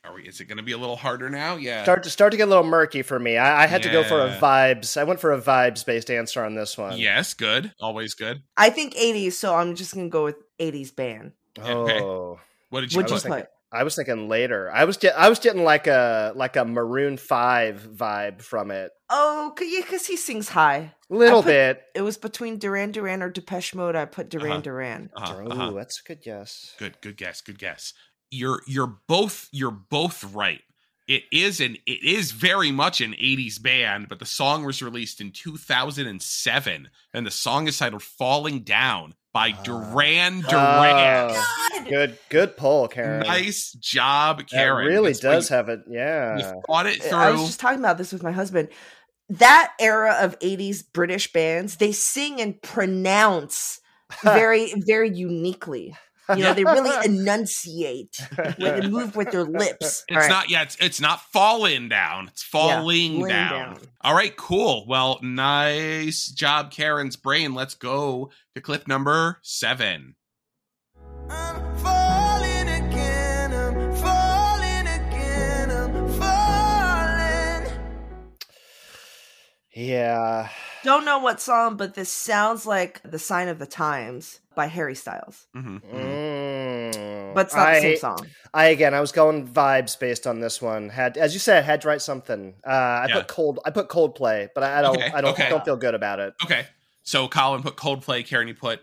Are 0.03 0.13
we? 0.13 0.23
Is 0.23 0.41
it 0.41 0.45
gonna 0.45 0.63
be 0.63 0.73
a 0.73 0.77
little 0.77 0.97
harder 0.97 1.29
now? 1.29 1.55
Yeah. 1.55 1.83
start 1.83 2.03
to 2.03 2.09
start 2.09 2.31
to 2.31 2.37
get 2.37 2.43
a 2.47 2.49
little 2.49 2.65
murky 2.65 3.03
for 3.03 3.17
me 3.17 3.37
i, 3.37 3.63
I 3.63 3.67
had 3.67 3.83
to 3.83 3.89
go 3.89 4.03
for 4.03 4.19
a 4.19 4.29
vibes 4.37 4.97
i 4.97 5.05
went 5.05 5.21
for 5.21 5.31
a 5.31 5.39
vibes 5.41 5.85
based 5.85 6.11
answer 6.11 6.43
on 6.43 6.55
this 6.55 6.77
one 6.77 6.97
Yes. 6.97 7.33
Good. 7.33 7.71
Always 7.79 8.13
good. 8.13 8.43
I 8.57 8.69
think 8.69 8.95
80s, 8.95 9.33
so 9.33 9.55
I'm 9.55 9.75
just 9.75 9.93
gonna 9.95 10.09
go 10.09 10.25
with 10.25 10.35
80s 10.59 10.93
band. 10.95 11.31
Okay. 11.57 12.01
oh 12.01 12.39
What 12.69 12.81
did 12.81 12.91
you 12.91 12.97
What'd 12.97 13.11
you 13.11 13.15
put? 13.15 13.23
thinking- 13.23 13.41
put? 13.43 13.49
I 13.75 13.81
was 13.83 13.95
thinking 13.95 14.29
later. 14.29 14.69
I 14.71 14.83
was 14.83 14.97
get, 14.97 15.17
I 15.17 15.29
was 15.29 15.39
getting 15.39 15.63
like 15.63 15.87
a 15.87 16.31
like 16.35 16.57
a 16.57 16.63
Maroon 16.65 17.17
Five 17.17 17.81
vibe 17.91 18.43
from 18.43 18.69
it, 18.69 18.91
Oh, 19.09 19.51
c- 19.57 19.73
yeah, 19.77 19.81
because 19.81 20.05
he 20.05 20.15
sings 20.15 20.47
high. 20.49 20.93
little 21.09 21.41
put- 21.41 21.47
bit. 21.47 21.81
It 21.95 22.01
was 22.03 22.17
between 22.17 22.59
Duran 22.59 22.91
Duran 22.91 23.23
or 23.23 23.31
Depeche 23.31 23.73
Mode. 23.73 23.95
I 23.95 24.05
put 24.05 24.29
Duran 24.29 24.51
Uh-huh. 24.51 24.61
Duran. 24.61 25.09
Uh-huh, 25.15 25.41
Ooh, 25.41 25.47
uh-huh. 25.47 25.71
that's 25.71 25.99
a 26.01 26.03
good 26.07 26.21
guess. 26.21 26.75
Good, 26.77 27.01
good 27.01 27.17
guess, 27.17 27.41
good 27.41 27.57
guess. 27.57 27.93
You're 28.33 28.61
you're 28.65 28.95
both 29.07 29.47
you're 29.51 29.71
both 29.71 30.23
right. 30.33 30.61
It 31.07 31.23
is 31.31 31.59
an 31.59 31.77
it 31.85 32.03
is 32.03 32.31
very 32.31 32.71
much 32.71 32.99
an 33.01 33.11
80s 33.13 33.61
band, 33.61 34.07
but 34.09 34.19
the 34.19 34.25
song 34.25 34.63
was 34.65 34.81
released 34.81 35.21
in 35.21 35.31
2007 35.31 36.89
and 37.13 37.25
the 37.25 37.31
song 37.31 37.67
is 37.67 37.77
titled 37.77 38.01
Falling 38.03 38.61
Down 38.61 39.13
by 39.33 39.53
Ah. 39.57 39.61
Duran 39.63 40.41
Duran. 40.41 41.31
Oh, 41.35 41.85
good, 41.89 42.17
good 42.29 42.55
pull, 42.57 42.87
Karen. 42.87 43.27
nice 43.27 43.71
job, 43.73 44.37
That 44.39 44.49
Karen. 44.49 44.87
really 44.87 45.11
That's 45.11 45.23
why 45.23 45.31
does 45.33 45.49
have 45.49 45.69
it. 45.69 45.81
Yeah. 45.89 46.37
you 46.37 46.61
thought 46.67 46.87
it 46.87 47.11
I 47.13 47.31
was 47.31 47.45
just 47.45 47.59
talking 47.59 47.79
about 47.79 47.97
this 47.97 48.11
with 48.13 48.23
my 48.23 48.31
husband. 48.31 48.69
That 49.29 49.73
era 49.79 50.17
of 50.21 50.37
80s 50.39 50.83
British 50.93 51.31
bands, 51.33 51.77
they 51.77 51.91
sing 51.91 52.39
and 52.41 52.61
pronounce 52.61 53.79
very, 54.23 54.73
very 54.85 55.09
uniquely. 55.09 55.95
You 56.29 56.43
know, 56.43 56.53
they 56.53 56.63
really 56.63 57.05
enunciate 57.05 58.15
when 58.57 58.79
they 58.79 58.87
move 58.87 59.15
with 59.15 59.31
their 59.31 59.43
lips. 59.43 60.03
It's 60.07 60.11
All 60.11 60.17
right. 60.17 60.29
not 60.29 60.49
yeah, 60.49 60.61
it's, 60.63 60.77
it's 60.79 61.01
not 61.01 61.21
falling 61.31 61.89
down. 61.89 62.29
It's 62.29 62.43
falling 62.43 63.19
laying 63.19 63.27
down. 63.27 63.51
down. 63.51 63.79
All 64.01 64.13
right, 64.15 64.35
cool. 64.35 64.85
Well, 64.87 65.19
nice 65.21 66.27
job, 66.27 66.71
Karen's 66.71 67.15
brain. 67.17 67.53
Let's 67.53 67.73
go 67.75 68.31
to 68.55 68.61
clip 68.61 68.87
number 68.87 69.39
seven. 69.43 70.15
I'm 71.29 71.75
falling 71.77 72.67
again, 72.69 73.53
I'm 73.53 73.93
falling 73.95 74.87
again, 74.87 75.71
I'm 75.71 76.07
falling. 76.19 77.71
Yeah. 79.73 80.49
Don't 80.83 81.05
know 81.05 81.19
what 81.19 81.39
song, 81.41 81.77
but 81.77 81.93
this 81.93 82.09
sounds 82.09 82.65
like 82.65 83.01
The 83.03 83.17
Sign 83.19 83.47
of 83.47 83.57
the 83.57 83.65
Times 83.65 84.39
by 84.55 84.67
Harry 84.67 84.95
Styles. 84.95 85.47
hmm 85.53 85.77
Mm. 85.77 87.33
But 87.33 87.47
it's 87.47 87.55
not 87.55 87.67
I, 87.67 87.75
the 87.75 87.81
same 87.81 87.97
song. 87.97 88.27
I 88.53 88.65
again, 88.65 88.93
I 88.93 89.01
was 89.01 89.11
going 89.11 89.47
vibes 89.47 89.97
based 89.99 90.27
on 90.27 90.39
this 90.39 90.61
one. 90.61 90.89
Had, 90.89 91.17
as 91.17 91.33
you 91.33 91.39
said, 91.39 91.63
had 91.63 91.81
to 91.81 91.87
write 91.87 92.01
something. 92.01 92.53
Uh, 92.65 92.69
I 92.69 93.05
Yeah. 93.07 93.15
put 93.15 93.27
cold. 93.27 93.59
I 93.65 93.71
put 93.71 93.87
Coldplay, 93.89 94.49
but 94.53 94.63
I, 94.63 94.79
I 94.79 94.81
don't. 94.81 94.95
Okay, 94.97 95.11
I 95.11 95.21
don't. 95.21 95.31
okay. 95.31 95.49
Don't 95.49 95.65
feel 95.65 95.77
good 95.77 95.95
about 95.95 96.19
it. 96.19 96.35
Okay. 96.43 96.67
So 97.01 97.27
Colin 97.27 97.63
put 97.63 97.75
Coldplay, 97.75 98.25
Karen, 98.25 98.47
you 98.47 98.53
put 98.53 98.81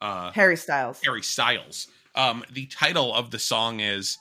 uh, 0.00 0.30
Harry 0.32 0.56
Styles. 0.56 1.00
Harry 1.02 1.22
Styles. 1.22 1.88
Um, 2.14 2.44
the 2.52 2.66
title 2.66 3.14
of 3.14 3.30
the 3.30 3.38
song 3.38 3.80
is 3.80 4.18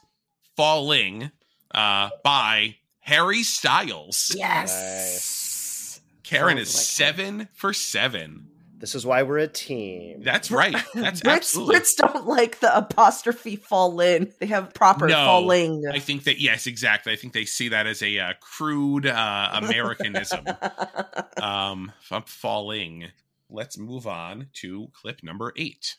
"Falling" 0.56 1.32
uh, 1.74 2.10
by 2.24 2.78
Harry 3.02 3.44
Styles. 3.44 4.34
Yes. 4.38 5.47
Karen 6.28 6.58
is 6.58 6.74
like 6.74 6.84
seven 6.84 7.48
for 7.54 7.74
seven. 7.74 8.48
This 8.80 8.94
is 8.94 9.06
why 9.06 9.24
we're 9.24 9.40
a 9.40 9.48
team. 9.48 10.22
That's 10.22 10.52
right. 10.52 10.76
That's 10.94 11.22
Brits, 11.22 11.36
absolutely. 11.36 11.76
Brits 11.78 11.96
don't 11.96 12.28
like 12.28 12.60
the 12.60 12.76
apostrophe 12.78 13.56
fall 13.56 14.00
in. 14.02 14.32
They 14.40 14.46
have 14.48 14.74
proper 14.74 15.08
No, 15.08 15.16
falling. 15.16 15.84
I 15.92 16.00
think 16.00 16.26
that 16.26 16.40
yes, 16.40 16.68
exactly. 16.68 17.12
I 17.12 17.16
think 17.16 17.34
they 17.34 17.46
see 17.46 17.70
that 17.70 17.88
as 17.88 18.04
a 18.04 18.20
uh, 18.20 18.34
crude 18.40 19.08
uh, 19.08 19.50
Americanism. 19.54 20.46
um, 21.42 21.92
I'm 22.12 22.24
falling. 22.24 23.08
Let's 23.50 23.78
move 23.78 24.06
on 24.06 24.48
to 24.56 24.90
clip 24.94 25.24
number 25.24 25.54
eight. 25.56 25.96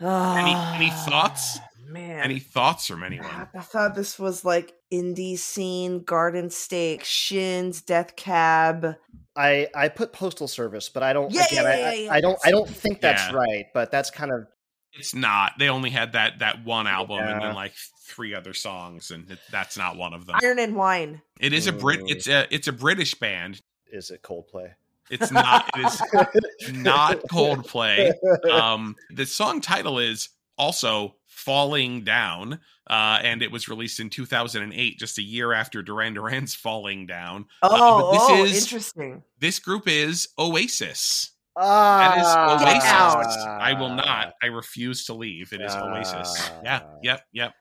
Any 0.00 0.10
any 0.10 0.90
Ah, 0.92 1.04
thoughts? 1.08 1.58
Man. 1.86 2.20
Any 2.20 2.38
thoughts 2.38 2.86
from 2.86 3.02
anyone? 3.02 3.48
I 3.54 3.60
thought 3.60 3.94
this 3.94 4.18
was 4.18 4.44
like 4.44 4.74
indie 4.92 5.38
scene, 5.38 6.02
Garden 6.04 6.50
State, 6.50 7.04
Shins, 7.04 7.80
Death 7.80 8.14
Cab. 8.14 8.96
I 9.34 9.68
I 9.74 9.88
put 9.88 10.12
postal 10.12 10.48
service, 10.48 10.88
but 10.88 11.02
I 11.02 11.12
don't. 11.14 11.32
Yeah, 11.32 11.46
again, 11.46 11.64
yeah, 11.64 11.70
I, 11.70 11.74
yeah, 11.78 11.88
I- 11.88 11.92
yeah, 11.94 12.12
I 12.12 12.20
don't. 12.20 12.38
I 12.44 12.50
don't 12.50 12.68
think 12.68 13.00
that's 13.00 13.22
Yeah. 13.30 13.36
right. 13.36 13.66
But 13.72 13.90
that's 13.90 14.10
kind 14.10 14.30
of 14.32 14.46
It's 14.92 15.14
not. 15.14 15.52
They 15.58 15.68
only 15.68 15.90
had 15.90 16.12
that 16.12 16.40
that 16.40 16.64
one 16.64 16.86
album 16.86 17.18
and 17.20 17.40
then 17.42 17.54
like 17.54 17.72
three 18.06 18.34
other 18.34 18.52
songs, 18.54 19.10
and 19.10 19.30
it, 19.30 19.38
that's 19.50 19.76
not 19.78 19.96
one 19.96 20.12
of 20.12 20.26
them. 20.26 20.36
Iron 20.42 20.58
and 20.58 20.76
Wine. 20.76 21.22
It 21.40 21.52
is 21.52 21.66
a 21.66 21.72
Brit. 21.72 22.00
Mm. 22.00 22.10
It's 22.10 22.26
a 22.26 22.46
it's 22.54 22.68
a 22.68 22.72
British 22.72 23.14
band. 23.14 23.60
is 23.90 24.10
it 24.10 24.22
Coldplay? 24.22 24.72
It's 25.10 25.30
not. 25.30 25.70
It 25.76 26.44
is 26.60 26.72
not 26.72 27.20
Coldplay. 27.30 28.12
Um, 28.50 28.96
the 29.10 29.26
song 29.26 29.60
title 29.60 29.98
is 29.98 30.28
also 30.56 31.16
"Falling 31.26 32.04
Down," 32.04 32.60
uh, 32.88 33.18
and 33.22 33.42
it 33.42 33.50
was 33.52 33.68
released 33.68 34.00
in 34.00 34.10
2008, 34.10 34.98
just 34.98 35.18
a 35.18 35.22
year 35.22 35.52
after 35.52 35.82
Duran 35.82 36.14
Duran's 36.14 36.54
"Falling 36.56 37.06
Down." 37.06 37.46
Oh, 37.62 38.08
Uh, 38.08 38.12
this 38.12 38.22
oh 38.28 38.44
is- 38.44 38.62
interesting. 38.64 39.22
This 39.38 39.58
group 39.58 39.84
is 39.86 40.28
Oasis. 40.38 41.32
Ah, 41.60 42.56
That 42.60 42.76
is 42.76 42.84
Oasis. 42.84 43.44
out. 43.44 43.60
I 43.60 43.72
will 43.72 43.88
not. 43.94 44.34
I 44.42 44.46
refuse 44.46 45.06
to 45.06 45.14
leave. 45.14 45.52
It 45.52 45.60
is 45.60 45.74
Oasis. 45.74 46.50
Yeah. 46.62 46.82
Ah. 46.84 46.90
Yep. 47.02 47.20
Yep. 47.32 47.54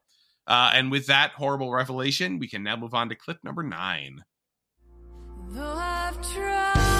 Uh, 0.45 0.71
and 0.75 0.91
with 0.91 1.07
that 1.07 1.31
horrible 1.31 1.71
revelation, 1.71 2.37
we 2.37 2.47
can 2.47 2.61
now 2.61 2.75
move 2.75 2.93
on 2.93 3.09
to 3.09 3.15
clip 3.15 3.43
number 3.43 3.63
nine. 3.63 4.23
Though 5.49 5.63
I've 5.77 6.21
tried 6.31 6.96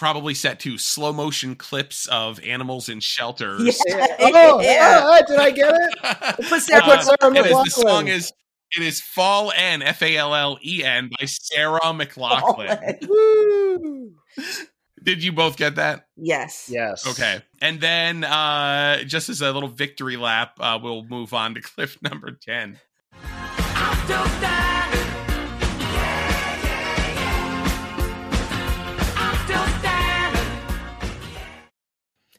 Probably 0.00 0.32
set 0.32 0.60
to 0.60 0.78
slow 0.78 1.12
motion 1.12 1.54
clips 1.56 2.06
of 2.06 2.40
animals 2.42 2.88
in 2.88 3.00
shelters. 3.00 3.78
Yeah. 3.86 4.06
Oh, 4.20 4.60
Yeah. 4.62 5.02
ah, 5.04 5.20
did 5.28 5.38
I 5.38 5.50
get 5.50 5.74
it? 5.74 6.36
Put 6.48 6.62
Sarah- 6.62 6.82
put 6.82 7.02
Sarah 7.02 7.34
it 7.36 7.46
is- 7.46 7.52
the 7.52 7.54
McLachlan. 7.54 7.68
song 7.68 8.08
is 8.08 8.32
it 8.74 8.82
is 8.82 9.00
Fall 9.02 9.52
N 9.54 9.82
F 9.82 10.00
A 10.00 10.16
L 10.16 10.34
L 10.34 10.58
E 10.64 10.82
N 10.82 11.10
by 11.18 11.26
Sarah 11.26 11.80
McLachlan. 11.80 12.96
Did 15.02 15.22
you 15.22 15.32
both 15.32 15.58
get 15.58 15.74
that? 15.74 16.06
Yes. 16.16 16.70
Yes. 16.72 17.06
Okay. 17.06 17.42
And 17.60 17.78
then 17.82 18.24
uh 18.24 19.02
just 19.04 19.28
as 19.28 19.42
a 19.42 19.52
little 19.52 19.68
victory 19.68 20.16
lap, 20.16 20.54
uh 20.60 20.78
we'll 20.82 21.04
move 21.04 21.34
on 21.34 21.54
to 21.56 21.60
clip 21.62 21.90
number 22.02 22.30
10. 22.30 22.78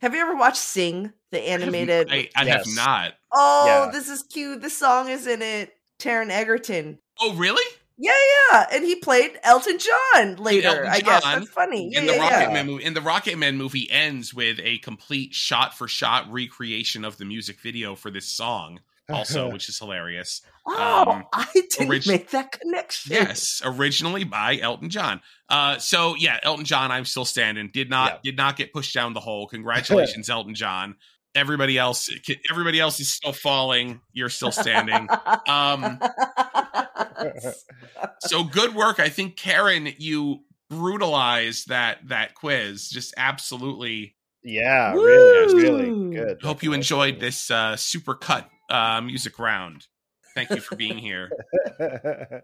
Have 0.02 0.16
you 0.16 0.22
ever 0.22 0.36
watched 0.36 0.58
Sing, 0.58 1.14
the 1.32 1.39
animated? 1.47 2.08
I, 2.12 2.30
I 2.36 2.45
have 2.45 2.66
Yes. 2.66 2.76
not. 2.76 3.14
oh, 3.32 3.66
Yeah. 3.86 3.91
this 3.91 4.10
is 4.10 4.24
cute. 4.24 4.62
This 4.62 4.78
song 4.78 5.10
is 5.10 5.28
in 5.28 5.41
it. 5.41 5.74
Taron 5.99 6.32
Egerton. 6.32 6.97
Oh, 7.20 7.36
really? 7.36 7.64
Yeah, 7.97 8.12
yeah, 8.52 8.66
and 8.74 8.84
he 8.84 8.95
played 8.95 9.39
Elton 9.43 9.78
John 9.78 10.38
later. 10.38 10.70
Elton 10.70 10.88
I 10.88 11.02
guess 11.02 11.24
that's 11.24 11.49
funny. 11.49 11.91
Yeah, 11.91 11.99
in 11.99 12.08
the 12.08 12.14
yeah, 12.16 12.20
Rocket 12.20 12.39
yeah. 12.47 12.54
Man 12.54 12.66
movie, 12.66 12.84
in 12.84 12.95
the 12.95 13.02
Rocket 13.02 13.38
Man 13.38 13.58
movie 13.58 13.88
ends 13.91 14.34
with 14.34 14.60
a 14.64 14.80
complete 14.80 15.36
shot 15.36 15.78
for 15.78 15.88
shot 15.88 16.26
recreation 16.32 17.06
of 17.06 17.18
the 17.18 17.26
music 17.26 17.60
video 17.60 17.93
for 17.93 18.10
this 18.10 18.26
song, 18.28 18.80
also, 19.10 19.49
which 19.52 19.70
is 19.70 19.80
hilarious. 19.80 20.41
Oh, 20.68 21.12
Um, 21.12 21.24
I 21.34 21.47
didn't 21.54 21.88
orig- 21.89 22.08
make 22.08 22.30
that 22.32 22.52
connection. 22.52 23.14
Yes, 23.14 23.62
originally 23.66 24.24
by 24.24 24.60
Elton 24.60 24.89
John. 24.89 25.22
Uh, 25.49 25.78
so 25.80 26.16
yeah, 26.16 26.39
Elton 26.43 26.66
John, 26.66 26.91
I'm 26.91 27.06
still 27.06 27.26
standing. 27.26 27.70
Did 27.74 27.89
not 27.89 28.12
Yeah. 28.12 28.20
did 28.32 28.38
not 28.38 28.58
get 28.58 28.72
pushed 28.74 28.93
down 28.93 29.14
the 29.14 29.20
hole. 29.20 29.47
Congratulations, 29.47 30.30
Elton 30.30 30.56
John. 30.56 30.95
Everybody 31.34 31.78
else, 31.78 32.10
everybody 32.52 32.80
else 32.80 32.99
is 32.99 33.10
still 33.10 33.32
falling. 33.32 34.02
You're 34.12 34.28
still 34.30 34.52
standing. 34.52 35.08
Um, 35.47 35.97
so 38.20 38.43
good 38.43 38.76
work. 38.76 38.99
I 38.99 39.10
think 39.10 39.38
Karen, 39.38 39.88
you 39.97 40.39
brutalized 40.70 41.70
that 41.70 41.99
that 42.10 42.36
quiz. 42.36 42.89
Just 42.89 43.14
absolutely. 43.18 44.16
Yeah, 44.43 44.93
really, 44.93 45.54
really 45.56 46.16
good. 46.16 46.41
Hope 46.41 46.64
you 46.64 46.74
enjoyed 46.74 47.20
this 47.20 47.52
uh, 47.52 47.76
super 47.76 48.16
cut 48.16 48.49
uh, 48.72 49.02
music 49.02 49.38
round. 49.38 49.88
Thank 50.34 50.50
you 50.50 50.62
for 50.62 50.76
being 50.76 50.98
here. 50.98 51.32
it 51.80 52.44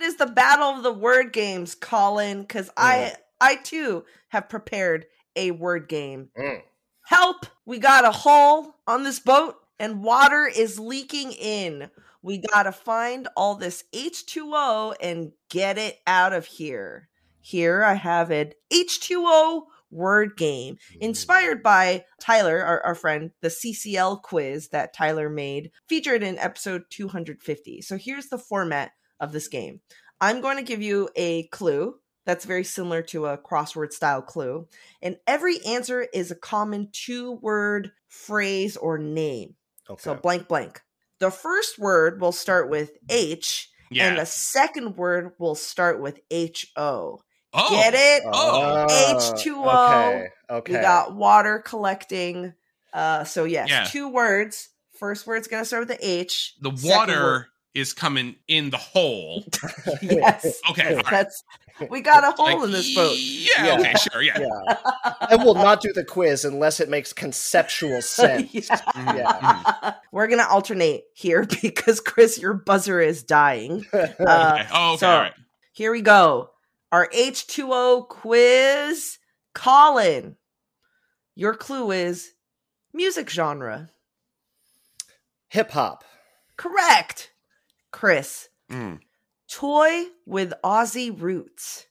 is 0.00 0.16
the 0.16 0.26
battle 0.26 0.70
of 0.70 0.82
the 0.82 0.92
word 0.92 1.32
games, 1.32 1.74
Colin, 1.74 2.42
because 2.42 2.70
I 2.76 3.14
I 3.40 3.56
too 3.56 4.04
have 4.28 4.48
prepared 4.48 5.06
a 5.36 5.52
word 5.52 5.88
game. 5.88 6.30
Mm. 6.38 6.62
Help! 7.04 7.46
We 7.64 7.78
got 7.78 8.04
a 8.04 8.10
hole 8.10 8.74
on 8.86 9.04
this 9.04 9.20
boat 9.20 9.56
and 9.78 10.02
water 10.02 10.46
is 10.46 10.78
leaking 10.78 11.32
in. 11.32 11.90
We 12.22 12.38
gotta 12.38 12.72
find 12.72 13.28
all 13.36 13.54
this 13.54 13.84
H2O 13.92 14.96
and 15.00 15.32
get 15.48 15.78
it 15.78 16.00
out 16.06 16.32
of 16.32 16.46
here. 16.46 17.08
Here 17.40 17.84
I 17.84 17.94
have 17.94 18.32
an 18.32 18.52
H2O 18.72 19.66
word 19.96 20.36
game 20.36 20.74
mm-hmm. 20.74 20.98
inspired 21.00 21.62
by 21.62 22.04
Tyler, 22.20 22.62
our, 22.62 22.80
our 22.82 22.94
friend, 22.94 23.30
the 23.40 23.48
CCL 23.48 24.22
quiz 24.22 24.68
that 24.68 24.94
Tyler 24.94 25.28
made, 25.28 25.70
featured 25.88 26.22
in 26.22 26.38
episode 26.38 26.82
250. 26.90 27.80
So 27.80 27.96
here's 27.96 28.28
the 28.28 28.38
format 28.38 28.92
of 29.18 29.32
this 29.32 29.48
game 29.48 29.80
I'm 30.20 30.40
going 30.40 30.56
to 30.56 30.62
give 30.62 30.82
you 30.82 31.08
a 31.16 31.44
clue 31.48 31.96
that's 32.24 32.44
very 32.44 32.64
similar 32.64 33.02
to 33.02 33.26
a 33.26 33.38
crossword 33.38 33.92
style 33.92 34.22
clue, 34.22 34.66
and 35.00 35.16
every 35.26 35.64
answer 35.64 36.06
is 36.12 36.30
a 36.30 36.36
common 36.36 36.88
two 36.92 37.32
word 37.32 37.92
phrase 38.08 38.76
or 38.76 38.98
name. 38.98 39.54
Okay. 39.88 40.02
So 40.02 40.14
blank, 40.14 40.48
blank. 40.48 40.82
The 41.20 41.30
first 41.30 41.78
word 41.78 42.20
will 42.20 42.32
start 42.32 42.68
with 42.68 42.90
H, 43.08 43.70
Yeah. 43.90 44.08
and 44.08 44.18
the 44.18 44.26
second 44.26 44.96
word 44.96 45.32
will 45.38 45.54
start 45.54 46.00
with 46.00 46.20
H 46.30 46.72
O. 46.76 47.20
oh, 47.56 47.70
Get 47.70 47.94
it? 47.94 48.22
Oh. 48.26 48.86
H2O. 48.88 50.06
Okay. 50.14 50.28
Okay. 50.48 50.72
We 50.74 50.78
got 50.80 51.14
water 51.14 51.58
collecting. 51.58 52.54
Uh, 52.92 53.24
so 53.24 53.44
yes, 53.44 53.68
Yeah. 53.68 53.84
two 53.84 54.08
words. 54.08 54.68
First 54.98 55.26
word's 55.26 55.48
gonna 55.48 55.64
start 55.64 55.88
with 55.88 55.98
the 55.98 56.06
H. 56.08 56.54
the 56.60 56.70
water 56.70 57.20
word- 57.22 57.46
is 57.74 57.92
coming 57.92 58.36
in 58.48 58.70
the 58.70 58.78
hole. 58.78 59.44
yes. 60.02 60.60
Okay, 60.70 60.90
all 60.90 60.96
right. 60.96 61.10
That's 61.10 61.42
we 61.90 62.00
got 62.00 62.24
a 62.24 62.30
hole 62.34 62.46
Like, 62.60 62.64
in 62.64 62.70
this 62.70 62.94
boat. 62.94 63.14
Yeah, 63.18 63.66
Yeah. 63.66 63.78
okay, 63.80 63.94
sure, 64.10 64.22
yeah. 64.22 64.38
Yeah. 64.38 64.76
I 65.20 65.36
will 65.36 65.52
not 65.52 65.82
do 65.82 65.92
the 65.92 66.02
quiz 66.04 66.46
unless 66.46 66.80
it 66.80 66.88
makes 66.88 67.12
conceptual 67.12 68.00
sense. 68.02 68.50
Yeah. 68.54 68.80
Yeah. 68.96 69.92
We're 70.12 70.26
gonna 70.28 70.46
alternate 70.48 71.04
here 71.12 71.44
because 71.60 72.00
Chris, 72.00 72.38
your 72.38 72.54
buzzer 72.54 72.98
is 73.00 73.22
dying. 73.22 73.84
Uh, 73.92 73.98
Okay. 73.98 74.16
Oh, 74.72 74.92
okay, 74.92 74.96
so- 75.00 75.10
all 75.10 75.18
right. 75.20 75.34
Here 75.72 75.92
we 75.92 76.00
go. 76.00 76.48
Our 76.92 77.08
H2O 77.08 78.08
quiz. 78.08 79.18
Colin, 79.54 80.36
your 81.34 81.54
clue 81.54 81.90
is 81.90 82.32
music 82.92 83.30
genre. 83.30 83.90
Hip 85.48 85.70
hop. 85.70 86.04
Correct. 86.56 87.32
Chris, 87.90 88.48
Mm. 88.70 89.00
toy 89.48 90.06
with 90.26 90.52
Aussie 90.62 91.18
roots. 91.18 91.86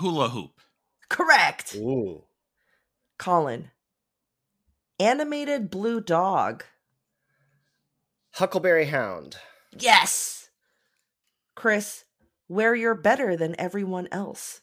Hula 0.00 0.30
hoop. 0.30 0.60
Correct. 1.08 1.74
Ooh. 1.76 2.24
Colin, 3.18 3.70
animated 4.98 5.70
blue 5.70 6.00
dog. 6.00 6.64
Huckleberry 8.32 8.86
Hound. 8.86 9.36
Yes. 9.70 10.48
Chris, 11.54 12.04
where 12.46 12.74
you're 12.74 12.94
better 12.94 13.36
than 13.36 13.54
everyone 13.58 14.08
else. 14.12 14.60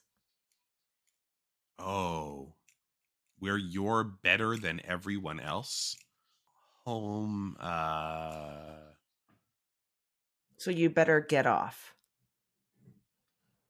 Oh, 1.80 2.54
where 3.40 3.58
you're 3.58 4.04
better 4.04 4.56
than 4.58 4.82
everyone 4.86 5.40
else. 5.40 5.96
Home. 6.86 7.58
Uh. 7.60 8.76
So 10.58 10.70
you 10.70 10.90
better 10.90 11.20
get 11.22 11.48
off. 11.48 11.96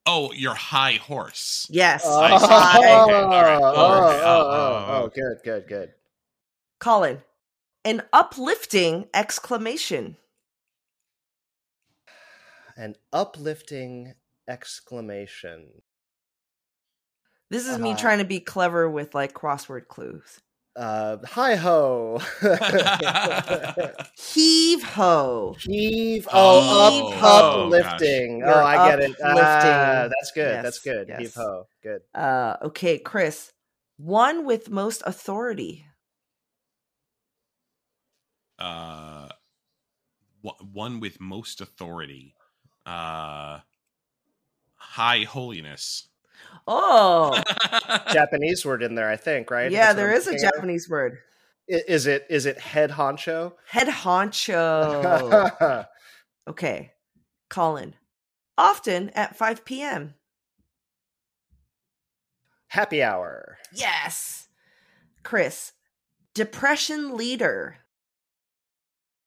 Oh, 0.06 0.32
your 0.34 0.56
high 0.56 0.94
horse. 0.94 1.68
Yes. 1.70 2.04
Oh, 2.06 2.20
I 2.20 2.38
see. 2.38 2.46
Hi. 2.50 2.78
Okay, 3.04 3.14
all 3.14 3.30
right. 3.30 3.62
oh, 3.62 3.74
Oh, 3.76 4.08
okay. 4.08 4.22
oh, 4.24 4.26
Oh, 4.26 4.50
oh, 4.50 4.86
oh, 4.90 5.04
oh, 5.04 5.12
good, 5.14 5.38
good, 5.44 5.68
good. 5.68 5.94
Colin, 6.80 7.22
an 7.86 8.02
uplifting 8.12 9.06
exclamation. 9.14 10.18
An 12.82 12.96
uplifting 13.14 14.16
exclamation. 14.48 15.84
This 17.52 17.68
is 17.68 17.78
me 17.78 17.92
Uh, 17.92 17.96
trying 17.98 18.18
to 18.18 18.26
be 18.26 18.40
clever 18.40 18.90
with 18.90 19.14
like 19.14 19.34
crossword 19.34 19.88
clues. 19.88 20.40
Uh, 20.76 21.18
hi 21.24 21.56
ho. 21.58 22.20
Heave 24.18 24.82
ho. 24.82 25.56
Heave. 25.60 26.28
Oh, 26.32 26.34
Oh, 26.34 27.14
up, 27.14 27.24
oh, 27.24 27.66
uplifting. 27.68 28.40
gosh. 28.40 28.50
Oh, 28.50 28.66
I 28.66 28.90
get 28.90 29.00
it. 29.00 29.16
Ah, 29.24 29.30
uplifting. 29.30 30.10
that's 30.10 30.32
good. 30.32 30.54
Yes, 30.56 30.64
that's 30.64 30.80
good. 30.80 31.08
yes. 31.08 31.20
Heave 31.20 31.34
ho. 31.36 31.68
Good. 31.84 32.02
Uh, 32.16 32.58
okay, 32.64 32.98
Chris. 32.98 33.52
One 33.98 34.44
with 34.44 34.72
most 34.72 35.04
authority. 35.06 35.86
Uh. 38.58 39.30
One 40.42 41.00
with 41.00 41.22
most 41.22 41.62
authority. 41.62 42.34
Uh. 42.86 43.60
High 44.76 45.24
holiness. 45.24 46.08
Oh, 46.68 47.42
Japanese 48.12 48.66
word 48.66 48.84
in 48.84 48.94
there, 48.96 49.10
I 49.10 49.16
think, 49.16 49.50
right? 49.50 49.72
yeah, 49.72 49.86
That's 49.86 49.90
what 49.90 49.96
there 49.98 50.10
I'm 50.12 50.18
is 50.18 50.28
a 50.28 50.30
thinking 50.32 50.48
of? 50.48 50.54
Japanese 50.56 50.90
word. 50.90 51.18
Is 51.68 52.08
it 52.08 52.26
is 52.30 52.46
it 52.46 52.60
head 52.60 52.92
honcho? 52.92 53.54
Head 53.68 53.88
honcho. 53.88 55.86
okay, 56.50 56.92
Colin. 57.50 57.94
Often 58.58 59.12
at 59.12 59.38
5 59.38 59.64
p.m. 59.64 60.16
Happy 62.68 63.02
hour. 63.02 63.58
Yes. 63.74 64.50
Chris. 65.24 65.72
Depression 66.34 67.16
leader. 67.16 67.78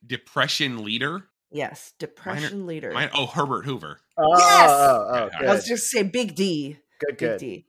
Depression 0.05 0.83
leader. 0.83 1.25
Yes, 1.55 1.93
depression 1.99 2.65
leader. 2.67 2.91
Mine, 2.91 3.09
oh, 3.13 3.27
Herbert 3.27 3.63
Hoover. 3.63 4.01
Oh, 4.17 4.37
Yes! 4.37 4.69
oh, 4.69 5.07
oh, 5.09 5.23
Okay. 5.27 5.47
I 5.47 5.53
was 5.53 5.65
just 5.65 5.89
say 5.89 6.03
big 6.03 6.35
D. 6.35 6.77
good, 6.99 7.07
Big 7.11 7.17
good. 7.17 7.39
D. 7.39 7.65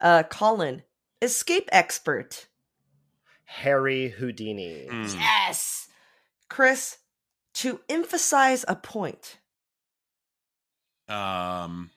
Uh, 0.00 0.22
Colin. 0.22 0.82
Escape 1.20 1.68
expert. 1.70 2.46
Harry 3.44 4.08
Houdini. 4.08 4.86
Mm. 4.90 5.14
Yes. 5.14 5.88
Chris. 6.48 6.96
To 7.54 7.80
emphasize 7.90 8.64
a 8.66 8.76
point. 8.76 9.38
Um. 11.08 11.90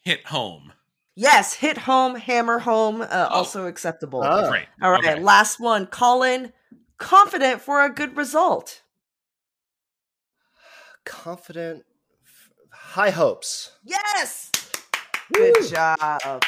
Hit 0.00 0.26
home. 0.26 0.72
Yes, 1.14 1.52
hit 1.54 1.76
home, 1.76 2.14
hammer 2.14 2.60
home, 2.60 3.02
uh, 3.02 3.06
Oh. 3.10 3.34
also 3.34 3.66
acceptable. 3.66 4.22
Oh. 4.24 4.48
Great. 4.48 4.66
All 4.80 4.90
right, 4.92 5.04
Okay. 5.04 5.20
last 5.20 5.60
one. 5.60 5.86
Colin, 5.86 6.52
confident 6.96 7.60
for 7.60 7.84
a 7.84 7.90
good 7.92 8.16
result. 8.16 8.80
Confident. 11.04 11.84
High 12.72 13.10
hopes. 13.10 13.72
Yes. 13.84 14.50
Good 15.32 15.54
Woo! 15.60 15.68
job. 15.68 16.42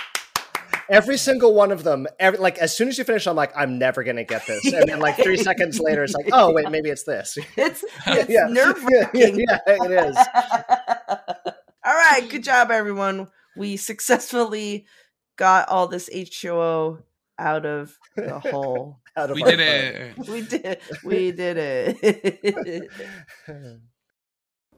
Every 0.88 1.16
single 1.16 1.54
one 1.54 1.70
of 1.70 1.84
them. 1.84 2.06
Every 2.18 2.38
like 2.38 2.58
as 2.58 2.76
soon 2.76 2.88
as 2.88 2.98
you 2.98 3.04
finish, 3.04 3.26
I'm 3.26 3.36
like, 3.36 3.52
I'm 3.56 3.78
never 3.78 4.02
gonna 4.02 4.24
get 4.24 4.46
this. 4.46 4.72
And 4.72 4.88
then 4.88 4.98
like 4.98 5.16
three 5.16 5.36
seconds 5.48 5.78
later, 5.80 6.04
it's 6.04 6.14
like, 6.14 6.28
oh 6.32 6.52
wait, 6.52 6.70
maybe 6.70 6.90
it's 6.90 7.04
this. 7.04 7.38
It's 7.56 7.84
it's 8.06 8.30
yeah. 8.30 8.46
nerve 8.48 8.84
yeah, 8.90 8.98
wracking. 9.14 9.44
yeah, 9.48 9.58
it 9.66 9.90
is. 9.90 10.16
all 11.84 11.94
right, 11.94 12.28
good 12.28 12.42
job, 12.44 12.70
everyone. 12.70 13.28
We 13.56 13.76
successfully 13.76 14.86
got 15.36 15.68
all 15.68 15.86
this 15.86 16.10
H2O 16.12 17.02
out 17.38 17.66
of 17.66 17.96
the 18.16 18.38
hole. 18.40 18.98
Out 19.16 19.30
of 19.30 19.36
We 19.36 19.42
our 19.44 19.50
did 19.50 19.60
it. 19.60 20.28
We 20.28 20.40
did. 20.42 20.78
We 21.04 21.32
did 21.32 21.56
it. 21.58 22.90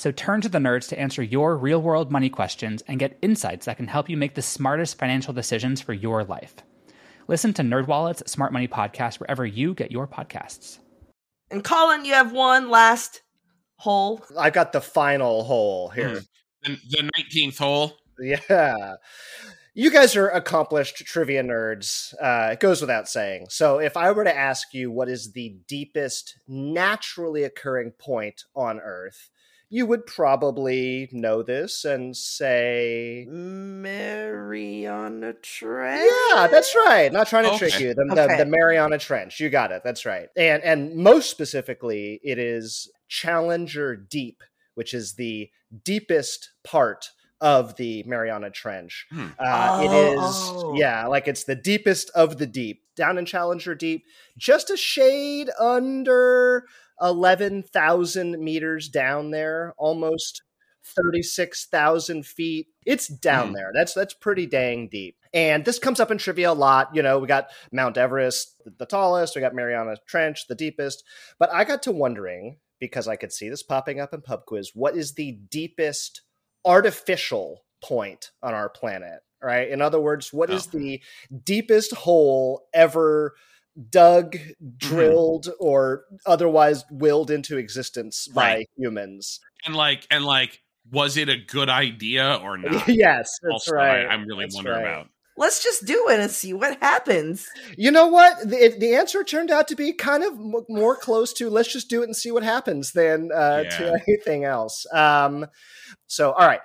So 0.00 0.10
turn 0.10 0.40
to 0.40 0.48
the 0.48 0.56
nerds 0.56 0.88
to 0.88 0.98
answer 0.98 1.22
your 1.22 1.58
real 1.58 1.82
world 1.82 2.10
money 2.10 2.30
questions 2.30 2.82
and 2.88 2.98
get 2.98 3.18
insights 3.20 3.66
that 3.66 3.76
can 3.76 3.86
help 3.86 4.08
you 4.08 4.16
make 4.16 4.34
the 4.34 4.40
smartest 4.40 4.96
financial 4.96 5.34
decisions 5.34 5.82
for 5.82 5.92
your 5.92 6.24
life. 6.24 6.54
Listen 7.28 7.52
to 7.52 7.62
NerdWallet's 7.62 8.32
Smart 8.32 8.50
Money 8.50 8.66
Podcast 8.66 9.20
wherever 9.20 9.44
you 9.44 9.74
get 9.74 9.92
your 9.92 10.08
podcasts. 10.08 10.78
and 11.50 11.62
Colin, 11.62 12.06
you 12.06 12.14
have 12.14 12.32
one 12.32 12.70
last 12.70 13.20
hole. 13.76 14.24
I've 14.38 14.54
got 14.54 14.72
the 14.72 14.80
final 14.80 15.44
hole 15.44 15.90
here. 15.90 16.22
The, 16.62 16.78
the 16.88 17.10
19th 17.18 17.58
hole. 17.58 17.92
Yeah. 18.18 18.94
You 19.74 19.90
guys 19.90 20.16
are 20.16 20.28
accomplished 20.28 20.96
trivia 21.04 21.42
nerds. 21.42 22.14
Uh, 22.14 22.52
it 22.52 22.60
goes 22.60 22.80
without 22.80 23.06
saying. 23.06 23.48
So, 23.50 23.78
if 23.80 23.98
I 23.98 24.12
were 24.12 24.24
to 24.24 24.34
ask 24.34 24.72
you 24.72 24.90
what 24.90 25.10
is 25.10 25.32
the 25.32 25.58
deepest 25.68 26.38
naturally 26.48 27.44
occurring 27.44 27.92
point 27.92 28.44
on 28.56 28.80
Earth, 28.80 29.30
you 29.72 29.86
would 29.86 30.04
probably 30.04 31.08
know 31.12 31.42
this 31.42 31.84
and 31.84 32.16
say, 32.16 33.24
Mariana 34.10 35.34
Trench. 35.34 36.10
"Yeah, 36.30 36.46
that's 36.48 36.74
right." 36.74 37.12
Not 37.12 37.28
trying 37.28 37.50
to 37.50 37.56
trick 37.58 37.78
you. 37.80 37.94
The, 37.94 38.04
the, 38.14 38.22
Okay. 38.24 38.36
the 38.38 38.46
Mariana 38.46 38.98
Trench. 38.98 39.40
You 39.40 39.48
got 39.50 39.72
it. 39.72 39.82
That's 39.84 40.04
right. 40.04 40.28
And 40.36 40.62
and 40.62 40.96
most 40.96 41.30
specifically, 41.30 42.20
it 42.22 42.38
is 42.38 42.90
Challenger 43.08 43.96
Deep, 43.96 44.42
which 44.74 44.92
is 44.94 45.14
the 45.14 45.50
deepest 45.84 46.50
part 46.64 47.10
of 47.40 47.76
the 47.76 48.02
Mariana 48.04 48.50
Trench. 48.50 49.06
Hmm. 49.10 49.28
Uh, 49.38 49.78
Oh. 49.88 50.72
is, 50.74 50.78
yeah, 50.80 51.06
like 51.06 51.26
it's 51.28 51.44
the 51.44 51.54
deepest 51.54 52.10
of 52.10 52.38
the 52.38 52.46
deep. 52.46 52.82
Down 52.96 53.16
in 53.16 53.24
Challenger 53.24 53.74
Deep, 53.74 54.04
just 54.36 54.68
a 54.68 54.76
shade 54.76 55.48
under 55.58 56.66
11,000 57.00 58.38
meters 58.42 58.88
down 58.88 59.30
there, 59.30 59.74
almost 59.78 60.42
36,000 60.84 62.24
feet. 62.26 62.68
It's 62.86 63.08
down 63.08 63.48
Hmm. 63.48 63.54
there. 63.54 63.70
That's 63.74 63.92
that's 63.94 64.14
pretty 64.14 64.46
dang 64.46 64.88
deep. 64.88 65.16
And 65.32 65.64
this 65.64 65.78
comes 65.78 66.00
up 66.00 66.10
in 66.10 66.18
trivia 66.18 66.50
a 66.50 66.54
lot. 66.54 66.94
You 66.94 67.02
know, 67.02 67.18
we 67.18 67.28
got 67.28 67.50
Mount 67.70 67.96
Everest, 67.96 68.60
the, 68.78 68.86
tallest, 68.86 69.34
we 69.36 69.40
got 69.40 69.54
Mariana 69.54 69.96
Trench, 70.06 70.46
the 70.48 70.54
deepest. 70.54 71.04
But 71.38 71.52
I 71.52 71.64
got 71.64 71.82
to 71.84 71.92
wondering, 71.92 72.58
because 72.80 73.06
I 73.06 73.16
could 73.16 73.32
see 73.32 73.48
this 73.48 73.62
popping 73.62 74.00
up 74.00 74.12
in 74.14 74.22
pub 74.22 74.44
quiz, 74.46 74.72
what 74.74 74.96
is 74.96 75.12
the 75.14 75.32
deepest 75.32 76.22
artificial 76.64 77.64
point 77.82 78.30
on 78.42 78.54
our 78.54 78.68
planet? 78.68 79.20
Right. 79.42 79.68
In 79.70 79.80
other 79.80 80.00
words, 80.00 80.32
what 80.32 80.50
is 80.50 80.66
Oh. 80.66 80.78
the 80.78 81.00
deepest 81.44 81.92
hole 81.94 82.66
ever 82.74 83.34
dug, 83.90 84.36
drilled, 84.76 85.48
or 85.60 86.04
otherwise 86.26 86.84
willed 86.90 87.30
into 87.30 87.56
existence 87.56 88.28
by 88.28 88.64
humans? 88.76 89.40
And 89.64 89.76
like, 89.76 90.06
and 90.10 90.24
like, 90.24 90.60
was 90.90 91.16
it 91.16 91.28
a 91.28 91.36
good 91.36 91.68
idea 91.68 92.38
or 92.42 92.58
not? 92.58 92.88
yes, 92.88 93.30
that's 93.42 93.52
also, 93.52 93.72
right. 93.74 94.06
I, 94.06 94.14
am 94.14 94.26
really 94.26 94.44
That's 94.44 94.54
wondering 94.56 94.82
right. 94.82 94.92
about. 94.92 95.08
Let's 95.36 95.62
just 95.62 95.86
do 95.86 96.08
it 96.10 96.20
and 96.20 96.30
see 96.30 96.52
what 96.52 96.76
happens. 96.82 97.48
You 97.78 97.90
know 97.90 98.08
what? 98.08 98.40
The, 98.40 98.74
the 98.78 98.94
answer 98.94 99.24
turned 99.24 99.50
out 99.50 99.68
to 99.68 99.76
be 99.76 99.92
kind 99.94 100.22
of 100.22 100.34
m- 100.34 100.66
more 100.68 100.94
close 100.96 101.32
to 101.34 101.48
let's 101.48 101.72
just 101.72 101.88
do 101.88 102.02
it 102.02 102.06
and 102.06 102.16
see 102.16 102.30
what 102.30 102.42
happens 102.42 102.92
than 102.92 103.30
uh, 103.34 103.62
Yeah. 103.64 103.70
to 103.78 104.00
anything 104.08 104.44
else. 104.44 104.84
Um, 104.92 105.46
so, 106.06 106.32
all 106.32 106.46
right, 106.46 106.60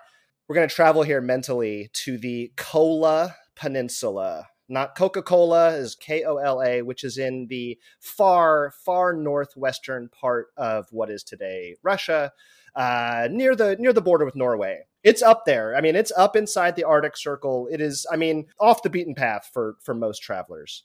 we're 0.50 0.56
going 0.56 0.68
to 0.68 0.76
travel 0.76 1.04
here 1.04 1.22
mentally 1.22 1.90
to 2.04 2.18
the 2.18 2.52
Kola 2.58 3.36
Peninsula. 3.56 4.48
Not 4.68 4.96
Coca 4.96 5.22
Cola, 5.22 5.70
is 5.72 5.96
K 5.96 6.24
O 6.24 6.38
L 6.38 6.62
A, 6.62 6.82
which 6.82 7.04
is 7.04 7.18
in 7.18 7.48
the 7.48 7.78
far, 8.00 8.72
far 8.84 9.14
northwestern 9.14 10.10
part 10.10 10.48
of 10.58 10.88
what 10.92 11.10
is 11.10 11.24
today 11.24 11.76
Russia, 11.84 12.32
uh, 12.76 13.28
near 13.32 13.56
the 13.56 13.76
near 13.78 13.94
the 13.94 14.02
border 14.02 14.26
with 14.26 14.36
Norway. 14.36 14.82
It's 15.04 15.22
up 15.22 15.46
there. 15.46 15.76
I 15.76 15.82
mean, 15.82 15.96
it's 15.96 16.12
up 16.18 16.36
inside 16.36 16.76
the 16.76 16.84
Arctic 16.84 17.16
Circle. 17.16 17.68
It 17.72 17.80
is, 17.80 18.08
I 18.12 18.16
mean, 18.16 18.48
off 18.60 18.82
the 18.82 18.90
beaten 18.90 19.14
path 19.14 19.50
for 19.54 19.76
for 19.82 19.94
most 19.94 20.20
travelers. 20.20 20.84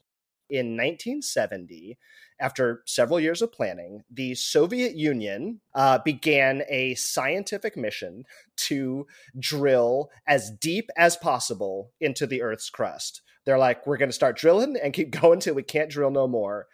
In 0.50 0.76
1970, 0.76 1.96
after 2.40 2.82
several 2.86 3.20
years 3.20 3.42
of 3.42 3.52
planning, 3.52 4.02
the 4.10 4.34
Soviet 4.34 4.96
Union 4.96 5.60
uh, 5.74 5.98
began 5.98 6.62
a 6.68 6.94
scientific 6.94 7.76
mission 7.76 8.24
to 8.56 9.06
drill 9.38 10.10
as 10.26 10.50
deep 10.50 10.90
as 10.96 11.16
possible 11.16 11.92
into 12.00 12.26
the 12.26 12.42
Earth's 12.42 12.70
crust. 12.70 13.22
They're 13.44 13.58
like, 13.58 13.86
we're 13.86 13.96
going 13.96 14.08
to 14.08 14.14
start 14.14 14.36
drilling 14.36 14.76
and 14.82 14.92
keep 14.92 15.10
going 15.20 15.40
till 15.40 15.54
we 15.54 15.62
can't 15.62 15.90
drill 15.90 16.10
no 16.10 16.26
more. 16.26 16.66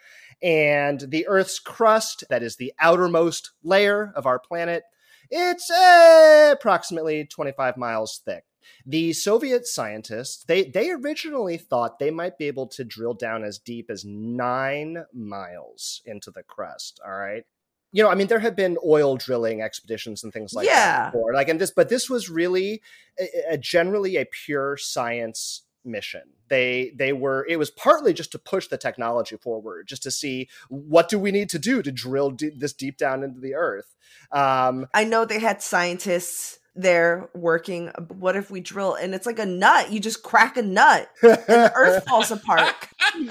And 0.43 1.01
the 1.01 1.27
Earth's 1.27 1.59
crust, 1.59 2.25
that 2.29 2.43
is 2.43 2.57
the 2.57 2.73
outermost 2.81 3.53
layer 3.62 4.12
of 4.14 4.27
our 4.27 4.39
planet, 4.39 4.85
it's 5.31 5.71
uh, 5.71 6.51
approximately 6.53 7.25
25 7.25 7.77
miles 7.77 8.21
thick. 8.25 8.45
The 8.85 9.12
Soviet 9.12 9.67
scientists, 9.67 10.45
they, 10.45 10.64
they 10.64 10.91
originally 10.91 11.57
thought 11.57 11.99
they 11.99 12.11
might 12.11 12.39
be 12.39 12.47
able 12.47 12.67
to 12.69 12.85
drill 12.85 13.14
down 13.14 13.45
as 13.45 13.59
deep 13.59 13.91
as 13.91 14.05
nine 14.05 15.05
miles 15.12 16.03
into 16.05 16.31
the 16.31 16.43
crust. 16.43 17.01
All 17.05 17.14
right. 17.14 17.45
You 17.93 18.03
know, 18.03 18.11
I 18.11 18.14
mean, 18.14 18.27
there 18.27 18.41
have 18.41 18.57
been 18.57 18.77
oil 18.85 19.17
drilling 19.17 19.62
expeditions 19.62 20.23
and 20.23 20.33
things 20.33 20.53
like 20.53 20.67
Yeah. 20.67 20.75
that 20.75 21.12
before. 21.12 21.33
Like, 21.33 21.49
and 21.49 21.61
this, 21.61 21.71
but 21.71 21.89
this 21.89 22.11
was 22.11 22.29
really 22.29 22.83
a, 23.19 23.55
a 23.55 23.59
generally 23.59 24.17
a 24.17 24.27
pure 24.27 24.77
science 24.77 25.62
mission. 25.85 26.23
They 26.49 26.93
they 26.97 27.12
were 27.12 27.47
it 27.49 27.59
was 27.59 27.71
partly 27.71 28.12
just 28.12 28.33
to 28.33 28.39
push 28.39 28.67
the 28.69 28.77
technology 28.77 29.37
forward, 29.37 29.87
just 29.87 30.03
to 30.03 30.11
see 30.11 30.49
what 30.69 31.09
do 31.09 31.19
we 31.19 31.31
need 31.31 31.49
to 31.51 31.59
do 31.59 31.81
to 31.83 31.93
drill 31.93 32.33
d- 32.33 32.51
this 32.57 32.73
deep 32.73 32.99
down 32.99 33.23
into 33.23 33.41
the 33.41 33.55
earth. 33.55 33.95
Um, 34.33 34.87
I 34.93 35.05
know 35.05 35.25
they 35.25 35.41
had 35.41 35.62
scientists 35.62 36.59
there 36.77 37.29
working. 37.35 37.89
What 38.18 38.37
if 38.37 38.51
we 38.51 38.61
drill 38.61 38.95
and 38.95 39.14
it's 39.14 39.27
like 39.27 39.39
a 39.39 39.47
nut? 39.47 39.91
You 39.91 40.01
just 40.01 40.22
crack 40.22 40.57
a 40.57 40.62
nut 40.62 41.09
and 41.22 41.33
the 41.33 41.72
earth 41.74 42.05
falls 42.09 42.31
apart. 42.31 42.74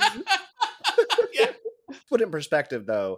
put 2.10 2.22
it 2.22 2.26
in 2.26 2.32
perspective 2.32 2.86
though 2.86 3.18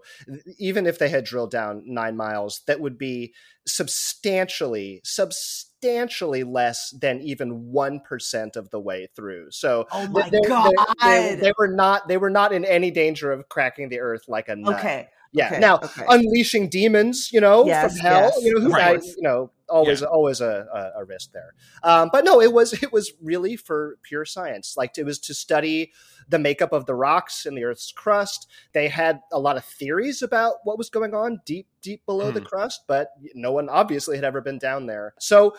even 0.59 0.86
if 0.86 0.97
they 0.97 1.09
had 1.09 1.23
drilled 1.25 1.51
down 1.51 1.84
nine 1.86 2.15
miles 2.15 2.61
that 2.67 2.80
would 2.80 2.97
be 2.97 3.34
substantially 3.67 5.01
substantially 5.03 6.43
less 6.43 6.93
than 6.99 7.19
even 7.21 7.71
1% 7.73 8.55
of 8.55 8.69
the 8.69 8.80
way 8.80 9.07
through 9.15 9.47
so 9.51 9.86
Oh 9.91 10.07
my 10.07 10.30
they, 10.30 10.39
they- 10.41 10.47
god. 10.47 10.73
they- 11.03 11.36
they 11.41 11.53
were 11.57 11.67
not 11.67 12.07
they 12.07 12.17
were 12.17 12.30
not 12.30 12.53
in 12.53 12.63
any 12.65 12.91
danger 12.91 13.32
of 13.32 13.49
cracking 13.49 13.89
the 13.89 13.99
earth 13.99 14.23
like 14.28 14.47
a 14.47 14.55
nut 14.55 14.75
okay. 14.80 15.09
Yeah 15.32 15.47
okay, 15.47 15.59
now 15.59 15.75
okay. 15.75 16.05
unleashing 16.09 16.69
demons 16.69 17.32
you 17.32 17.41
know 17.41 17.65
Yes, 17.65 17.93
from 17.93 17.99
hell 18.01 18.21
yes, 18.21 18.43
you 18.43 18.53
know 18.53 18.61
who 18.61 18.71
Right. 18.71 19.03
You 19.03 19.21
know 19.21 19.51
always 19.69 20.01
always 20.01 20.41
a, 20.41 20.91
a, 20.95 21.03
risk 21.03 21.32
there 21.34 21.53
um, 21.84 22.09
but 22.11 22.23
no 22.23 22.41
it 22.41 22.53
was 22.53 22.71
it 22.84 22.91
was 22.91 23.11
really 23.21 23.55
for 23.55 23.97
pure 24.03 24.25
science 24.25 24.75
like 24.78 24.97
it 24.97 25.05
was 25.05 25.19
to 25.19 25.34
study 25.34 25.91
the 26.30 26.39
makeup 26.39 26.71
of 26.71 26.86
the 26.86 26.95
rocks 26.95 27.45
in 27.45 27.55
the 27.55 27.63
earth's 27.63 27.91
crust 27.91 28.47
they 28.73 28.88
had 28.88 29.19
a 29.32 29.39
lot 29.39 29.57
of 29.57 29.65
theories 29.65 30.21
about 30.21 30.55
what 30.63 30.78
was 30.78 30.89
going 30.89 31.13
on 31.13 31.39
deep 31.45 31.67
deep 31.82 32.05
below 32.05 32.32
the 32.32 32.39
Hmm. 32.39 32.45
crust 32.45 32.82
but 32.88 33.09
no 33.34 33.51
one 33.51 33.69
obviously 33.69 34.15
had 34.15 34.25
ever 34.25 34.41
been 34.41 34.57
down 34.57 34.86
there 34.86 35.13
so 35.19 35.55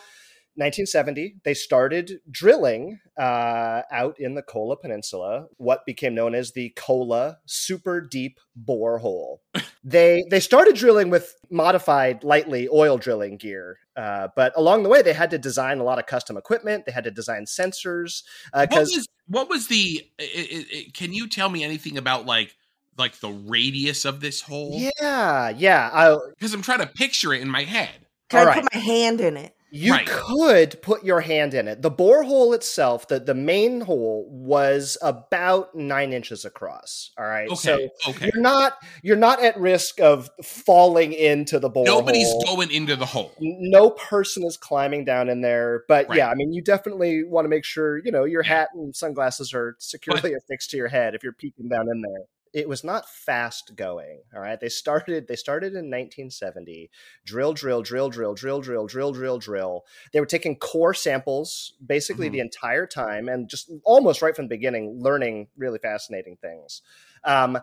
1970, 0.59 1.37
they 1.43 1.53
started 1.53 2.19
drilling 2.29 2.99
uh, 3.17 3.81
out 3.91 4.19
in 4.19 4.35
the 4.35 4.41
Kola 4.41 4.77
Peninsula, 4.77 5.47
what 5.57 5.85
became 5.85 6.13
known 6.13 6.35
as 6.35 6.51
the 6.51 6.69
Kola 6.75 7.37
Super 7.45 8.01
Deep 8.01 8.39
Borehole. 8.61 9.37
they 9.83 10.23
they 10.29 10.39
started 10.39 10.75
drilling 10.75 11.09
with 11.09 11.35
modified, 11.49 12.23
lightly 12.23 12.67
oil 12.71 12.97
drilling 12.97 13.37
gear, 13.37 13.79
uh, 13.95 14.27
but 14.35 14.53
along 14.55 14.83
the 14.83 14.89
way 14.89 15.01
they 15.01 15.13
had 15.13 15.31
to 15.31 15.37
design 15.37 15.79
a 15.79 15.83
lot 15.83 15.99
of 15.99 16.05
custom 16.05 16.37
equipment. 16.37 16.85
They 16.85 16.91
had 16.91 17.05
to 17.05 17.11
design 17.11 17.45
sensors 17.45 18.23
what 18.53 18.71
was 18.71 19.07
what 19.27 19.49
was 19.49 19.67
the? 19.67 20.05
i 20.19 20.23
i 20.23 20.65
i 20.77 20.85
can 20.93 21.13
you 21.13 21.27
tell 21.27 21.49
me 21.49 21.63
anything 21.63 21.97
about 21.97 22.25
like 22.25 22.55
like 22.97 23.19
the 23.19 23.29
radius 23.29 24.05
of 24.05 24.19
this 24.19 24.41
hole? 24.41 24.75
yeah, 24.99 25.49
yeah. 25.49 26.17
Because 26.37 26.53
I'm 26.53 26.61
trying 26.61 26.79
to 26.79 26.87
picture 26.87 27.33
it 27.33 27.41
in 27.41 27.49
my 27.49 27.63
head. 27.63 28.07
Can 28.29 28.39
I 28.39 28.41
All 28.41 28.47
right. 28.47 28.63
put 28.63 28.73
my 28.75 28.79
hand 28.79 29.21
in 29.21 29.37
it? 29.37 29.55
You 29.71 29.93
Right. 29.93 30.07
could 30.07 30.81
put 30.81 31.03
your 31.03 31.21
hand 31.21 31.53
in 31.53 31.67
it. 31.67 31.81
The 31.81 31.91
borehole 31.91 32.55
itself, 32.55 33.07
the, 33.07 33.19
the 33.19 33.35
main 33.35 33.81
hole, 33.81 34.27
was 34.29 34.97
about 35.01 35.75
nine 35.75 36.11
inches 36.11 36.43
across. 36.45 37.11
All 37.17 37.25
right. 37.25 37.47
Okay. 37.49 37.89
So 38.03 38.11
okay. 38.11 38.31
you're 38.33 38.41
not 38.41 38.77
you're 39.03 39.15
not 39.15 39.43
at 39.43 39.57
risk 39.59 39.99
of 39.99 40.29
falling 40.43 41.13
into 41.13 41.59
the 41.59 41.69
borehole. 41.69 41.85
Nobody's 41.85 42.33
going 42.45 42.71
into 42.71 42.95
the 42.95 43.05
hole. 43.05 43.33
no 43.39 43.91
person 43.91 44.43
is 44.43 44.57
climbing 44.57 45.05
down 45.05 45.29
in 45.29 45.41
there. 45.41 45.83
But 45.87 46.09
Right. 46.09 46.17
yeah, 46.17 46.29
I 46.29 46.35
mean 46.35 46.51
you 46.53 46.61
definitely 46.63 47.23
want 47.23 47.45
to 47.45 47.49
make 47.49 47.65
sure, 47.65 47.97
you 47.99 48.11
know, 48.11 48.23
your 48.23 48.43
hat 48.43 48.69
and 48.73 48.95
sunglasses 48.95 49.53
are 49.53 49.75
securely 49.79 50.33
affixed 50.37 50.71
to 50.71 50.77
your 50.77 50.87
head 50.87 51.13
if 51.15 51.23
you're 51.23 51.33
peeking 51.33 51.69
down 51.69 51.87
in 51.91 52.01
there. 52.01 52.23
It 52.51 52.67
was 52.67 52.83
not 52.83 53.07
fast 53.07 53.75
going. 53.75 54.23
All 54.33 54.41
right. 54.41 54.59
They 54.59 54.69
started 54.69 55.27
they 55.27 55.35
started 55.35 55.73
in 55.75 55.89
1970. 55.89 56.89
Drill, 57.25 57.53
drill, 57.53 57.83
drill, 57.83 58.09
drill, 58.09 58.33
drill, 58.33 58.61
drill, 58.61 58.87
drill, 58.87 59.11
drill, 59.13 59.37
drill. 59.37 59.85
They 60.11 60.19
were 60.19 60.25
taking 60.25 60.55
core 60.57 60.93
samples 60.95 61.73
basically 61.85 62.29
Mhm. 62.29 62.31
the 62.31 62.39
entire 62.39 62.87
time 62.87 63.29
and 63.29 63.49
just 63.49 63.71
almost 63.83 64.21
right 64.21 64.35
from 64.35 64.45
the 64.45 64.55
beginning, 64.55 64.99
learning 65.01 65.49
really 65.57 65.79
fascinating 65.79 66.37
things. 66.37 66.81
Um, 67.23 67.59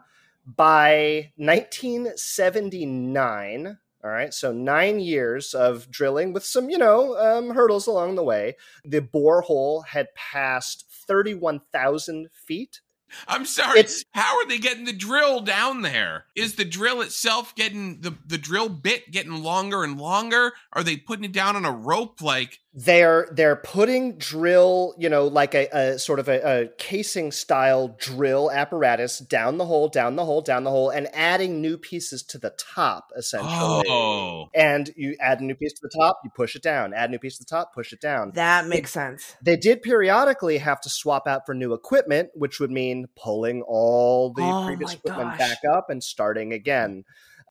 by 0.47 1.33
1979, 1.37 3.79
all 4.05 4.11
right, 4.11 4.33
so 4.33 4.53
nine 4.53 5.01
years 5.01 5.53
of 5.55 5.91
drilling 5.91 6.33
with 6.33 6.45
some, 6.45 6.71
you 6.71 6.79
know, 6.79 7.17
um, 7.19 7.51
hurdles 7.51 7.89
along 7.89 8.15
the 8.15 8.23
way. 8.23 8.57
The 8.85 9.01
borehole 9.01 9.85
had 9.87 10.15
passed 10.15 10.85
31,000 10.89 12.29
feet. 12.33 12.81
I'm 13.29 13.45
sorry. 13.45 13.81
It's- 13.81 14.05
How 14.13 14.37
are 14.39 14.47
they 14.47 14.59
getting 14.59 14.85
the 14.85 14.93
drill 14.93 15.41
down 15.41 15.83
there? 15.83 16.27
Is 16.35 16.55
the 16.57 16.65
drill 16.65 17.01
itself 17.01 17.55
getting 17.55 18.01
the 18.01 18.17
the 18.27 18.39
drill 18.39 18.69
bit 18.69 19.11
getting 19.11 19.43
longer 19.43 19.85
and 19.85 19.99
longer? 19.99 20.53
Are 20.73 20.83
they 20.83 20.97
putting 20.97 21.25
it 21.25 21.33
down 21.33 21.57
on 21.57 21.65
a 21.65 21.71
rope? 21.73 22.21
Like 22.21 22.61
They're 22.79 23.27
they're 23.33 23.57
putting 23.57 24.19
drill, 24.19 24.95
you 24.99 25.09
know, 25.09 25.27
like 25.29 25.55
a, 25.55 25.67
a 25.73 25.99
sort 25.99 26.19
of 26.19 26.29
a, 26.29 26.41
a 26.65 26.69
casing 26.77 27.33
style 27.33 27.97
drill 27.99 28.51
apparatus 28.51 29.19
down 29.21 29.57
the 29.57 29.65
hole, 29.65 29.89
down 29.89 30.17
the 30.17 30.27
hole, 30.27 30.43
down 30.43 30.65
the 30.65 30.71
hole, 30.71 30.91
and 30.91 31.09
adding 31.15 31.63
new 31.63 31.79
pieces 31.79 32.23
to 32.25 32.39
the 32.39 32.51
top, 32.51 33.13
essentially. 33.17 33.87
oh, 33.89 34.51
And 34.55 34.91
you 34.95 35.17
add 35.21 35.41
a 35.41 35.45
new 35.45 35.55
piece 35.55 35.73
to 35.73 35.81
the 35.83 35.99
top, 35.99 36.21
you 36.23 36.29
push 36.37 36.55
it 36.55 36.63
down. 36.63 36.93
Add 36.93 37.09
a 37.09 37.13
new 37.13 37.19
piece 37.19 37.39
to 37.39 37.45
the 37.45 37.49
top, 37.49 37.73
push 37.73 37.95
it 37.95 38.01
down. 38.03 38.33
That 38.35 38.67
makes 38.67 38.91
sense. 38.91 39.37
They 39.43 39.57
did 39.57 39.81
periodically 39.81 40.59
have 40.59 40.83
to 40.83 40.91
swap 40.91 41.27
out 41.27 41.47
for 41.47 41.55
new 41.55 41.73
equipment, 41.73 42.29
which 42.35 42.61
would 42.61 42.71
mean 42.71 43.07
pulling 43.17 43.63
all 43.63 44.35
the 44.35 44.43
Oh 44.43 44.65
previous 44.67 44.93
equipment 44.93 45.31
gosh. 45.31 45.39
back 45.39 45.59
up 45.73 45.89
and 45.89 46.05
starting 46.05 46.53
again. 46.53 47.05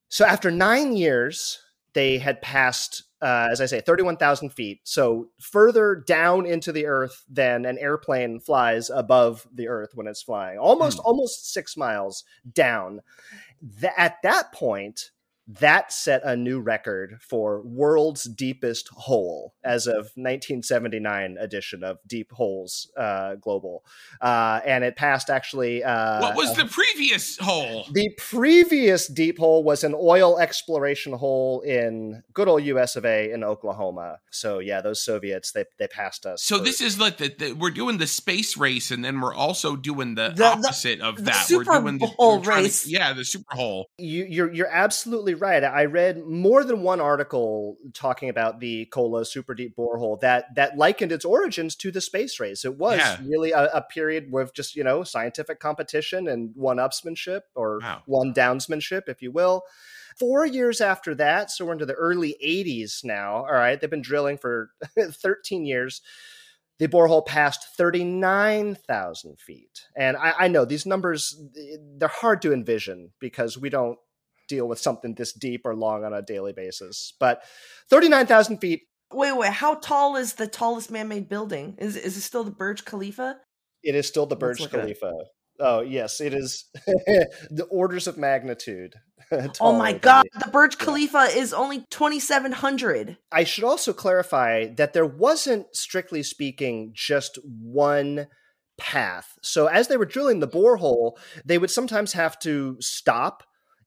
So 0.08 0.24
after 0.24 0.52
nine 0.52 0.96
years, 0.96 1.60
they 1.96 2.20
had 2.20 2.42
passed, 2.42 3.04
uh, 3.22 3.48
as 3.52 3.62
I 3.62 3.66
say, 3.66 3.82
31,000 3.82 4.52
feet. 4.52 4.82
So 4.84 5.30
further 5.40 5.96
down 5.96 6.46
into 6.46 6.72
the 6.72 6.86
earth 6.86 7.24
than 7.28 7.66
an 7.66 7.80
airplane 7.80 8.40
flies 8.40 8.92
above 8.92 9.48
the 9.52 9.70
earth 9.70 9.92
when 9.96 10.06
it's 10.06 10.22
flying, 10.22 10.60
almost, 10.60 11.00
almost 11.00 11.52
six 11.52 11.76
miles 11.76 12.24
down. 12.54 13.02
Th- 13.80 13.94
at 13.98 14.18
that 14.22 14.52
point, 14.52 15.10
that 15.48 15.92
set 15.92 16.22
a 16.24 16.36
new 16.36 16.60
record 16.60 17.20
for 17.22 17.62
world's 17.62 18.24
deepest 18.24 18.88
hole 18.90 19.54
as 19.64 19.86
of 19.86 20.10
1979 20.16 21.38
edition 21.40 21.84
of 21.84 22.00
Deep 22.08 22.32
Holes 22.32 22.90
uh, 22.98 23.36
Global, 23.36 23.84
uh, 24.22 24.62
and 24.66 24.84
it 24.84 24.96
passed 24.96 25.30
actually. 25.30 25.84
Uh, 25.84 26.22
what 26.22 26.36
was 26.36 26.56
the 26.56 26.66
previous 26.66 27.38
hole? 27.38 27.86
the 27.92 28.10
previous 28.18 29.08
deep 29.08 29.38
hole 29.38 29.64
was 29.64 29.84
an 29.84 29.94
oil 29.96 30.40
exploration 30.40 31.14
hole 31.14 31.62
in 31.62 32.24
good 32.34 32.48
old 32.48 32.64
US 32.64 32.96
of 32.96 33.06
A 33.06 33.32
in 33.32 33.44
Oklahoma. 33.44 34.20
So 34.32 34.60
yeah, 34.60 34.82
those 34.82 35.04
Soviets 35.04 35.52
they 35.52 35.66
they 35.78 35.88
passed 35.88 36.26
us. 36.26 36.42
So 36.44 36.58
for- 36.58 36.64
this 36.64 36.82
is 36.82 37.00
like 37.00 37.18
the, 37.18 37.30
the 37.38 37.52
we're 37.54 37.70
doing 37.70 37.98
the 38.00 38.08
space 38.08 38.58
race, 38.58 38.90
and 38.92 39.06
then 39.06 39.22
we're 39.22 39.34
also 39.36 39.76
doing 39.76 40.16
the, 40.16 40.30
The- 40.36 40.46
opposite 40.46 41.02
of 41.02 41.24
that. 41.26 41.46
We're 41.52 41.64
doing 41.64 42.00
the 42.00 42.12
Bowl 42.18 42.38
we're 42.38 42.44
to- 42.44 42.50
race. 42.50 42.88
yeah, 42.88 43.14
the 43.14 43.24
Super 43.26 43.56
Hole. 43.56 43.88
you, 44.00 44.26
you're 44.26 44.52
you're 44.54 44.72
absolutely 44.72 45.35
actually 45.36 45.48
right. 45.48 45.64
I 45.64 45.86
read 45.86 46.26
more 46.26 46.64
than 46.64 46.82
one 46.82 47.00
article 47.02 47.78
talking 47.94 48.30
about 48.30 48.60
the 48.60 48.86
Kola 48.86 49.26
super 49.26 49.54
deep 49.54 49.76
borehole 49.76 50.20
that 50.22 50.54
that 50.56 50.78
likened 50.78 51.12
its 51.12 51.26
origins 51.26 51.76
to 51.78 51.92
the 51.92 52.02
space 52.02 52.40
race. 52.40 52.66
It 52.66 52.78
was 52.78 52.98
Yeah. 53.00 53.18
really 53.26 53.52
a, 53.52 53.66
a 53.74 53.82
period 53.82 54.32
with 54.32 54.54
just 54.54 54.76
you 54.76 54.84
know 54.84 55.04
scientific 55.04 55.60
competition 55.60 56.28
and 56.28 56.52
one 56.56 56.78
upsmanship 56.78 57.42
or 57.56 57.80
Wow. 57.82 58.02
one 58.06 58.34
downsmanship, 58.34 59.04
if 59.08 59.22
you 59.22 59.32
will. 59.32 59.64
Four 60.18 60.46
years 60.46 60.80
after 60.80 61.14
that, 61.16 61.52
so 61.52 61.66
we're 61.66 61.74
into 61.74 61.86
the 61.86 61.94
early 61.94 62.38
80s 62.42 63.04
now. 63.04 63.36
All 63.38 63.52
right, 63.52 63.80
they've 63.80 63.90
been 63.90 64.02
drilling 64.02 64.38
for 64.38 64.70
13 64.98 65.66
years. 65.66 66.02
The 66.80 66.88
borehole 66.88 67.26
passed 67.26 67.68
39,000 67.78 69.40
feet. 69.40 69.88
And 69.96 70.18
I, 70.18 70.34
I 70.40 70.48
know 70.48 70.66
these 70.66 70.86
numbers, 70.86 71.40
they're 71.98 72.08
hard 72.08 72.42
to 72.44 72.54
envision 72.54 73.12
because 73.20 73.58
we 73.58 73.70
don't 73.70 73.98
deal 74.48 74.68
with 74.68 74.80
something 74.80 75.16
this 75.16 75.34
deep 75.34 75.62
or 75.66 75.76
long 75.76 76.04
on 76.04 76.14
a 76.14 76.22
daily 76.22 76.54
basis. 76.54 77.14
But 77.20 77.42
39,000 77.90 78.58
feet, 78.60 78.82
Wait, 79.14 79.38
wait. 79.38 79.52
How 79.52 79.76
tall 79.76 80.16
is 80.16 80.34
the 80.34 80.48
tallest 80.48 80.90
man-made 80.92 81.30
building? 81.30 81.76
Is 81.78 81.96
is 81.96 82.18
it 82.18 82.22
still 82.22 82.44
the 82.44 82.52
Burj 82.52 82.86
Khalifa? 82.86 83.38
it 83.84 83.94
is 83.94 84.08
still 84.08 84.26
the 84.26 84.36
Burj 84.36 84.60
look 84.60 84.74
it 84.74 84.78
up. 84.78 84.82
Khalifa. 84.82 85.12
Oh, 85.60 85.82
yes, 85.82 86.20
it 86.20 86.34
is 86.34 86.66
the 86.86 87.68
orders 87.70 88.08
of 88.08 88.18
magnitude. 88.18 88.96
Oh 89.62 89.76
my 89.76 89.94
god, 89.94 90.26
the- 90.40 90.52
Burj 90.52 90.78
Khalifa 90.78 91.30
is 91.36 91.52
only 91.54 91.86
2700. 91.90 93.18
I 93.32 93.44
should 93.44 93.64
also 93.64 93.92
clarify 93.94 94.68
that 94.76 94.94
there 94.94 95.06
wasn't, 95.06 95.76
strictly 95.76 96.22
speaking, 96.22 96.92
just 96.94 97.40
one 97.44 98.28
path. 98.78 99.34
So 99.42 99.66
as 99.68 99.88
they 99.88 99.98
were 99.98 100.06
drilling 100.06 100.42
the 100.42 100.48
borehole, 100.48 101.14
they 101.44 101.58
would 101.58 101.72
sometimes 101.72 102.14
have 102.14 102.38
to 102.40 102.78
stop 102.82 103.44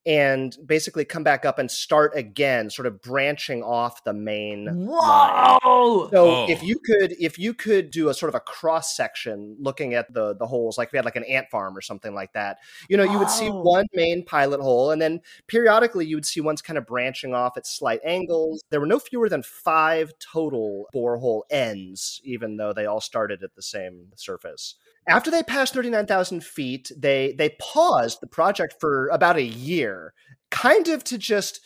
and 0.09 0.57
basically 0.65 1.05
come 1.05 1.23
back 1.23 1.45
up 1.45 1.59
and 1.59 1.71
start 1.71 2.13
again, 2.17 2.71
sort 2.71 2.87
of 2.87 3.03
branching 3.03 3.63
off 3.63 4.03
the 4.05 4.15
main 4.15 4.65
line. 4.65 4.87
Whoa! 4.87 6.09
So 6.11 6.31
Oh. 6.31 6.47
if 6.49 6.63
you 6.63 6.79
could 6.79 7.13
if 7.21 7.39
you 7.39 7.53
could 7.53 7.91
do 7.91 8.09
a 8.09 8.15
sort 8.15 8.31
of 8.31 8.35
a 8.35 8.41
cross 8.41 8.97
section 8.97 9.55
looking 9.61 9.93
at 9.93 10.11
the 10.15 10.35
the 10.35 10.47
holes, 10.47 10.79
like 10.79 10.89
if 10.89 10.93
we 10.93 10.97
had 10.97 11.05
like 11.05 11.17
an 11.17 11.25
ant 11.25 11.51
farm 11.51 11.77
or 11.77 11.83
something 11.83 12.15
like 12.15 12.33
that, 12.33 12.57
you 12.89 12.97
know, 12.97 13.05
you 13.05 13.19
would 13.19 13.29
see 13.29 13.51
one 13.51 13.85
main 13.93 14.25
pilot 14.25 14.61
hole, 14.61 14.91
and 14.91 15.03
then 15.03 15.21
periodically 15.47 16.07
you 16.07 16.17
would 16.17 16.25
see 16.27 16.41
ones 16.41 16.63
kind 16.63 16.79
of 16.79 16.87
branching 16.87 17.35
off 17.35 17.59
at 17.59 17.67
slight 17.67 18.01
angles. 18.03 18.65
There 18.71 18.81
were 18.81 18.87
no 18.87 18.99
fewer 18.99 19.29
than 19.29 19.43
five 19.43 20.15
total 20.19 20.87
borehole 20.95 21.43
ends, 21.51 22.21
even 22.25 22.57
though 22.57 22.73
they 22.73 22.87
all 22.87 23.03
started 23.03 23.43
at 23.43 23.55
the 23.55 23.63
same 23.63 24.07
surface. 24.17 24.77
After 25.09 25.31
they 25.31 25.43
passed 25.43 25.75
39,000 25.75 26.45
feet, 26.45 26.93
they 26.97 27.35
they 27.37 27.51
paused 27.61 28.21
the 28.21 28.27
project 28.27 28.77
for 28.79 29.09
about 29.09 29.37
a 29.37 29.43
year, 29.43 30.13
kind 30.51 30.89
of 30.89 31.03
to 31.05 31.19
just 31.19 31.61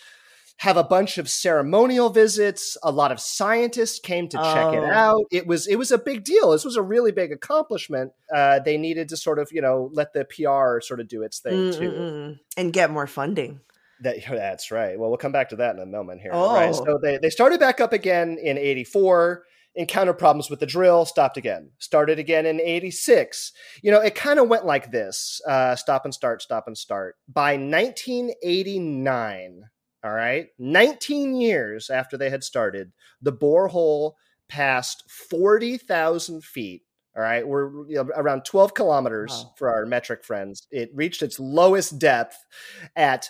have 0.58 0.76
a 0.76 0.84
bunch 0.84 1.18
of 1.18 1.28
ceremonial 1.28 2.08
visits. 2.10 2.76
A 2.84 2.92
lot 2.92 3.10
of 3.10 3.18
scientists 3.18 3.98
came 3.98 4.28
to 4.28 4.36
check 4.36 4.72
it 4.74 4.78
Oh. 4.78 4.90
out. 4.92 5.24
It 5.32 5.46
was 5.46 5.66
it 5.66 5.76
was 5.76 5.90
a 5.90 5.98
big 5.98 6.22
deal. 6.24 6.52
This 6.52 6.64
was 6.64 6.76
a 6.76 6.82
really 6.82 7.10
big 7.10 7.32
accomplishment. 7.32 8.12
Uh, 8.32 8.60
they 8.60 8.78
needed 8.78 9.08
to 9.08 9.16
sort 9.16 9.38
of 9.40 9.50
you 9.50 9.60
know 9.60 9.90
let 9.92 10.12
the 10.12 10.24
PR 10.24 10.80
sort 10.80 11.00
of 11.00 11.08
do 11.08 11.22
its 11.22 11.40
thing 11.40 11.72
mm, 11.72 11.78
too. 11.78 11.90
Mm-mm-mm. 11.90 12.38
And 12.56 12.72
get 12.72 12.90
more 12.90 13.08
funding. 13.08 13.60
That 14.02 14.16
that's 14.30 14.70
right. 14.70 14.98
Well, 14.98 15.08
we'll 15.08 15.18
come 15.18 15.32
back 15.32 15.48
to 15.48 15.56
that 15.56 15.74
in 15.74 15.82
a 15.82 15.86
moment 15.86 16.20
here. 16.20 16.30
Right. 16.32 16.68
Oh. 16.68 16.84
So 16.84 16.98
they 17.02 17.18
they 17.18 17.30
started 17.30 17.58
back 17.58 17.80
up 17.80 17.92
again 17.92 18.38
in 18.40 18.56
'84. 18.56 19.44
Encountered 19.74 20.18
problems 20.18 20.50
with 20.50 20.60
the 20.60 20.66
drill, 20.66 21.06
stopped 21.06 21.38
again. 21.38 21.70
Started 21.78 22.18
again 22.18 22.44
in 22.44 22.60
'86. 22.60 23.52
You 23.82 23.90
know, 23.90 24.00
it 24.00 24.14
kind 24.14 24.38
of 24.38 24.48
went 24.48 24.66
like 24.66 24.90
this: 24.90 25.40
uh, 25.48 25.76
stop 25.76 26.04
and 26.04 26.12
start, 26.12 26.42
stop 26.42 26.64
and 26.66 26.76
start. 26.76 27.16
By 27.26 27.56
1989, 27.56 29.62
all 30.04 30.12
right, 30.12 30.48
19 30.58 31.36
years 31.36 31.88
after 31.90 32.18
they 32.18 32.28
had 32.28 32.44
started, 32.44 32.92
the 33.22 33.32
borehole 33.32 34.12
passed 34.48 35.04
40,000 35.10 36.44
feet. 36.44 36.82
All 37.16 37.22
right, 37.22 37.46
we're 37.46 37.86
you 37.88 37.94
know, 37.96 38.08
around 38.16 38.44
12 38.44 38.74
kilometers 38.74 39.30
Wow. 39.32 39.52
for 39.56 39.70
our 39.70 39.86
metric 39.86 40.24
friends. 40.24 40.66
It 40.70 40.90
reached 40.94 41.22
its 41.22 41.38
lowest 41.38 41.98
depth 41.98 42.36
at 42.96 43.28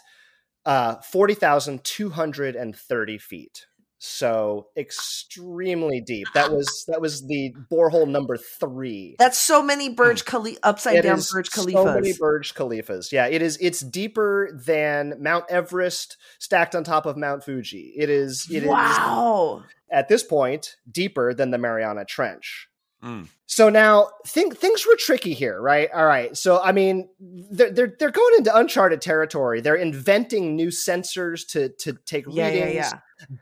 uh, 0.64 0.96
40,230 1.02 3.18
feet. 3.18 3.66
So 4.04 4.66
extremely 4.76 6.00
deep. 6.00 6.26
That 6.34 6.50
was 6.50 6.84
that 6.88 7.00
was 7.00 7.24
the 7.28 7.54
borehole 7.70 8.08
number 8.08 8.36
three. 8.36 9.14
That's 9.16 9.38
so 9.38 9.62
many 9.62 9.90
Burj 9.90 10.24
Khalifa 10.24 10.58
upside 10.64 10.96
It 10.96 11.02
down 11.02 11.18
is 11.18 11.30
Burj 11.30 11.48
So 11.50 11.84
many 11.84 12.12
Burj 12.12 12.52
Khalifas. 12.52 13.12
Yeah, 13.12 13.28
it 13.28 13.42
is. 13.42 13.56
It's 13.60 13.78
deeper 13.78 14.60
than 14.66 15.22
Mount 15.22 15.44
Everest 15.48 16.16
stacked 16.40 16.74
on 16.74 16.82
top 16.82 17.06
of 17.06 17.16
Mount 17.16 17.44
Fuji. 17.44 17.94
It 17.96 18.10
is. 18.10 18.48
It 18.50 18.64
is 18.64 18.68
wow. 18.68 19.62
at 19.88 20.08
this 20.08 20.24
point 20.24 20.74
deeper 20.90 21.32
than 21.32 21.52
the 21.52 21.58
Mariana 21.58 22.04
Trench. 22.04 22.66
Mm. 23.04 23.28
So 23.46 23.68
now 23.68 24.08
think 24.26 24.56
things 24.56 24.86
were 24.86 24.96
tricky 24.96 25.34
here, 25.34 25.60
right? 25.60 25.90
All 25.92 26.06
right. 26.06 26.36
So 26.36 26.60
I 26.60 26.72
mean, 26.72 27.08
they're 27.20 27.70
they're, 27.70 27.94
they're 27.98 28.10
going 28.10 28.34
into 28.38 28.56
uncharted 28.56 29.00
territory. 29.00 29.60
They're 29.60 29.76
inventing 29.76 30.56
new 30.56 30.68
sensors 30.68 31.46
to 31.50 31.68
to 31.80 31.98
take 32.04 32.24
Yeah, 32.28 32.48
yeah, 32.48 32.68
yeah. 32.68 32.92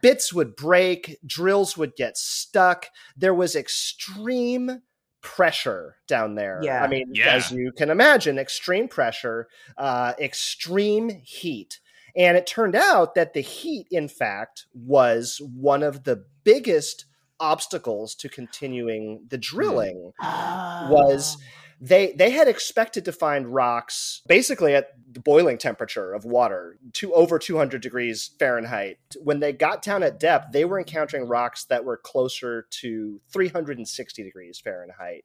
Bits 0.01 0.33
would 0.33 0.57
break, 0.57 1.19
drills 1.27 1.77
would 1.77 1.97
get 1.97 2.17
stuck. 2.17 2.87
There 3.17 3.35
was 3.35 3.55
extreme 3.57 4.83
pressure 5.23 5.97
down 6.09 6.35
there. 6.35 6.61
Yeah. 6.63 6.83
I 6.83 6.89
mean, 6.89 7.11
Yeah. 7.13 7.35
as 7.35 7.51
you 7.51 7.73
can 7.73 7.91
imagine, 7.91 8.39
extreme 8.39 8.89
pressure, 8.89 9.49
uh, 9.77 10.15
extreme 10.19 11.21
heat. 11.25 11.81
And 12.17 12.37
it 12.37 12.47
turned 12.47 12.75
out 12.75 13.15
that 13.15 13.35
the 13.35 13.41
heat, 13.41 13.87
in 13.91 14.09
fact, 14.09 14.67
was 14.75 15.41
one 15.55 15.83
of 15.83 16.05
the 16.05 16.25
biggest 16.43 17.05
obstacles 17.39 18.15
to 18.17 18.29
continuing 18.29 19.25
the 19.29 19.39
drilling 19.39 20.13
was 20.21 21.37
Oh. 21.39 21.45
They 21.81 22.13
they 22.13 22.31
had 22.31 22.47
expected 22.47 23.05
to 23.07 23.13
find 23.13 23.55
rocks 23.55 24.21
basically 24.27 24.75
at 24.75 24.91
the 25.11 25.21
boiling 25.21 25.57
temperature 25.57 26.13
of 26.13 26.25
water 26.25 26.79
to 26.93 27.15
over 27.15 27.39
200 27.39 27.81
degrees 27.81 28.31
fahrenheit. 28.39 28.99
When 29.23 29.41
they 29.41 29.53
got 29.53 29.83
down 29.83 30.03
at 30.03 30.21
depth 30.21 30.53
they 30.53 30.65
were 30.65 30.79
encountering 30.79 31.27
rocks 31.27 31.65
that 31.65 31.85
were 31.85 31.97
closer 31.97 32.67
to 32.83 33.21
360 33.33 34.23
degrees 34.23 34.61
fahrenheit. 34.61 35.25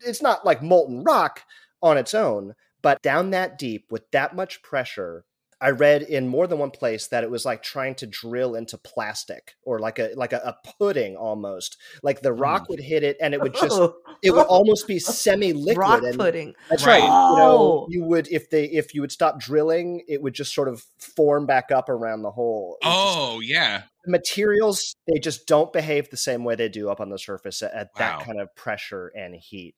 It's 0.00 0.22
not 0.22 0.44
like 0.44 0.62
molten 0.62 1.02
rock 1.02 1.42
on 1.82 1.96
its 1.96 2.14
own 2.14 2.54
but 2.82 3.02
down 3.02 3.30
that 3.30 3.58
deep 3.58 3.90
with 3.90 4.10
that 4.10 4.34
much 4.34 4.62
pressure 4.62 5.24
I 5.62 5.70
read 5.70 6.02
in 6.02 6.26
more 6.26 6.46
than 6.46 6.58
one 6.58 6.70
place 6.70 7.08
that 7.08 7.22
it 7.22 7.30
was 7.30 7.44
like 7.44 7.62
trying 7.62 7.94
to 7.96 8.06
drill 8.06 8.54
into 8.54 8.78
plastic 8.78 9.54
or 9.62 9.78
like 9.78 9.98
a 9.98 10.10
like 10.16 10.32
a, 10.32 10.38
a 10.38 10.56
pudding 10.78 11.16
almost. 11.16 11.76
Like 12.02 12.22
the 12.22 12.32
rock 12.32 12.64
mm. 12.64 12.70
would 12.70 12.80
hit 12.80 13.02
it 13.02 13.18
and 13.20 13.34
it 13.34 13.42
would 13.42 13.54
just 13.54 13.78
it 14.22 14.30
would 14.30 14.46
almost 14.46 14.86
be 14.86 14.98
semi-liquid 14.98 15.76
rock 15.76 16.02
and 16.02 16.18
pudding. 16.18 16.54
that's 16.70 16.86
right. 16.86 17.02
You 17.02 17.08
Oh. 17.10 17.36
know, 17.36 17.86
you 17.90 18.04
would 18.04 18.28
if 18.28 18.48
they 18.48 18.64
if 18.64 18.94
you 18.94 19.02
would 19.02 19.12
stop 19.12 19.38
drilling, 19.38 20.02
it 20.08 20.22
would 20.22 20.32
just 20.34 20.54
sort 20.54 20.68
of 20.68 20.82
form 20.98 21.44
back 21.44 21.70
up 21.70 21.88
around 21.90 22.22
the 22.22 22.30
hole. 22.30 22.78
It 22.80 22.84
just- 22.86 22.96
Oh 23.18 23.40
yeah. 23.40 23.82
materials 24.06 24.94
they 25.12 25.18
just 25.18 25.46
don't 25.46 25.72
behave 25.74 26.08
the 26.08 26.16
same 26.16 26.42
way 26.42 26.54
they 26.54 26.70
do 26.70 26.88
up 26.88 27.00
on 27.00 27.10
the 27.10 27.18
surface 27.18 27.62
at, 27.62 27.72
at 27.72 27.88
Wow. 27.98 28.18
that 28.18 28.24
kind 28.24 28.40
of 28.40 28.54
pressure 28.56 29.12
and 29.14 29.34
heat. 29.34 29.74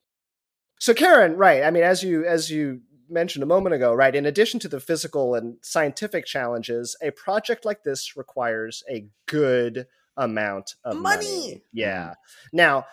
So 0.79 0.93
Karen, 0.93 1.35
right? 1.35 1.63
I 1.63 1.71
mean, 1.71 1.83
as 1.83 2.03
you 2.03 2.25
as 2.25 2.49
you 2.49 2.81
mentioned 3.13 3.43
a 3.43 3.47
moment 3.47 3.75
ago, 3.75 3.93
right? 3.93 4.15
In 4.15 4.25
addition 4.25 4.59
to 4.61 4.67
the 4.67 4.79
physical 4.79 5.35
and 5.35 5.57
scientific 5.61 6.25
challenges, 6.25 6.95
a 7.01 7.11
project 7.11 7.65
like 7.65 7.83
this 7.83 8.17
requires 8.17 8.83
a 8.89 9.05
good 9.27 9.87
amount 10.17 10.75
of 10.83 10.97
money. 10.97 11.25
Money! 11.25 11.63
Yeah. 11.71 12.15
Now, 12.51 12.85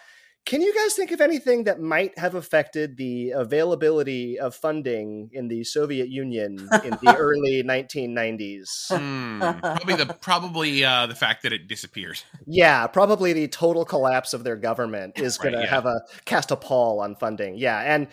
can 0.51 0.61
you 0.61 0.75
guys 0.75 0.95
think 0.95 1.13
of 1.13 1.21
anything 1.21 1.63
that 1.65 1.81
might 1.81 2.19
have 2.19 2.35
affected 2.35 2.97
the 2.97 3.31
availability 3.31 4.37
of 4.37 4.53
funding 4.53 5.31
in 5.33 5.47
the 5.47 5.63
Soviet 5.63 6.09
Union 6.09 6.69
in 6.85 6.99
the 7.01 7.15
early 7.19 7.63
1990s? 7.63 8.89
Hmm. 8.91 9.39
Probably 9.61 9.95
the 9.95 10.07
probably 10.21 10.85
uh, 10.85 11.07
the 11.07 11.15
fact 11.15 11.45
that 11.45 11.53
it 11.53 11.69
disappeared. 11.69 12.21
Yeah, 12.49 12.89
probably 12.89 13.33
the 13.33 13.47
total 13.47 13.85
collapse 13.85 14.35
of 14.35 14.43
their 14.43 14.57
government 14.57 15.21
is 15.21 15.39
Right, 15.39 15.53
going 15.53 15.55
to 15.55 15.61
yeah. 15.61 15.71
have 15.71 15.87
a 15.87 16.01
cast 16.25 16.51
a 16.51 16.57
pall 16.57 16.99
on 16.99 17.15
funding. 17.15 17.57
Yeah, 17.57 17.79
and 17.79 18.09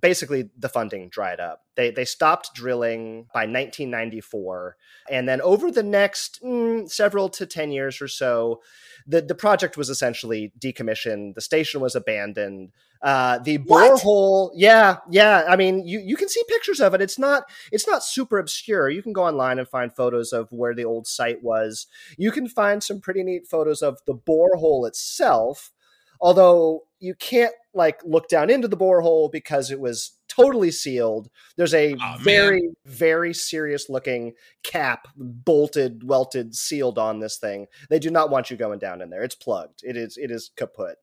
basically 0.00 0.48
the 0.56 0.70
funding 0.70 1.10
dried 1.10 1.40
up. 1.40 1.60
They 1.74 1.90
they 1.90 2.06
stopped 2.06 2.54
drilling 2.54 3.26
by 3.34 3.40
1994, 3.40 4.78
and 5.10 5.28
then 5.28 5.42
over 5.42 5.70
the 5.70 5.82
next 5.82 6.42
mm, 6.42 6.88
several 6.88 7.28
to 7.28 7.44
ten 7.44 7.70
years 7.70 8.00
or 8.00 8.08
so, 8.08 8.62
the 9.06 9.22
the 9.22 9.34
project 9.34 9.76
was 9.76 9.88
essentially 9.90 10.52
decommissioned. 10.58 11.34
The 11.34 11.40
station 11.40 11.80
was 11.80 11.94
abandoned. 11.94 12.72
Uh, 13.02 13.38
the 13.38 13.58
What? 13.58 14.00
borehole, 14.00 14.50
yeah, 14.54 14.96
yeah. 15.10 15.44
I 15.48 15.56
mean, 15.56 15.86
you 15.86 16.00
you 16.00 16.16
can 16.16 16.28
see 16.28 16.42
pictures 16.48 16.80
of 16.80 16.94
it. 16.94 17.00
It's 17.00 17.18
not 17.18 17.44
it's 17.70 17.86
not 17.86 18.02
super 18.02 18.38
obscure. 18.38 18.88
You 18.88 19.02
can 19.02 19.12
go 19.12 19.24
online 19.24 19.58
and 19.58 19.68
find 19.68 19.94
photos 19.94 20.32
of 20.32 20.50
where 20.50 20.74
the 20.74 20.84
old 20.84 21.06
site 21.06 21.42
was 21.42 21.86
you 22.16 22.30
can 22.30 22.48
find 22.48 22.82
some 22.82 23.00
pretty 23.00 23.22
neat 23.22 23.46
photos 23.46 23.82
of 23.82 23.98
the 24.06 24.14
borehole 24.14 24.86
itself 24.86 25.72
although 26.20 26.84
you 26.98 27.14
can't 27.14 27.52
like 27.74 28.00
look 28.04 28.28
down 28.28 28.50
into 28.50 28.68
the 28.68 28.76
borehole 28.76 29.30
because 29.30 29.70
it 29.70 29.80
was 29.80 30.12
totally 30.36 30.70
sealed. 30.70 31.28
There's 31.56 31.74
a 31.74 31.94
Aw, 31.94 32.18
very, 32.18 32.70
very 32.84 33.32
serious 33.32 33.88
looking 33.88 34.34
cap, 34.62 35.08
bolted, 35.16 36.04
welted, 36.04 36.54
sealed 36.54 36.98
on 36.98 37.20
this 37.20 37.38
thing. 37.38 37.66
They 37.90 37.98
do 37.98 38.10
not 38.10 38.30
want 38.30 38.50
you 38.50 38.56
going 38.56 38.78
down 38.78 39.00
in 39.00 39.10
there. 39.10 39.22
It's 39.22 39.34
plugged. 39.34 39.80
It 39.82 39.96
is. 39.96 40.16
It 40.16 40.30
is 40.30 40.50
kaput. 40.56 40.96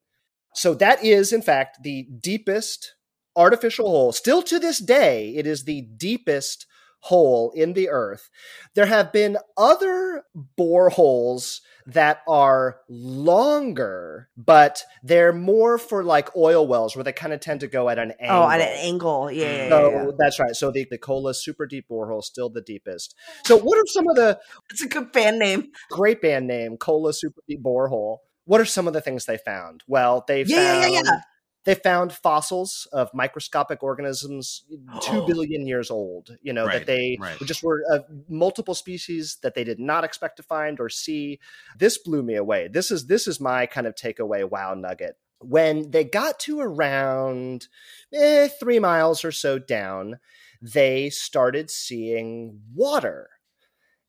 So 0.54 0.74
that 0.76 1.04
is, 1.04 1.34
in 1.34 1.42
fact, 1.42 1.84
the 1.84 2.04
deepest 2.04 2.96
artificial 3.36 3.90
hole. 3.90 4.12
Still 4.12 4.44
to 4.44 4.60
this 4.60 4.80
day, 4.80 5.36
it 5.36 5.48
is 5.48 5.64
the 5.64 5.82
deepest 5.82 6.68
hole 7.00 7.52
in 7.52 7.74
the 7.74 7.90
earth. 7.90 8.30
There 8.76 8.86
have 8.86 9.12
been 9.12 9.38
other 9.58 10.24
boreholes 10.58 11.62
that 11.88 12.22
are 12.28 12.78
longer, 12.90 14.30
but 14.38 14.84
they're 15.02 15.34
more 15.34 15.78
for 15.78 16.04
like 16.04 16.36
oil 16.36 16.68
wells 16.68 16.96
where 16.96 17.04
they 17.04 17.12
kind 17.12 17.34
of 17.34 17.40
tend 17.40 17.60
to 17.62 17.68
go 17.68 17.90
at 17.90 18.00
an 18.00 18.14
angle. 18.20 18.44
Oh, 18.44 18.50
at 18.50 18.62
an 18.62 18.68
angle. 18.68 19.32
Yeah, 19.32 19.46
yeah, 19.46 19.70
mm. 19.70 19.92
yeah, 19.92 20.04
yeah. 20.06 20.12
that's 20.18 20.40
right. 20.40 20.56
So 20.56 20.72
the, 20.72 20.86
the 20.90 20.98
Kola 20.98 21.34
super 21.34 21.66
deep 21.66 21.86
borehole 21.90 22.24
still 22.24 22.50
the 22.50 22.62
deepest. 22.62 23.16
So 23.46 23.58
what 23.58 23.78
are 23.78 23.88
some 23.88 24.08
of 24.10 24.16
the 24.16 24.40
It's 24.72 24.84
a 24.84 24.88
good 24.88 25.12
band 25.12 25.40
name. 25.40 25.72
great 25.90 26.22
band 26.22 26.48
name, 26.48 26.78
Kola 26.78 27.14
super 27.14 27.42
deep 27.48 27.64
borehole? 27.64 28.18
What 28.46 28.60
are 28.60 28.66
some 28.66 28.88
of 28.88 28.94
the 28.94 29.02
things 29.02 29.26
they 29.26 29.38
found? 29.38 29.84
Well, 29.88 30.26
they 30.28 30.44
Yeah, 30.44 30.82
yeah, 30.82 30.88
yeah, 30.88 31.02
yeah. 31.04 31.20
They 31.66 31.76
found 31.76 32.12
fossils 32.14 32.88
of 32.92 33.10
microscopic 33.14 33.84
organisms 33.84 34.64
two 35.02 35.26
billion 35.26 35.66
years 35.68 35.90
old. 35.90 36.38
You 36.42 36.54
know 36.54 36.66
Right, 36.66 36.80
that 36.80 36.88
they 36.88 37.18
right. 37.20 37.38
just 37.40 37.64
were 37.64 37.84
uh, 37.92 38.00
multiple 38.30 38.76
species 38.76 39.38
that 39.44 39.56
they 39.56 39.64
did 39.64 39.80
not 39.80 40.04
expect 40.04 40.38
to 40.38 40.44
find 40.44 40.80
or 40.80 40.90
see. 40.90 41.40
This 41.78 41.98
blew 41.98 42.24
me 42.24 42.36
away. 42.36 42.68
This 42.68 42.92
is 42.92 43.08
this 43.08 43.28
is 43.28 43.40
my 43.40 43.66
kind 43.66 43.88
of 43.88 43.96
takeaway. 43.96 44.50
Wow, 44.50 44.74
nugget. 44.74 45.18
When 45.40 45.92
they 45.92 46.06
got 46.06 46.40
to 46.42 46.62
around 46.62 47.68
eh, 48.14 48.48
three 48.48 48.80
miles 48.80 49.26
or 49.26 49.32
so 49.32 49.60
down, 49.60 50.20
they 50.62 51.10
started 51.10 51.70
seeing 51.70 52.62
water. 52.74 53.30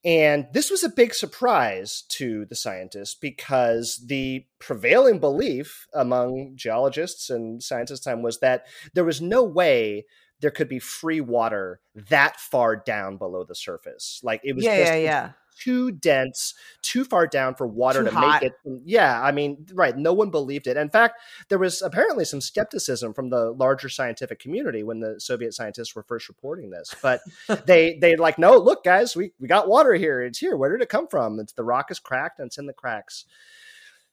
And 0.04 0.46
this 0.52 0.70
was 0.70 0.84
a 0.84 0.90
big 0.90 1.14
surprise 1.14 2.02
to 2.10 2.44
the 2.44 2.54
scientists 2.54 3.14
because 3.14 4.04
the 4.06 4.44
prevailing 4.58 5.18
belief 5.18 5.86
among 5.94 6.52
geologists 6.56 7.30
and 7.30 7.62
scientists 7.62 8.00
at 8.00 8.04
the 8.04 8.10
time 8.10 8.22
was 8.22 8.40
that 8.40 8.66
there 8.92 9.04
was 9.04 9.22
no 9.22 9.42
way 9.42 10.04
there 10.40 10.50
could 10.50 10.68
be 10.68 10.78
free 10.78 11.22
water 11.22 11.80
that 11.94 12.38
far 12.38 12.76
down 12.76 13.16
below 13.16 13.44
the 13.44 13.54
surface. 13.54 14.20
Like 14.22 14.42
it 14.44 14.54
was 14.54 14.64
Yeah, 14.64 14.76
just 14.76 14.92
yeah, 14.92 14.98
yeah. 14.98 15.30
Too 15.58 15.92
dense, 15.92 16.54
too 16.82 17.04
far 17.04 17.26
down 17.26 17.54
for 17.54 17.66
water 17.66 18.00
Too 18.00 18.10
to 18.10 18.14
hot. 18.14 18.42
make 18.42 18.52
it. 18.52 18.80
Yeah, 18.84 19.20
I 19.20 19.32
mean, 19.32 19.66
right. 19.72 19.96
No 19.96 20.12
one 20.12 20.30
believed 20.30 20.66
it. 20.66 20.76
In 20.76 20.90
fact, 20.90 21.20
there 21.48 21.58
was 21.58 21.82
apparently 21.82 22.24
some 22.24 22.40
skepticism 22.40 23.14
from 23.14 23.30
the 23.30 23.52
larger 23.52 23.88
scientific 23.88 24.38
community 24.38 24.82
when 24.82 25.00
the 25.00 25.20
Soviet 25.20 25.54
scientists 25.54 25.94
were 25.94 26.02
first 26.02 26.28
reporting 26.28 26.70
this. 26.70 26.94
But 27.02 27.20
they 27.66 27.98
they 28.00 28.16
like, 28.16 28.38
no, 28.38 28.56
look, 28.56 28.84
guys, 28.84 29.16
we 29.16 29.32
we 29.38 29.48
got 29.48 29.68
water 29.68 29.94
here. 29.94 30.22
It's 30.22 30.38
here. 30.38 30.56
Where 30.56 30.70
did 30.70 30.82
it 30.82 30.88
come 30.88 31.08
from? 31.08 31.38
It's 31.40 31.52
the 31.52 31.64
rock 31.64 31.90
is 31.90 31.98
cracked 31.98 32.38
and 32.38 32.46
it's 32.46 32.58
in 32.58 32.66
the 32.66 32.72
cracks. 32.72 33.24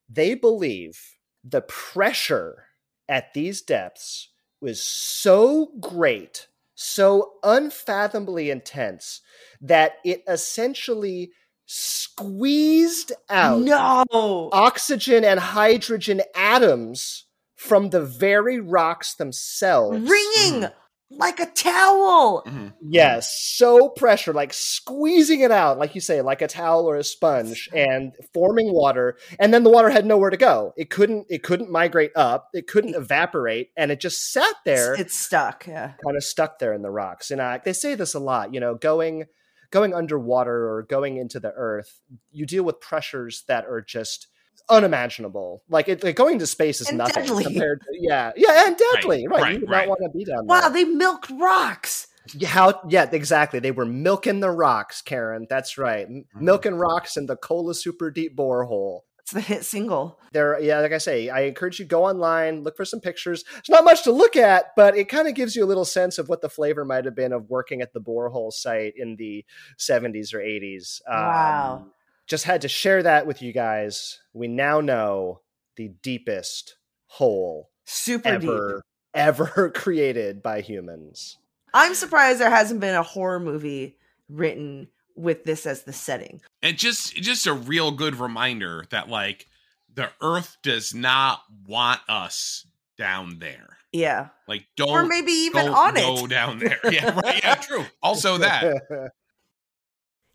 They 0.10 0.36
believe 0.36 1.00
the 1.44 1.62
pressure 1.62 2.66
at 3.08 3.34
these 3.34 3.62
depths 3.62 4.30
was 4.62 4.82
so 4.82 5.72
great, 5.80 6.48
so 6.82 7.34
unfathomably 7.43 8.49
intense 8.49 9.21
that 9.61 9.93
it 10.03 10.23
essentially 10.27 11.32
squeezed 11.65 13.11
out 13.29 13.61
No. 13.61 14.49
oxygen 14.51 15.23
and 15.23 15.39
hydrogen 15.39 16.21
atoms 16.36 17.25
from 17.55 17.91
the 17.91 18.03
very 18.03 18.59
rocks 18.59 19.13
themselves. 19.13 19.97
Ringing 19.97 20.63
mm. 20.63 20.73
Like 21.18 21.39
a 21.39 21.45
towel. 21.45 22.43
Mhm. 22.47 22.74
Yes, 22.82 23.30
so 23.55 23.89
pressure, 23.89 24.34
like 24.34 24.53
squeezing 24.53 25.41
it 25.41 25.51
out, 25.51 25.78
like 25.78 25.93
you 25.95 26.01
say, 26.01 26.22
like 26.22 26.41
a 26.41 26.47
towel 26.47 26.86
or 26.89 26.95
a 26.95 27.03
sponge, 27.03 27.70
and 27.74 28.14
forming 28.34 28.74
water. 28.74 29.18
And 29.39 29.53
then 29.53 29.64
the 29.64 29.70
water 29.70 29.89
had 29.89 30.05
nowhere 30.05 30.30
to 30.30 30.38
go. 30.38 30.74
It 30.78 30.89
couldn't. 30.89 31.28
It 31.30 31.43
couldn't 31.43 31.70
migrate 31.70 32.12
up. 32.16 32.49
It 32.53 32.68
couldn't 32.68 32.95
evaporate, 32.95 33.70
and 33.76 33.91
it 33.91 33.99
just 33.99 34.32
sat 34.32 34.55
there, 34.66 34.93
It's 34.95 35.20
stuck. 35.20 35.68
Yeah. 35.68 35.93
kind 36.03 36.16
of 36.18 36.24
stuck 36.24 36.59
there 36.59 36.74
in 36.74 36.82
the 36.82 36.91
rocks. 36.91 37.30
And 37.32 37.41
uh, 37.41 37.59
they 37.64 37.74
say 37.74 37.95
this 37.95 38.14
a 38.14 38.20
lot. 38.20 38.53
You 38.53 38.59
know, 38.59 38.76
going 38.76 39.26
going 39.72 39.93
underwater 39.93 40.70
or 40.70 40.84
going 40.84 41.18
into 41.18 41.39
the 41.39 41.51
earth, 41.55 41.99
you 42.32 42.45
deal 42.45 42.64
with 42.64 42.80
pressures 42.82 43.43
that 43.47 43.66
are 43.66 43.82
just 43.82 44.28
unimaginable. 44.70 45.64
Like, 45.70 45.89
it, 45.89 46.03
like 46.03 46.16
going 46.16 46.39
to 46.39 46.47
space 46.47 46.82
is 46.82 46.89
And 46.89 46.97
nothing 46.97 47.24
deadly. 47.26 47.43
compared 47.43 47.82
to 47.82 47.88
yeah, 47.99 48.32
yeah, 48.36 48.64
and 48.68 48.78
deadly. 48.93 49.28
Right, 49.28 49.41
right, 49.41 49.53
you 49.55 49.59
would 49.62 49.70
right. 49.70 49.88
not 49.88 49.99
want 49.99 50.12
to 50.12 50.18
be 50.18 50.26
down 50.26 50.47
there. 50.47 50.62
Wow, 50.62 50.70
they 50.70 50.84
milked 50.84 51.32
rocks. 51.39 52.07
Yeah, 52.36 52.49
How? 52.49 52.82
Yeah, 52.88 53.09
exactly. 53.12 53.59
They 53.59 53.72
were 53.72 53.86
milking 53.86 54.39
the 54.41 54.51
rocks, 54.51 55.01
Karen. 55.01 55.47
That's 55.49 55.78
right, 55.78 56.07
Mm-hmm. 56.07 56.45
milking 56.45 56.76
rocks 56.76 57.18
in 57.18 57.26
the 57.26 57.36
Kola 57.36 57.74
Super 57.74 58.12
Deep 58.12 58.36
Borehole. 58.36 59.01
It's 59.20 59.32
the 59.34 59.41
hit 59.41 59.64
single. 59.64 60.20
There, 60.34 60.59
yeah, 60.59 60.80
like 60.80 60.91
I 60.93 60.97
say, 60.97 61.30
I 61.30 61.41
encourage 61.41 61.78
you 61.80 61.86
to 61.86 61.89
go 61.89 62.05
online, 62.05 62.64
look 62.64 62.76
for 62.76 62.86
some 62.86 62.99
pictures. 62.99 63.43
There's 63.53 63.70
not 63.70 63.84
much 63.84 64.03
to 64.03 64.12
look 64.12 64.36
at, 64.36 64.66
but 64.76 64.97
it 64.97 65.09
kind 65.09 65.28
of 65.28 65.36
gives 65.36 65.55
you 65.55 65.64
a 65.64 65.68
little 65.68 65.86
sense 65.86 66.18
of 66.18 66.28
what 66.28 66.41
the 66.41 66.49
flavor 66.49 66.84
might 66.86 67.05
have 67.05 67.16
been 67.16 67.32
of 67.32 67.49
working 67.49 67.82
at 67.82 67.93
the 67.93 68.01
borehole 68.01 68.51
site 68.51 68.93
in 68.97 69.16
the 69.18 69.45
70s 69.80 70.34
or 70.34 70.39
80s. 70.39 71.01
Um, 71.07 71.16
Wow. 71.28 71.86
Just 72.32 72.45
had 72.45 72.61
to 72.61 72.69
share 72.69 73.03
that 73.03 73.27
with 73.27 73.41
you 73.41 73.51
guys. 73.51 74.21
We 74.32 74.47
now 74.47 74.79
know 74.79 75.41
the 75.75 75.89
deepest 76.01 76.77
hole 77.07 77.69
Super 77.86 78.38
deep. 78.39 78.49
ever 78.49 78.82
ever 79.13 79.69
created 79.75 80.41
by 80.41 80.61
humans. 80.61 81.38
I'm 81.73 81.93
surprised 81.93 82.39
there 82.39 82.49
hasn't 82.49 82.79
been 82.79 82.95
a 82.95 83.03
horror 83.03 83.41
movie 83.41 83.97
written 84.29 84.88
with 85.17 85.43
this 85.43 85.65
as 85.65 85.84
the 85.84 85.91
setting. 85.91 86.39
And 86.63 86.77
just 86.77 87.17
just 87.17 87.47
a 87.47 87.53
real 87.53 87.91
good 87.91 88.15
reminder 88.15 88.86
that 88.91 89.09
like 89.09 89.47
the 89.93 90.09
earth 90.21 90.55
does 90.63 90.93
not 90.93 91.41
want 91.67 91.99
us 92.07 92.65
down 92.97 93.39
there. 93.39 93.75
Yeah. 93.91 94.29
Like 94.47 94.67
don't 94.77 94.88
Or 94.88 95.05
maybe 95.05 95.34
even 95.34 95.65
don't 95.65 95.75
on 95.75 95.93
go 95.95 96.23
it. 96.23 96.29
down 96.29 96.59
there. 96.59 96.79
Yeah, 96.89 97.13
right. 97.19 97.43
Yeah, 97.43 97.55
true. 97.55 97.84
Also 98.01 98.38
that. 98.38 98.82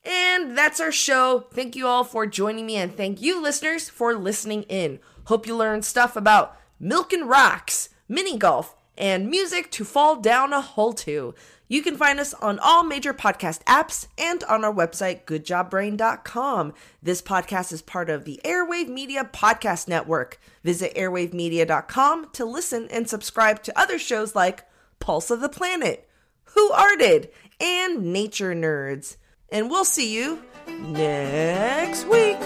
And 0.06 0.56
that's 0.56 0.78
our 0.78 0.92
show. 0.92 1.46
Thank 1.50 1.74
you 1.74 1.86
all 1.88 2.04
for 2.04 2.26
joining 2.26 2.66
me, 2.66 2.76
and 2.76 2.96
thank 2.96 3.20
you, 3.20 3.42
listeners, 3.42 3.88
for 3.88 4.14
listening 4.14 4.62
in. 4.64 5.00
Hope 5.24 5.46
you 5.46 5.56
learned 5.56 5.84
stuff 5.84 6.14
about 6.14 6.56
milk 6.78 7.12
and 7.12 7.28
rocks, 7.28 7.88
mini 8.08 8.38
golf, 8.38 8.76
and 8.96 9.28
music 9.28 9.70
to 9.72 9.84
fall 9.84 10.16
down 10.16 10.52
a 10.52 10.60
hole 10.60 10.92
to. 10.92 11.34
You 11.68 11.82
can 11.82 11.96
find 11.96 12.20
us 12.20 12.32
on 12.34 12.60
all 12.60 12.84
major 12.84 13.12
podcast 13.12 13.64
apps 13.64 14.06
and 14.16 14.44
on 14.44 14.64
our 14.64 14.72
website, 14.72 15.24
goodjobbrain.com. 15.24 16.72
This 17.02 17.20
podcast 17.20 17.72
is 17.72 17.82
part 17.82 18.08
of 18.08 18.24
the 18.24 18.40
Airwave 18.44 18.88
Media 18.88 19.28
Podcast 19.32 19.88
Network. 19.88 20.38
Visit 20.62 20.94
airwavemedia.com 20.94 22.30
to 22.32 22.44
listen 22.44 22.86
and 22.92 23.08
subscribe 23.08 23.64
to 23.64 23.76
other 23.76 23.98
shows 23.98 24.36
like 24.36 24.64
Pulse 25.00 25.32
of 25.32 25.40
the 25.40 25.48
Planet, 25.48 26.08
Who 26.54 26.70
Arted, 26.70 27.30
and 27.60 28.12
Nature 28.12 28.54
Nerds. 28.54 29.16
And 29.48 29.70
we'll 29.70 29.84
see 29.84 30.12
you 30.12 30.42
next 30.66 32.06
week. 32.06 32.38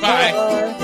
Bye. 0.00 0.76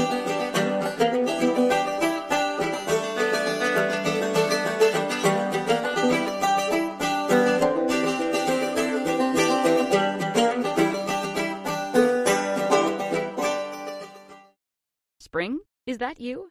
Spring? 15.20 15.61
Is 15.86 15.98
that 15.98 16.20
you? 16.20 16.50